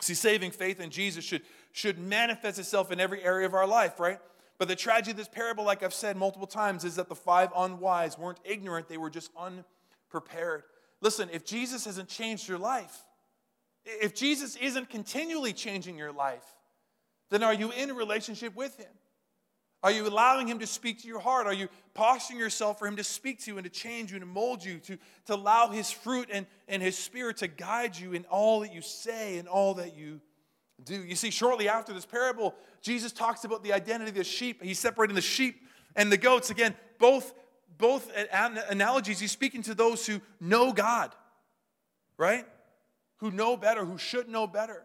See, 0.00 0.14
saving 0.14 0.52
faith 0.52 0.80
in 0.80 0.90
Jesus 0.90 1.24
should, 1.24 1.42
should 1.72 1.98
manifest 1.98 2.58
itself 2.58 2.92
in 2.92 3.00
every 3.00 3.22
area 3.22 3.46
of 3.46 3.54
our 3.54 3.66
life, 3.66 3.98
right? 3.98 4.18
But 4.58 4.68
the 4.68 4.76
tragedy 4.76 5.12
of 5.12 5.16
this 5.16 5.28
parable, 5.28 5.64
like 5.64 5.82
I've 5.82 5.94
said 5.94 6.16
multiple 6.16 6.48
times, 6.48 6.84
is 6.84 6.96
that 6.96 7.08
the 7.08 7.14
five 7.14 7.50
unwise 7.56 8.18
weren't 8.18 8.40
ignorant, 8.44 8.88
they 8.88 8.96
were 8.96 9.10
just 9.10 9.30
unprepared. 9.38 10.64
Listen, 11.00 11.28
if 11.32 11.44
Jesus 11.44 11.84
hasn't 11.84 12.08
changed 12.08 12.48
your 12.48 12.58
life, 12.58 13.04
if 13.84 14.14
Jesus 14.14 14.56
isn't 14.56 14.90
continually 14.90 15.52
changing 15.52 15.96
your 15.96 16.12
life, 16.12 16.44
then 17.30 17.42
are 17.42 17.54
you 17.54 17.70
in 17.70 17.90
a 17.90 17.94
relationship 17.94 18.56
with 18.56 18.76
Him? 18.76 18.90
Are 19.82 19.92
you 19.92 20.08
allowing 20.08 20.48
Him 20.48 20.58
to 20.58 20.66
speak 20.66 21.02
to 21.02 21.08
your 21.08 21.20
heart? 21.20 21.46
Are 21.46 21.52
you 21.52 21.68
posturing 21.94 22.40
yourself 22.40 22.80
for 22.80 22.88
Him 22.88 22.96
to 22.96 23.04
speak 23.04 23.38
to 23.44 23.52
you 23.52 23.58
and 23.58 23.64
to 23.64 23.70
change 23.70 24.10
you 24.10 24.16
and 24.16 24.22
to 24.22 24.26
mold 24.26 24.64
you, 24.64 24.78
to, 24.80 24.98
to 25.26 25.34
allow 25.34 25.68
His 25.68 25.90
fruit 25.90 26.28
and, 26.32 26.46
and 26.66 26.82
His 26.82 26.98
Spirit 26.98 27.36
to 27.38 27.48
guide 27.48 27.96
you 27.96 28.12
in 28.12 28.24
all 28.24 28.60
that 28.60 28.74
you 28.74 28.82
say 28.82 29.38
and 29.38 29.46
all 29.46 29.74
that 29.74 29.96
you 29.96 30.20
do. 30.84 31.04
You 31.04 31.16
see, 31.16 31.30
shortly 31.30 31.68
after 31.68 31.92
this 31.92 32.06
parable, 32.06 32.54
Jesus 32.82 33.12
talks 33.12 33.44
about 33.44 33.62
the 33.62 33.72
identity 33.72 34.10
of 34.10 34.16
the 34.16 34.24
sheep. 34.24 34.62
He's 34.62 34.78
separating 34.78 35.16
the 35.16 35.20
sheep 35.20 35.62
and 35.96 36.10
the 36.12 36.16
goats. 36.16 36.50
Again, 36.50 36.74
both, 36.98 37.34
both 37.76 38.10
analogies, 38.70 39.18
he's 39.20 39.32
speaking 39.32 39.62
to 39.62 39.74
those 39.74 40.06
who 40.06 40.20
know 40.40 40.72
God, 40.72 41.14
right? 42.16 42.46
Who 43.18 43.30
know 43.30 43.56
better, 43.56 43.84
who 43.84 43.98
should 43.98 44.28
know 44.28 44.46
better. 44.46 44.84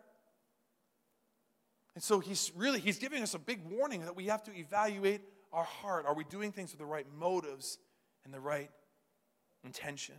And 1.95 2.03
so 2.03 2.19
he's 2.19 2.51
really 2.55 2.79
he's 2.79 2.97
giving 2.97 3.21
us 3.21 3.35
a 3.35 3.39
big 3.39 3.59
warning 3.69 4.01
that 4.01 4.15
we 4.15 4.25
have 4.25 4.43
to 4.43 4.57
evaluate 4.57 5.21
our 5.51 5.63
heart. 5.63 6.05
Are 6.07 6.15
we 6.15 6.23
doing 6.23 6.51
things 6.51 6.71
with 6.71 6.79
the 6.79 6.85
right 6.85 7.05
motives 7.15 7.77
and 8.25 8.33
the 8.33 8.39
right 8.39 8.71
intention? 9.63 10.15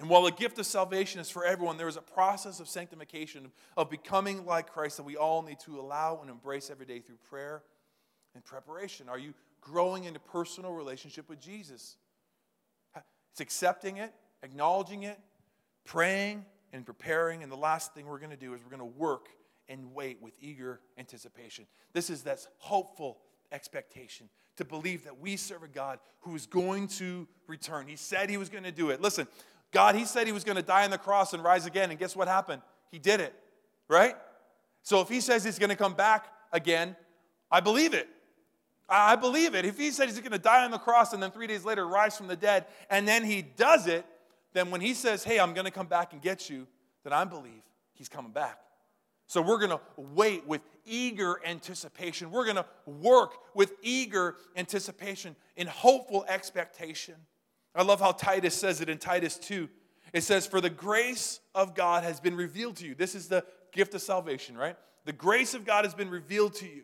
And 0.00 0.08
while 0.08 0.22
the 0.22 0.32
gift 0.32 0.58
of 0.58 0.64
salvation 0.64 1.20
is 1.20 1.28
for 1.28 1.44
everyone, 1.44 1.76
there 1.76 1.86
is 1.86 1.98
a 1.98 2.02
process 2.02 2.58
of 2.58 2.68
sanctification, 2.68 3.52
of 3.76 3.90
becoming 3.90 4.46
like 4.46 4.72
Christ 4.72 4.96
that 4.96 5.02
we 5.02 5.16
all 5.16 5.42
need 5.42 5.60
to 5.60 5.78
allow 5.78 6.20
and 6.22 6.30
embrace 6.30 6.70
every 6.70 6.86
day 6.86 7.00
through 7.00 7.18
prayer 7.28 7.62
and 8.34 8.42
preparation. 8.42 9.10
Are 9.10 9.18
you 9.18 9.34
growing 9.60 10.04
into 10.04 10.18
personal 10.18 10.72
relationship 10.72 11.28
with 11.28 11.38
Jesus? 11.38 11.96
It's 13.32 13.42
accepting 13.42 13.98
it, 13.98 14.14
acknowledging 14.42 15.02
it, 15.02 15.18
praying, 15.84 16.46
and 16.72 16.86
preparing. 16.86 17.42
And 17.42 17.52
the 17.52 17.56
last 17.56 17.92
thing 17.92 18.06
we're 18.06 18.18
going 18.18 18.30
to 18.30 18.36
do 18.38 18.54
is 18.54 18.62
we're 18.64 18.76
going 18.76 18.90
to 18.90 18.98
work 18.98 19.28
and 19.68 19.94
wait 19.94 20.22
with 20.22 20.32
eager 20.40 20.80
anticipation. 20.96 21.66
This 21.92 22.08
is 22.08 22.22
that 22.22 22.38
hopeful 22.56 23.18
expectation 23.52 24.30
to 24.56 24.64
believe 24.64 25.04
that 25.04 25.20
we 25.20 25.36
serve 25.36 25.62
a 25.62 25.68
God 25.68 25.98
who 26.20 26.34
is 26.34 26.46
going 26.46 26.88
to 26.88 27.28
return. 27.46 27.86
He 27.86 27.96
said 27.96 28.30
he 28.30 28.38
was 28.38 28.48
going 28.48 28.64
to 28.64 28.72
do 28.72 28.88
it. 28.88 29.02
Listen, 29.02 29.26
God, 29.72 29.94
He 29.94 30.04
said 30.04 30.26
He 30.26 30.32
was 30.32 30.44
going 30.44 30.56
to 30.56 30.62
die 30.62 30.84
on 30.84 30.90
the 30.90 30.98
cross 30.98 31.32
and 31.32 31.42
rise 31.42 31.66
again, 31.66 31.90
and 31.90 31.98
guess 31.98 32.16
what 32.16 32.28
happened? 32.28 32.62
He 32.90 32.98
did 32.98 33.20
it, 33.20 33.34
right? 33.88 34.16
So 34.82 35.00
if 35.00 35.08
He 35.08 35.20
says 35.20 35.44
He's 35.44 35.58
going 35.58 35.70
to 35.70 35.76
come 35.76 35.94
back 35.94 36.26
again, 36.52 36.96
I 37.50 37.60
believe 37.60 37.94
it. 37.94 38.08
I 38.90 39.14
believe 39.14 39.54
it. 39.54 39.64
If 39.64 39.78
he 39.78 39.92
said 39.92 40.08
he's 40.08 40.18
going 40.18 40.32
to 40.32 40.38
die 40.38 40.64
on 40.64 40.72
the 40.72 40.78
cross 40.78 41.12
and 41.12 41.22
then 41.22 41.30
three 41.30 41.46
days 41.46 41.64
later 41.64 41.86
rise 41.86 42.16
from 42.16 42.26
the 42.26 42.36
dead, 42.36 42.66
and 42.90 43.06
then 43.06 43.24
he 43.24 43.40
does 43.40 43.86
it, 43.86 44.04
then 44.52 44.70
when 44.70 44.80
he 44.80 44.94
says, 44.94 45.22
Hey, 45.22 45.38
I'm 45.38 45.54
going 45.54 45.64
to 45.64 45.70
come 45.70 45.86
back 45.86 46.12
and 46.12 46.20
get 46.20 46.50
you, 46.50 46.66
then 47.04 47.12
I 47.12 47.24
believe 47.24 47.62
he's 47.94 48.08
coming 48.08 48.32
back. 48.32 48.58
So 49.28 49.40
we're 49.40 49.58
going 49.58 49.70
to 49.70 49.80
wait 49.96 50.44
with 50.44 50.60
eager 50.84 51.40
anticipation. 51.46 52.32
We're 52.32 52.46
going 52.46 52.56
to 52.56 52.66
work 52.84 53.34
with 53.54 53.74
eager 53.80 54.34
anticipation 54.56 55.36
in 55.56 55.68
hopeful 55.68 56.24
expectation. 56.26 57.14
I 57.74 57.82
love 57.82 58.00
how 58.00 58.12
Titus 58.12 58.54
says 58.54 58.80
it 58.80 58.88
in 58.88 58.98
Titus 58.98 59.36
2. 59.38 59.68
It 60.12 60.22
says, 60.22 60.46
For 60.46 60.60
the 60.60 60.70
grace 60.70 61.40
of 61.54 61.74
God 61.74 62.02
has 62.04 62.20
been 62.20 62.36
revealed 62.36 62.76
to 62.76 62.86
you. 62.86 62.94
This 62.94 63.14
is 63.14 63.28
the 63.28 63.44
gift 63.72 63.94
of 63.94 64.02
salvation, 64.02 64.56
right? 64.56 64.76
The 65.04 65.12
grace 65.12 65.54
of 65.54 65.64
God 65.64 65.84
has 65.84 65.94
been 65.94 66.10
revealed 66.10 66.54
to 66.54 66.66
you 66.66 66.82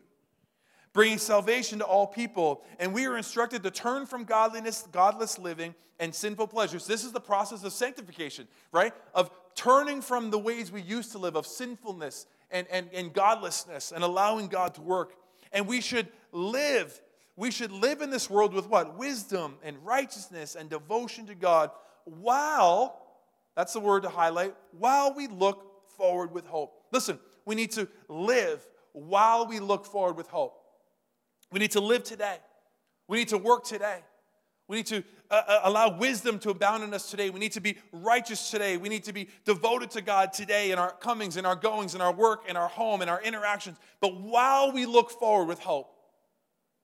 bringing 0.97 1.19
salvation 1.19 1.77
to 1.77 1.85
all 1.85 2.07
people. 2.07 2.63
And 2.79 2.91
we 2.91 3.05
are 3.05 3.17
instructed 3.17 3.61
to 3.61 3.69
turn 3.69 4.07
from 4.07 4.23
godliness, 4.23 4.87
godless 4.91 5.37
living, 5.37 5.75
and 5.99 6.13
sinful 6.13 6.47
pleasures. 6.47 6.87
This 6.87 7.03
is 7.03 7.11
the 7.11 7.19
process 7.19 7.63
of 7.63 7.71
sanctification, 7.71 8.47
right? 8.71 8.91
Of 9.13 9.29
turning 9.53 10.01
from 10.01 10.31
the 10.31 10.39
ways 10.39 10.71
we 10.71 10.81
used 10.81 11.11
to 11.11 11.19
live, 11.19 11.35
of 11.35 11.45
sinfulness 11.45 12.25
and, 12.49 12.65
and, 12.71 12.89
and 12.95 13.13
godlessness, 13.13 13.91
and 13.91 14.03
allowing 14.03 14.47
God 14.47 14.73
to 14.73 14.81
work. 14.81 15.13
And 15.51 15.67
we 15.67 15.81
should 15.81 16.07
live. 16.31 16.99
We 17.37 17.51
should 17.51 17.71
live 17.71 18.01
in 18.01 18.09
this 18.09 18.29
world 18.29 18.53
with 18.53 18.67
what? 18.67 18.97
Wisdom 18.97 19.57
and 19.63 19.77
righteousness 19.85 20.55
and 20.55 20.69
devotion 20.69 21.27
to 21.27 21.35
God 21.35 21.69
while, 22.03 22.99
that's 23.55 23.73
the 23.73 23.79
word 23.79 24.03
to 24.03 24.09
highlight, 24.09 24.55
while 24.71 25.13
we 25.13 25.27
look 25.27 25.63
forward 25.95 26.33
with 26.33 26.47
hope. 26.47 26.73
Listen, 26.91 27.19
we 27.45 27.53
need 27.53 27.71
to 27.73 27.87
live 28.09 28.67
while 28.93 29.45
we 29.45 29.59
look 29.59 29.85
forward 29.85 30.17
with 30.17 30.27
hope. 30.27 30.59
We 31.51 31.59
need 31.59 31.71
to 31.71 31.79
live 31.79 32.03
today. 32.03 32.37
We 33.07 33.19
need 33.19 33.29
to 33.29 33.37
work 33.37 33.63
today. 33.63 33.99
We 34.67 34.77
need 34.77 34.87
to 34.87 35.03
uh, 35.29 35.41
uh, 35.47 35.59
allow 35.63 35.97
wisdom 35.97 36.39
to 36.39 36.49
abound 36.49 36.83
in 36.83 36.93
us 36.93 37.09
today. 37.09 37.29
We 37.29 37.39
need 37.39 37.53
to 37.53 37.61
be 37.61 37.77
righteous 37.91 38.49
today. 38.49 38.77
We 38.77 38.89
need 38.89 39.03
to 39.05 39.13
be 39.13 39.29
devoted 39.45 39.91
to 39.91 40.01
God 40.01 40.33
today 40.33 40.71
in 40.71 40.79
our 40.79 40.91
comings, 40.91 41.37
in 41.37 41.45
our 41.45 41.55
goings, 41.55 41.93
in 41.93 42.01
our 42.01 42.13
work, 42.13 42.49
in 42.49 42.57
our 42.57 42.67
home, 42.67 43.01
in 43.01 43.09
our 43.09 43.21
interactions. 43.21 43.77
But 44.01 44.19
while 44.19 44.71
we 44.71 44.85
look 44.85 45.11
forward 45.11 45.45
with 45.45 45.59
hope, 45.59 45.93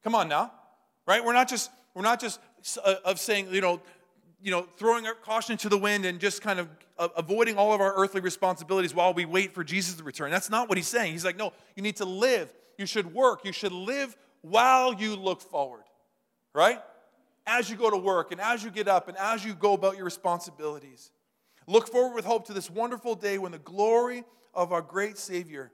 come 0.03 0.15
on 0.15 0.27
now, 0.27 0.51
right? 1.07 1.23
We're 1.23 1.33
not 1.33 1.49
just 1.49 1.71
we're 1.93 2.03
not 2.03 2.19
just 2.19 2.39
uh, 2.83 2.95
of 3.05 3.19
saying 3.19 3.47
you 3.51 3.61
know 3.61 3.81
you 4.41 4.51
know 4.51 4.67
throwing 4.77 5.07
our 5.07 5.13
caution 5.13 5.57
to 5.57 5.69
the 5.69 5.77
wind 5.77 6.05
and 6.05 6.19
just 6.19 6.41
kind 6.41 6.59
of 6.59 6.69
uh, 6.97 7.09
avoiding 7.17 7.57
all 7.57 7.73
of 7.73 7.81
our 7.81 7.93
earthly 7.95 8.21
responsibilities 8.21 8.93
while 8.93 9.13
we 9.13 9.25
wait 9.25 9.53
for 9.53 9.63
Jesus 9.63 9.95
to 9.95 10.03
return. 10.03 10.31
That's 10.31 10.49
not 10.49 10.69
what 10.69 10.77
he's 10.77 10.87
saying. 10.87 11.13
He's 11.13 11.25
like, 11.25 11.37
no, 11.37 11.53
you 11.75 11.83
need 11.83 11.97
to 11.97 12.05
live. 12.05 12.53
You 12.77 12.85
should 12.85 13.13
work. 13.13 13.45
You 13.45 13.51
should 13.51 13.71
live 13.71 14.15
while 14.41 14.93
you 14.93 15.15
look 15.15 15.41
forward, 15.41 15.83
right? 16.53 16.79
As 17.45 17.69
you 17.69 17.75
go 17.75 17.89
to 17.89 17.97
work 17.97 18.31
and 18.31 18.39
as 18.39 18.63
you 18.63 18.71
get 18.71 18.87
up 18.87 19.07
and 19.07 19.17
as 19.17 19.43
you 19.43 19.53
go 19.53 19.73
about 19.73 19.95
your 19.95 20.05
responsibilities. 20.05 21.11
Look 21.67 21.87
forward 21.87 22.15
with 22.15 22.25
hope 22.25 22.47
to 22.47 22.53
this 22.53 22.69
wonderful 22.69 23.15
day 23.15 23.37
when 23.37 23.51
the 23.51 23.59
glory 23.59 24.23
of 24.53 24.71
our 24.71 24.81
great 24.81 25.17
Savior, 25.17 25.71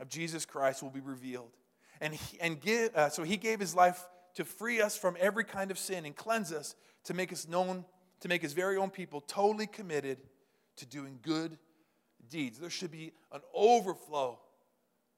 of 0.00 0.08
Jesus 0.08 0.44
Christ, 0.44 0.82
will 0.82 0.90
be 0.90 1.00
revealed. 1.00 1.50
And, 2.02 2.14
he, 2.14 2.40
and 2.40 2.60
give, 2.60 2.94
uh, 2.94 3.08
so 3.08 3.22
he 3.22 3.36
gave 3.38 3.60
his 3.60 3.74
life 3.74 4.04
to 4.34 4.44
free 4.44 4.82
us 4.82 4.96
from 4.96 5.16
every 5.20 5.44
kind 5.44 5.70
of 5.70 5.78
sin 5.78 6.04
and 6.04 6.14
cleanse 6.14 6.52
us 6.52 6.74
to 7.04 7.14
make 7.14 7.32
us 7.32 7.48
known, 7.48 7.84
to 8.20 8.28
make 8.28 8.42
his 8.42 8.52
very 8.52 8.76
own 8.76 8.90
people 8.90 9.20
totally 9.20 9.68
committed 9.68 10.18
to 10.76 10.86
doing 10.86 11.20
good 11.22 11.56
deeds. 12.28 12.58
There 12.58 12.70
should 12.70 12.90
be 12.90 13.12
an 13.30 13.40
overflow 13.54 14.40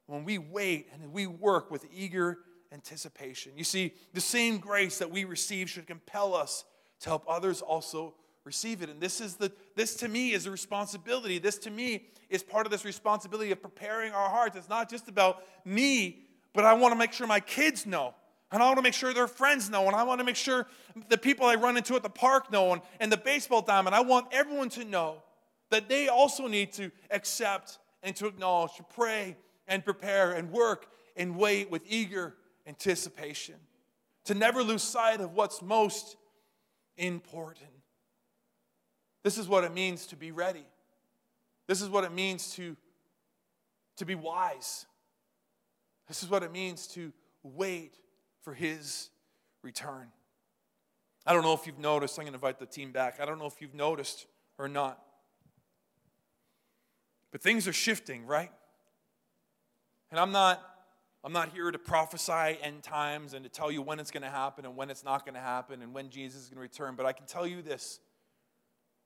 when 0.07 0.25
we 0.25 0.37
wait 0.39 0.89
and 0.93 1.13
we 1.13 1.27
work 1.27 1.71
with 1.71 1.87
eager 1.93 2.39
anticipation. 2.71 3.53
You 3.57 3.65
see, 3.65 3.95
the 4.13 4.21
same 4.21 4.59
grace 4.59 4.99
that 4.99 5.11
we 5.11 5.25
receive 5.25 5.71
should 5.71 5.87
compel 5.87 6.35
us 6.35 6.65
to 7.01 7.09
help 7.09 7.25
others 7.27 7.63
also 7.63 8.15
receive 8.45 8.83
it. 8.83 8.91
And 8.91 9.01
this 9.01 9.21
is 9.21 9.37
the 9.37 9.51
this 9.75 9.95
to 9.97 10.09
me 10.09 10.33
is 10.33 10.47
a 10.47 10.51
responsibility. 10.51 11.39
This 11.39 11.57
to 11.59 11.71
me 11.71 12.07
is 12.29 12.43
part 12.43 12.67
of 12.67 12.73
this 12.73 12.85
responsibility 12.85 13.53
of 13.53 13.63
preparing 13.63 14.13
our 14.13 14.29
hearts. 14.29 14.57
It's 14.57 14.69
not 14.69 14.91
just 14.91 15.09
about 15.09 15.45
me, 15.65 16.24
but 16.55 16.65
I 16.65 16.73
want 16.73 16.93
to 16.93 16.99
make 16.99 17.13
sure 17.13 17.27
my 17.27 17.41
kids 17.41 17.85
know. 17.85 18.15
And 18.51 18.63
I 18.63 18.67
want 18.67 18.79
to 18.79 18.83
make 18.83 18.95
sure 18.95 19.13
their 19.13 19.27
friends 19.27 19.69
know. 19.69 19.87
And 19.89 19.97
I 19.97 20.05
want 20.05 20.21
to 20.21 20.25
make 20.25 20.37
sure 20.37 20.67
the 21.09 21.19
people 21.19 21.45
I 21.45 21.57
run 21.57 21.77
into 21.77 21.97
at 21.97 22.05
the 22.05 22.09
park 22.09 22.53
know 22.53 22.73
and, 22.73 22.83
and 23.01 23.11
the 23.11 23.17
baseball 23.17 23.63
diamond. 23.63 23.97
I 23.97 24.01
want 24.01 24.29
everyone 24.31 24.69
to 24.71 24.85
know 24.85 25.23
that 25.71 25.89
they 25.89 26.07
also 26.07 26.47
need 26.47 26.73
to 26.75 26.93
accept 27.11 27.79
and 28.05 28.15
to 28.17 28.27
acknowledge, 28.27 28.77
to 28.77 28.85
pray 28.85 29.37
and 29.67 29.85
prepare 29.85 30.33
and 30.33 30.53
work 30.53 30.87
and 31.17 31.37
wait 31.37 31.71
with 31.71 31.83
eager 31.89 32.35
anticipation, 32.67 33.57
to 34.25 34.35
never 34.35 34.63
lose 34.63 34.83
sight 34.83 35.21
of 35.21 35.33
what's 35.33 35.61
most 35.61 36.17
important. 36.97 37.71
This 39.25 39.39
is 39.39 39.49
what 39.49 39.65
it 39.65 39.75
means 39.75 40.07
to 40.09 40.17
be 40.17 40.31
ready. 40.31 40.65
This 41.67 41.81
is 41.83 41.89
what 41.89 42.05
it 42.05 42.13
means 42.13 42.53
to, 42.55 42.77
to 43.97 44.05
be 44.05 44.15
wise. 44.15 44.87
This 46.09 46.23
is 46.23 46.29
what 46.29 46.43
it 46.43 46.53
means 46.53 46.87
to 46.89 47.13
wait 47.43 47.99
for 48.43 48.55
his 48.55 49.11
return. 49.63 50.09
I 51.27 51.33
don't 51.33 51.43
know 51.43 51.55
if 51.55 51.67
you've 51.67 51.79
noticed, 51.79 52.19
I'm 52.19 52.25
going 52.25 52.33
to 52.33 52.37
invite 52.37 52.59
the 52.59 52.67
team 52.67 52.93
back. 52.93 53.19
I 53.21 53.25
don't 53.25 53.39
know 53.39 53.47
if 53.47 53.61
you've 53.61 53.75
noticed 53.75 54.27
or 54.59 54.69
not. 54.69 55.03
But 57.33 57.43
things 57.43 57.67
are 57.67 57.73
shifting, 57.73 58.27
right? 58.27 58.53
And 60.11 60.21
I'm 60.21 60.31
not 60.31 60.63
I'm 61.25 61.33
not 61.33 61.49
here 61.49 61.71
to 61.71 61.79
prophesy 61.79 62.59
end 62.63 62.83
times 62.83 63.33
and 63.33 63.43
to 63.45 63.49
tell 63.49 63.73
you 63.73 63.81
when 63.81 63.99
it's 63.99 64.11
going 64.11 64.25
to 64.25 64.29
happen 64.29 64.67
and 64.67 64.77
when 64.77 64.91
it's 64.91 65.03
not 65.03 65.25
going 65.25 65.35
to 65.35 65.41
happen 65.41 65.81
and 65.81 65.95
when 65.95 66.11
Jesus 66.11 66.43
is 66.43 66.49
going 66.49 66.57
to 66.57 66.61
return, 66.61 66.97
but 66.97 67.07
I 67.07 67.13
can 67.15 67.25
tell 67.25 67.47
you 67.47 67.63
this 67.63 67.99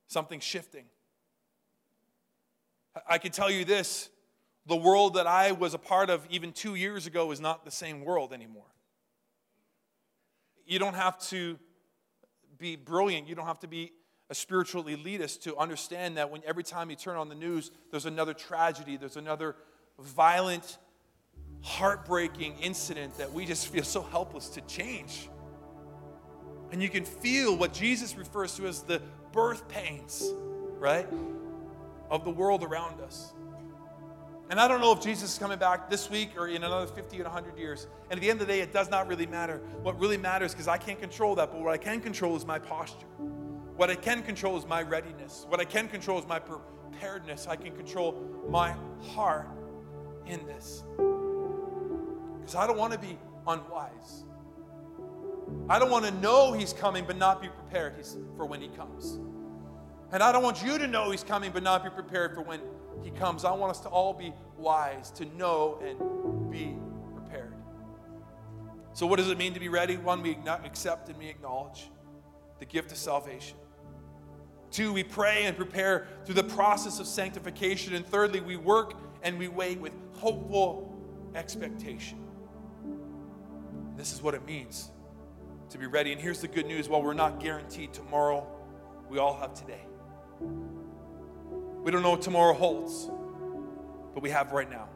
something's 0.08 0.42
shifting. 0.42 0.86
I 3.08 3.18
can 3.18 3.30
tell 3.30 3.48
you 3.48 3.64
this 3.64 4.10
the 4.68 4.76
world 4.76 5.14
that 5.14 5.26
I 5.26 5.52
was 5.52 5.72
a 5.72 5.78
part 5.78 6.10
of 6.10 6.26
even 6.28 6.52
two 6.52 6.74
years 6.74 7.06
ago 7.06 7.32
is 7.32 7.40
not 7.40 7.64
the 7.64 7.70
same 7.70 8.04
world 8.04 8.34
anymore. 8.34 8.66
You 10.66 10.78
don't 10.78 10.94
have 10.94 11.18
to 11.28 11.58
be 12.58 12.76
brilliant, 12.76 13.26
you 13.26 13.34
don't 13.34 13.46
have 13.46 13.60
to 13.60 13.66
be 13.66 13.92
a 14.28 14.34
spiritual 14.34 14.84
elitist 14.84 15.40
to 15.42 15.56
understand 15.56 16.18
that 16.18 16.30
when 16.30 16.42
every 16.46 16.62
time 16.62 16.90
you 16.90 16.96
turn 16.96 17.16
on 17.16 17.30
the 17.30 17.34
news, 17.34 17.70
there's 17.90 18.04
another 18.04 18.34
tragedy, 18.34 18.98
there's 18.98 19.16
another 19.16 19.56
violent 19.98 20.76
heartbreaking 21.62 22.58
incident 22.58 23.16
that 23.16 23.32
we 23.32 23.46
just 23.46 23.68
feel 23.72 23.84
so 23.84 24.02
helpless 24.02 24.50
to 24.50 24.60
change. 24.62 25.30
And 26.72 26.82
you 26.82 26.90
can 26.90 27.06
feel 27.06 27.56
what 27.56 27.72
Jesus 27.72 28.16
refers 28.16 28.54
to 28.56 28.66
as 28.66 28.82
the 28.82 29.00
birth 29.32 29.66
pains, 29.68 30.22
right, 30.78 31.08
of 32.10 32.24
the 32.24 32.30
world 32.30 32.62
around 32.62 33.00
us. 33.00 33.32
And 34.50 34.58
I 34.58 34.66
don't 34.66 34.80
know 34.80 34.92
if 34.92 35.02
Jesus 35.02 35.32
is 35.34 35.38
coming 35.38 35.58
back 35.58 35.90
this 35.90 36.08
week 36.08 36.30
or 36.38 36.48
in 36.48 36.64
another 36.64 36.86
50 36.86 37.20
or 37.20 37.24
100 37.24 37.58
years. 37.58 37.86
And 38.10 38.18
at 38.18 38.22
the 38.22 38.30
end 38.30 38.40
of 38.40 38.46
the 38.46 38.52
day, 38.52 38.60
it 38.60 38.72
does 38.72 38.88
not 38.88 39.06
really 39.06 39.26
matter. 39.26 39.60
What 39.82 40.00
really 40.00 40.16
matters, 40.16 40.52
because 40.52 40.68
I 40.68 40.78
can't 40.78 40.98
control 40.98 41.34
that, 41.34 41.52
but 41.52 41.60
what 41.60 41.72
I 41.72 41.76
can 41.76 42.00
control 42.00 42.34
is 42.34 42.46
my 42.46 42.58
posture. 42.58 43.06
What 43.76 43.90
I 43.90 43.94
can 43.94 44.22
control 44.22 44.56
is 44.56 44.66
my 44.66 44.82
readiness. 44.82 45.44
What 45.48 45.60
I 45.60 45.64
can 45.64 45.86
control 45.86 46.18
is 46.18 46.26
my 46.26 46.38
preparedness. 46.38 47.46
I 47.46 47.56
can 47.56 47.76
control 47.76 48.24
my 48.48 48.74
heart 49.02 49.48
in 50.26 50.44
this. 50.46 50.82
Because 50.96 52.54
I 52.54 52.66
don't 52.66 52.78
want 52.78 52.94
to 52.94 52.98
be 52.98 53.18
unwise. 53.46 54.24
I 55.68 55.78
don't 55.78 55.90
want 55.90 56.06
to 56.06 56.10
know 56.10 56.54
He's 56.54 56.72
coming 56.72 57.04
but 57.06 57.18
not 57.18 57.42
be 57.42 57.48
prepared 57.48 57.94
for 58.36 58.46
when 58.46 58.62
He 58.62 58.68
comes. 58.68 59.18
And 60.10 60.22
I 60.22 60.32
don't 60.32 60.42
want 60.42 60.62
you 60.62 60.78
to 60.78 60.86
know 60.86 61.10
He's 61.10 61.24
coming 61.24 61.50
but 61.52 61.62
not 61.62 61.84
be 61.84 61.90
prepared 61.90 62.34
for 62.34 62.42
when 62.42 62.60
He 63.02 63.10
comes. 63.10 63.44
I 63.44 63.52
want 63.52 63.70
us 63.70 63.80
to 63.80 63.88
all 63.88 64.14
be 64.14 64.32
wise, 64.56 65.10
to 65.12 65.24
know 65.36 65.78
and 65.84 66.50
be 66.50 66.76
prepared. 67.14 67.54
So, 68.94 69.06
what 69.06 69.16
does 69.16 69.28
it 69.28 69.38
mean 69.38 69.54
to 69.54 69.60
be 69.60 69.68
ready? 69.68 69.96
One, 69.96 70.22
we 70.22 70.38
accept 70.46 71.08
and 71.08 71.18
we 71.18 71.26
acknowledge 71.26 71.90
the 72.58 72.64
gift 72.64 72.90
of 72.90 72.98
salvation. 72.98 73.56
Two, 74.70 74.92
we 74.92 75.02
pray 75.02 75.44
and 75.44 75.56
prepare 75.56 76.06
through 76.24 76.34
the 76.34 76.44
process 76.44 77.00
of 77.00 77.06
sanctification. 77.06 77.94
And 77.94 78.06
thirdly, 78.06 78.40
we 78.40 78.56
work 78.56 78.94
and 79.22 79.38
we 79.38 79.48
wait 79.48 79.80
with 79.80 79.92
hopeful 80.16 80.94
expectation. 81.34 82.18
This 83.96 84.12
is 84.12 84.22
what 84.22 84.34
it 84.34 84.44
means 84.46 84.90
to 85.70 85.78
be 85.78 85.86
ready. 85.86 86.12
And 86.12 86.20
here's 86.20 86.40
the 86.40 86.48
good 86.48 86.66
news 86.66 86.88
while 86.88 87.02
we're 87.02 87.14
not 87.14 87.40
guaranteed 87.40 87.92
tomorrow, 87.92 88.46
we 89.08 89.18
all 89.18 89.36
have 89.36 89.54
today. 89.54 89.87
We 90.40 91.90
don't 91.90 92.02
know 92.02 92.10
what 92.10 92.22
tomorrow 92.22 92.54
holds, 92.54 93.10
but 94.14 94.22
we 94.22 94.30
have 94.30 94.52
right 94.52 94.70
now. 94.70 94.88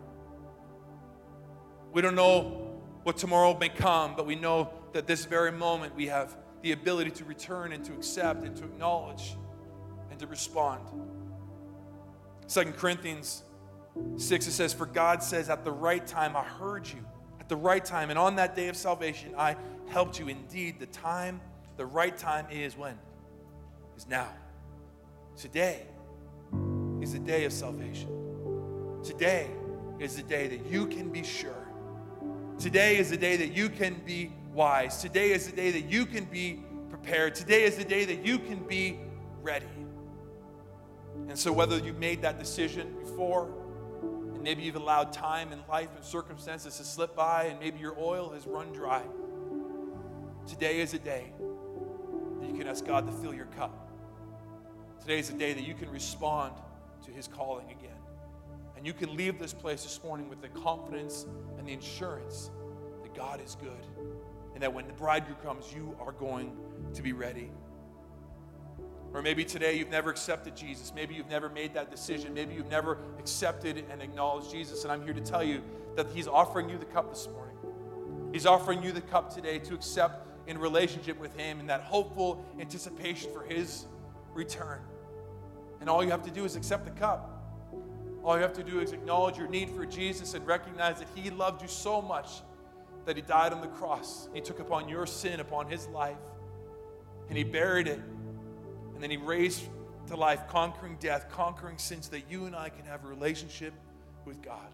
We 1.92 2.02
don't 2.02 2.14
know 2.14 2.80
what 3.02 3.16
tomorrow 3.16 3.56
may 3.58 3.68
come, 3.68 4.14
but 4.16 4.26
we 4.26 4.34
know 4.34 4.72
that 4.92 5.06
this 5.06 5.24
very 5.24 5.52
moment 5.52 5.94
we 5.94 6.06
have 6.06 6.36
the 6.62 6.72
ability 6.72 7.10
to 7.12 7.24
return 7.24 7.72
and 7.72 7.84
to 7.84 7.92
accept 7.92 8.44
and 8.44 8.56
to 8.56 8.64
acknowledge 8.64 9.36
and 10.10 10.18
to 10.20 10.26
respond. 10.26 10.86
Second 12.46 12.76
Corinthians 12.76 13.42
6, 14.16 14.46
it 14.46 14.52
says, 14.52 14.72
For 14.72 14.86
God 14.86 15.22
says, 15.22 15.48
At 15.48 15.64
the 15.64 15.72
right 15.72 16.06
time 16.06 16.36
I 16.36 16.42
heard 16.42 16.86
you 16.86 17.04
at 17.42 17.48
the 17.48 17.56
right 17.56 17.84
time. 17.84 18.10
And 18.10 18.18
on 18.18 18.36
that 18.36 18.54
day 18.54 18.68
of 18.68 18.76
salvation, 18.76 19.34
I 19.36 19.56
helped 19.88 20.16
you. 20.20 20.28
Indeed, 20.28 20.78
the 20.78 20.86
time, 20.86 21.40
the 21.76 21.84
right 21.84 22.16
time 22.16 22.46
is 22.52 22.76
when? 22.76 22.96
Is 23.96 24.06
now. 24.06 24.28
Today 25.36 25.86
is 27.00 27.12
the 27.12 27.18
day 27.18 27.44
of 27.44 27.52
salvation. 27.52 28.08
Today 29.02 29.50
is 29.98 30.16
the 30.16 30.22
day 30.22 30.46
that 30.48 30.66
you 30.66 30.86
can 30.86 31.10
be 31.10 31.24
sure. 31.24 31.66
Today 32.58 32.98
is 32.98 33.10
the 33.10 33.16
day 33.16 33.36
that 33.36 33.52
you 33.52 33.68
can 33.68 33.94
be 34.04 34.32
wise. 34.52 35.00
Today 35.00 35.32
is 35.32 35.48
the 35.48 35.56
day 35.56 35.70
that 35.70 35.90
you 35.90 36.06
can 36.06 36.24
be 36.26 36.62
prepared. 36.90 37.34
Today 37.34 37.64
is 37.64 37.76
the 37.76 37.84
day 37.84 38.04
that 38.04 38.24
you 38.24 38.38
can 38.38 38.58
be 38.66 39.00
ready. 39.42 39.66
And 41.28 41.38
so, 41.38 41.52
whether 41.52 41.78
you've 41.78 41.98
made 41.98 42.22
that 42.22 42.38
decision 42.38 42.94
before, 43.00 43.50
and 44.02 44.42
maybe 44.42 44.62
you've 44.62 44.76
allowed 44.76 45.12
time 45.12 45.52
and 45.52 45.62
life 45.68 45.88
and 45.96 46.04
circumstances 46.04 46.76
to 46.76 46.84
slip 46.84 47.16
by, 47.16 47.44
and 47.44 47.58
maybe 47.58 47.78
your 47.78 47.98
oil 47.98 48.30
has 48.30 48.46
run 48.46 48.72
dry, 48.72 49.02
today 50.46 50.80
is 50.80 50.94
a 50.94 50.98
day 50.98 51.32
that 52.40 52.48
you 52.48 52.56
can 52.56 52.66
ask 52.66 52.84
God 52.84 53.06
to 53.06 53.12
fill 53.12 53.34
your 53.34 53.46
cup. 53.46 53.91
Today 55.02 55.18
is 55.18 55.30
a 55.30 55.32
day 55.32 55.52
that 55.52 55.66
you 55.66 55.74
can 55.74 55.90
respond 55.90 56.52
to 57.04 57.10
His 57.10 57.26
calling 57.26 57.68
again. 57.72 57.90
And 58.76 58.86
you 58.86 58.92
can 58.92 59.16
leave 59.16 59.36
this 59.36 59.52
place 59.52 59.82
this 59.82 60.00
morning 60.04 60.28
with 60.28 60.40
the 60.40 60.48
confidence 60.48 61.26
and 61.58 61.66
the 61.66 61.74
assurance 61.74 62.52
that 63.02 63.12
God 63.12 63.40
is 63.44 63.56
good 63.60 63.84
and 64.54 64.62
that 64.62 64.72
when 64.72 64.86
the 64.86 64.92
bridegroom 64.92 65.38
comes, 65.42 65.72
you 65.74 65.96
are 66.00 66.12
going 66.12 66.56
to 66.94 67.02
be 67.02 67.12
ready. 67.12 67.50
Or 69.12 69.22
maybe 69.22 69.44
today 69.44 69.76
you've 69.76 69.90
never 69.90 70.08
accepted 70.08 70.56
Jesus. 70.56 70.92
Maybe 70.94 71.16
you've 71.16 71.28
never 71.28 71.48
made 71.48 71.74
that 71.74 71.90
decision. 71.90 72.32
Maybe 72.32 72.54
you've 72.54 72.70
never 72.70 72.98
accepted 73.18 73.84
and 73.90 74.02
acknowledged 74.02 74.52
Jesus. 74.52 74.84
And 74.84 74.92
I'm 74.92 75.02
here 75.02 75.14
to 75.14 75.20
tell 75.20 75.42
you 75.42 75.62
that 75.96 76.06
He's 76.14 76.28
offering 76.28 76.68
you 76.68 76.78
the 76.78 76.84
cup 76.84 77.12
this 77.12 77.26
morning. 77.26 77.56
He's 78.32 78.46
offering 78.46 78.84
you 78.84 78.92
the 78.92 79.00
cup 79.00 79.34
today 79.34 79.58
to 79.58 79.74
accept 79.74 80.28
in 80.46 80.58
relationship 80.58 81.18
with 81.18 81.36
Him 81.36 81.58
in 81.58 81.66
that 81.66 81.80
hopeful 81.80 82.44
anticipation 82.60 83.32
for 83.32 83.42
His 83.42 83.86
return. 84.32 84.78
And 85.82 85.90
all 85.90 86.02
you 86.02 86.10
have 86.10 86.22
to 86.22 86.30
do 86.30 86.46
is 86.46 86.56
accept 86.56 86.86
the 86.86 86.92
cup. 86.92 87.28
All 88.24 88.36
you 88.36 88.42
have 88.42 88.54
to 88.54 88.62
do 88.62 88.80
is 88.80 88.92
acknowledge 88.92 89.36
your 89.36 89.48
need 89.48 89.68
for 89.68 89.84
Jesus 89.84 90.32
and 90.32 90.46
recognize 90.46 91.00
that 91.00 91.08
He 91.14 91.28
loved 91.28 91.60
you 91.60 91.68
so 91.68 92.00
much 92.00 92.40
that 93.04 93.16
He 93.16 93.22
died 93.22 93.52
on 93.52 93.60
the 93.60 93.66
cross. 93.66 94.30
He 94.32 94.40
took 94.40 94.60
upon 94.60 94.88
your 94.88 95.06
sin, 95.06 95.40
upon 95.40 95.68
His 95.68 95.86
life, 95.88 96.16
and 97.28 97.36
He 97.36 97.44
buried 97.44 97.88
it 97.88 98.00
and 99.02 99.10
then 99.10 99.18
he 99.18 99.26
raised 99.26 99.64
to 100.06 100.14
life, 100.14 100.46
conquering 100.46 100.96
death, 101.00 101.26
conquering 101.28 101.76
sin, 101.76 102.02
so 102.02 102.12
that 102.12 102.30
you 102.30 102.44
and 102.44 102.54
I 102.54 102.68
can 102.68 102.84
have 102.84 103.04
a 103.04 103.08
relationship 103.08 103.74
with 104.24 104.40
God. 104.40 104.68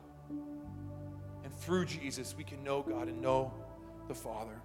And 1.44 1.54
through 1.60 1.86
Jesus, 1.86 2.34
we 2.36 2.44
can 2.44 2.62
know 2.62 2.82
God 2.82 3.08
and 3.08 3.22
know 3.22 3.54
the 4.06 4.14
Father. 4.14 4.60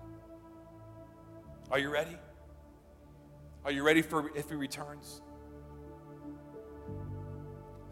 Are 1.72 1.80
you 1.80 1.90
ready? 1.90 2.18
Are 3.64 3.72
you 3.72 3.84
ready 3.84 4.02
for 4.02 4.36
if 4.36 4.50
he 4.50 4.56
returns? 4.56 5.22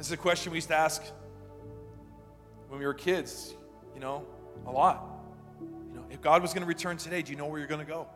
This 0.02 0.08
is 0.08 0.14
a 0.14 0.18
question 0.18 0.52
we 0.52 0.58
used 0.58 0.70
to 0.70 0.76
ask 0.76 1.04
when 2.70 2.80
we 2.80 2.88
were 2.88 2.94
kids, 2.96 3.54
you 3.94 4.00
know, 4.00 4.26
a 4.66 4.72
lot. 4.72 5.06
You 5.62 5.94
know, 5.94 6.06
if 6.10 6.20
God 6.22 6.42
was 6.42 6.56
going 6.56 6.64
to 6.64 6.68
return 6.68 6.98
today, 6.98 7.22
do 7.22 7.32
you 7.32 7.38
know 7.38 7.46
where 7.46 7.60
you're 7.60 7.68
going 7.68 7.86
to 7.86 7.92
go? 7.92 8.08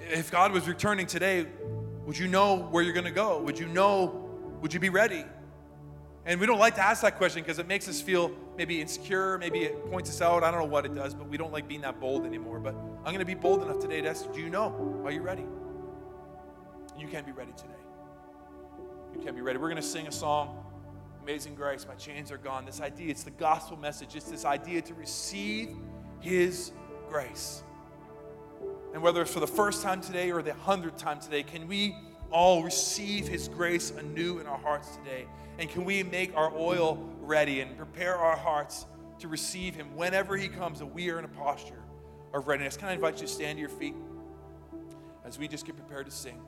if 0.00 0.30
God 0.30 0.52
was 0.52 0.68
returning 0.68 1.06
today, 1.06 1.46
would 2.04 2.18
you 2.18 2.28
know 2.28 2.56
where 2.56 2.82
you're 2.82 2.92
going 2.92 3.06
to 3.06 3.10
go? 3.10 3.40
Would 3.40 3.58
you 3.58 3.68
know, 3.68 4.28
would 4.60 4.74
you 4.74 4.80
be 4.80 4.90
ready? 4.90 5.24
And 6.26 6.38
we 6.38 6.44
don't 6.44 6.58
like 6.58 6.74
to 6.74 6.82
ask 6.82 7.00
that 7.00 7.16
question 7.16 7.42
because 7.42 7.58
it 7.58 7.66
makes 7.66 7.88
us 7.88 8.02
feel 8.02 8.30
maybe 8.58 8.82
insecure, 8.82 9.38
maybe 9.38 9.60
it 9.60 9.90
points 9.90 10.10
us 10.10 10.20
out. 10.20 10.44
I 10.44 10.50
don't 10.50 10.60
know 10.60 10.66
what 10.66 10.84
it 10.84 10.94
does, 10.94 11.14
but 11.14 11.26
we 11.26 11.38
don't 11.38 11.54
like 11.54 11.66
being 11.66 11.80
that 11.80 12.00
bold 12.00 12.26
anymore. 12.26 12.60
But 12.60 12.74
I'm 12.74 13.14
going 13.14 13.20
to 13.20 13.24
be 13.24 13.32
bold 13.32 13.62
enough 13.62 13.78
today 13.78 14.02
to 14.02 14.10
ask, 14.10 14.30
do 14.30 14.40
you 14.40 14.50
know? 14.50 15.00
Are 15.06 15.10
you 15.10 15.22
ready? 15.22 15.46
You 16.98 17.08
can't 17.08 17.24
be 17.24 17.32
ready 17.32 17.52
today. 17.56 17.79
Can 19.24 19.34
be 19.34 19.42
ready. 19.42 19.58
We're 19.58 19.68
going 19.68 19.76
to 19.76 19.82
sing 19.82 20.06
a 20.06 20.12
song, 20.12 20.64
Amazing 21.22 21.54
Grace, 21.54 21.86
My 21.86 21.94
Chains 21.94 22.32
Are 22.32 22.38
Gone. 22.38 22.64
This 22.64 22.80
idea, 22.80 23.10
it's 23.10 23.22
the 23.22 23.30
gospel 23.32 23.76
message. 23.76 24.16
It's 24.16 24.30
this 24.30 24.46
idea 24.46 24.80
to 24.80 24.94
receive 24.94 25.76
His 26.20 26.72
grace. 27.10 27.62
And 28.94 29.02
whether 29.02 29.20
it's 29.20 29.30
for 29.30 29.40
the 29.40 29.46
first 29.46 29.82
time 29.82 30.00
today 30.00 30.32
or 30.32 30.40
the 30.40 30.54
hundredth 30.54 30.96
time 30.96 31.20
today, 31.20 31.42
can 31.42 31.68
we 31.68 31.94
all 32.30 32.62
receive 32.62 33.28
His 33.28 33.46
grace 33.46 33.90
anew 33.90 34.38
in 34.38 34.46
our 34.46 34.56
hearts 34.56 34.96
today? 34.96 35.26
And 35.58 35.68
can 35.68 35.84
we 35.84 36.02
make 36.02 36.34
our 36.34 36.50
oil 36.56 36.96
ready 37.20 37.60
and 37.60 37.76
prepare 37.76 38.16
our 38.16 38.38
hearts 38.38 38.86
to 39.18 39.28
receive 39.28 39.74
Him 39.74 39.94
whenever 39.96 40.34
He 40.34 40.48
comes, 40.48 40.78
that 40.78 40.86
we 40.86 41.10
are 41.10 41.18
in 41.18 41.26
a 41.26 41.28
posture 41.28 41.82
of 42.32 42.48
readiness? 42.48 42.78
Can 42.78 42.88
I 42.88 42.94
invite 42.94 43.16
you 43.16 43.26
to 43.26 43.32
stand 43.32 43.56
to 43.56 43.60
your 43.60 43.68
feet 43.68 43.94
as 45.26 45.38
we 45.38 45.46
just 45.46 45.66
get 45.66 45.76
prepared 45.76 46.06
to 46.06 46.12
sing? 46.12 46.40